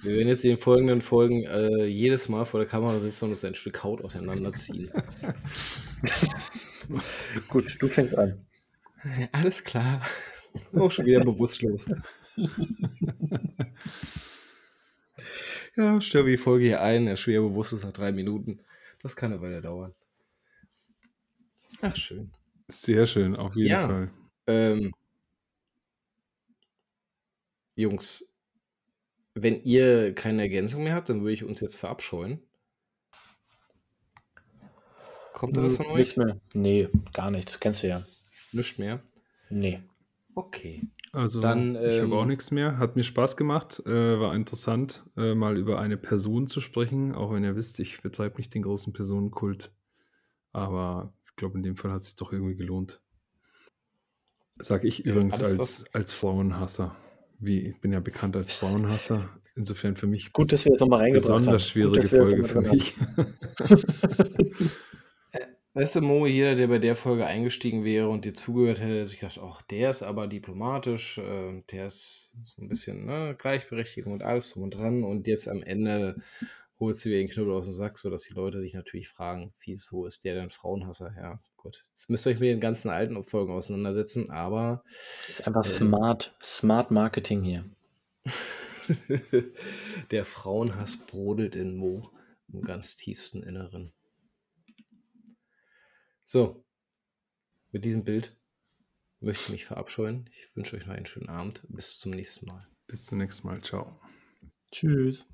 werden 0.05 0.29
jetzt 0.29 0.45
in 0.45 0.51
den 0.51 0.59
folgenden 0.59 1.03
Folgen 1.03 1.43
äh, 1.43 1.87
jedes 1.87 2.29
Mal 2.29 2.45
vor 2.45 2.61
der 2.61 2.69
Kamera 2.69 3.01
sitzen 3.01 3.25
und 3.25 3.33
uns 3.33 3.45
ein 3.45 3.57
Stück 3.57 3.83
Haut 3.83 4.01
auseinanderziehen. 4.01 4.93
Gut, 7.49 7.77
du 7.81 7.89
fängst 7.89 8.17
an. 8.17 8.47
Alles 9.33 9.65
klar. 9.65 10.03
Auch 10.73 10.93
schon 10.93 11.07
wieder 11.07 11.25
bewusstlos. 11.25 11.89
Ja, 15.77 16.01
stellen 16.01 16.27
wir 16.27 16.33
die 16.37 16.43
Folge 16.43 16.65
hier 16.67 16.81
ein. 16.83 17.07
Er 17.07 17.15
ist 17.15 17.21
schwer 17.21 17.41
bewusstlos 17.41 17.85
nach 17.85 17.93
drei 17.93 18.13
Minuten. 18.13 18.61
Das 19.03 19.15
kann 19.17 19.33
eine 19.33 19.43
Weile 19.43 19.61
dauern. 19.61 19.95
Ach, 21.83 21.95
schön. 21.95 22.33
Sehr 22.69 23.07
schön, 23.07 23.37
auf 23.37 23.55
jeden 23.57 23.69
Ja. 23.71 23.87
Fall. 23.87 24.11
Ähm, 24.47 24.93
Jungs, 27.75 28.35
wenn 29.35 29.63
ihr 29.63 30.15
keine 30.15 30.43
Ergänzung 30.43 30.85
mehr 30.85 30.95
habt, 30.95 31.09
dann 31.11 31.21
würde 31.21 31.35
ich 31.35 31.45
uns 31.45 31.61
jetzt 31.61 31.77
verabscheuen. 31.77 32.41
Kommt 35.35 35.57
da 35.57 35.63
was 35.63 35.77
von 35.77 35.87
euch? 35.87 36.17
mehr. 36.17 36.41
Nee, 36.55 36.89
gar 37.13 37.31
nichts. 37.31 37.61
Kennst 37.61 37.83
du 37.83 37.89
ja. 37.89 38.07
Nichts 38.53 38.79
mehr? 38.79 39.03
Nee. 39.51 39.83
Okay. 40.37 40.87
Also 41.13 41.41
Dann, 41.41 41.77
ich 41.77 41.99
habe 41.99 42.15
auch 42.15 42.23
ähm, 42.23 42.29
nichts 42.29 42.51
mehr. 42.51 42.77
Hat 42.77 42.95
mir 42.95 43.05
Spaß 43.05 43.39
gemacht. 43.39 43.83
Äh, 43.87 44.21
war 44.21 44.35
interessant, 44.35 45.03
äh, 45.17 45.35
mal 45.35 45.57
über 45.57 45.81
eine 45.81 45.97
Person 45.97 46.47
zu 46.47 46.61
sprechen. 46.61 47.15
Auch 47.15 47.33
wenn 47.33 47.43
ihr 47.43 47.57
wisst, 47.57 47.81
ich 47.81 48.03
betreibe 48.03 48.37
nicht 48.37 48.55
den 48.55 48.61
großen 48.61 48.93
Personenkult. 48.93 49.73
Aber 50.53 51.15
ich 51.25 51.37
glaube, 51.37 51.57
in 51.57 51.63
dem 51.63 51.77
Fall 51.77 51.91
hat 51.91 52.03
es 52.03 52.09
sich 52.09 52.17
doch 52.17 52.35
irgendwie 52.35 52.55
gelohnt. 52.55 53.01
Sage 54.59 54.87
ich 54.87 54.99
Ja, 54.99 55.13
übrigens 55.13 55.41
als, 55.41 55.85
als 55.95 56.13
Frauenhasser. 56.13 56.95
Wie, 57.39 57.69
ich 57.69 57.81
bin 57.81 57.93
ja 57.93 58.01
bekannt 58.01 58.37
als 58.37 58.53
Frauenhasser. 58.53 59.31
Insofern 59.55 59.97
für 59.97 60.07
mich 60.07 60.35
Gut, 60.35 60.53
dass 60.53 60.67
wir 60.67 60.73
das 60.73 60.81
nochmal 60.81 61.01
reingebracht 61.01 61.31
haben. 61.31 61.39
besonders 61.39 61.67
schwierige 61.67 62.03
Gut, 62.03 62.13
dass 62.13 62.13
wir 62.13 62.29
Folge 62.29 62.45
für 62.45 62.61
mich. 62.61 62.95
Weißt 65.77 65.97
du, 65.97 66.01
Mo, 66.01 66.27
jeder, 66.27 66.55
der 66.55 66.69
bei 66.69 66.79
der 66.79 66.97
Folge 66.97 67.27
eingestiegen 67.27 67.85
wäre 67.85 68.09
und 68.09 68.25
dir 68.25 68.33
zugehört 68.33 68.81
hätte, 68.81 68.95
hätte 68.95 69.07
sich 69.07 69.19
gedacht, 69.19 69.39
ach, 69.43 69.61
der 69.61 69.91
ist 69.91 70.03
aber 70.03 70.27
diplomatisch, 70.27 71.19
äh, 71.19 71.63
der 71.71 71.89
ist 71.89 72.35
so 72.45 72.63
ein 72.63 72.69
bisschen 72.69 73.05
ne, 73.05 73.37
Gleichberechtigung 73.39 74.15
und 74.15 74.23
alles 74.23 74.51
drum 74.51 74.63
und 74.63 74.71
dran. 74.71 75.05
Und 75.05 75.27
jetzt 75.27 75.51
am 75.51 75.63
Ende 75.63 76.17
holt 76.81 76.97
sie 76.97 77.11
wieder 77.11 77.19
den 77.19 77.29
Knubbel 77.29 77.53
aus 77.53 77.67
dem 77.67 77.75
Sack, 77.75 77.99
sodass 77.99 78.23
die 78.23 78.33
Leute 78.33 78.59
sich 78.59 78.73
natürlich 78.73 79.11
fragen, 79.11 79.53
wieso 79.67 80.07
ist 80.07 80.25
der 80.25 80.35
denn 80.35 80.49
Frauenhasser? 80.49 81.13
Ja, 81.15 81.41
gut. 81.59 81.85
Jetzt 81.93 82.09
müsst 82.09 82.27
ihr 82.27 82.31
euch 82.31 82.41
mit 82.41 82.49
den 82.49 82.61
ganzen 82.61 82.89
alten 82.89 83.23
Folgen 83.23 83.53
auseinandersetzen, 83.53 84.31
aber 84.31 84.83
Das 85.27 85.41
ist 85.41 85.47
einfach 85.47 85.67
Ähm. 85.67 85.73
smart, 85.73 86.35
smart 86.43 86.91
Marketing 86.91 87.43
hier. 87.43 87.67
der 90.11 90.25
Frauenhass 90.25 90.97
brodelt 90.97 91.55
in 91.55 91.77
Mo 91.77 92.09
im 92.51 92.63
ganz 92.63 92.97
tiefsten 92.97 93.43
Inneren. 93.43 93.93
So, 96.29 96.65
mit 97.71 97.85
diesem 97.85 98.03
Bild 98.03 98.37
möchte 99.21 99.45
ich 99.45 99.49
mich 99.51 99.65
verabscheuen. 99.65 100.29
Ich 100.33 100.57
wünsche 100.57 100.77
euch 100.77 100.85
noch 100.85 100.95
einen 100.95 101.07
schönen 101.07 101.29
Abend. 101.29 101.65
Bis 101.69 102.01
zum 102.01 102.11
nächsten 102.11 102.47
Mal. 102.47 102.67
Bis 102.89 103.07
zum 103.07 103.19
nächsten 103.19 103.47
Mal. 103.47 103.63
Ciao. 103.63 104.01
Tschüss. 104.73 105.25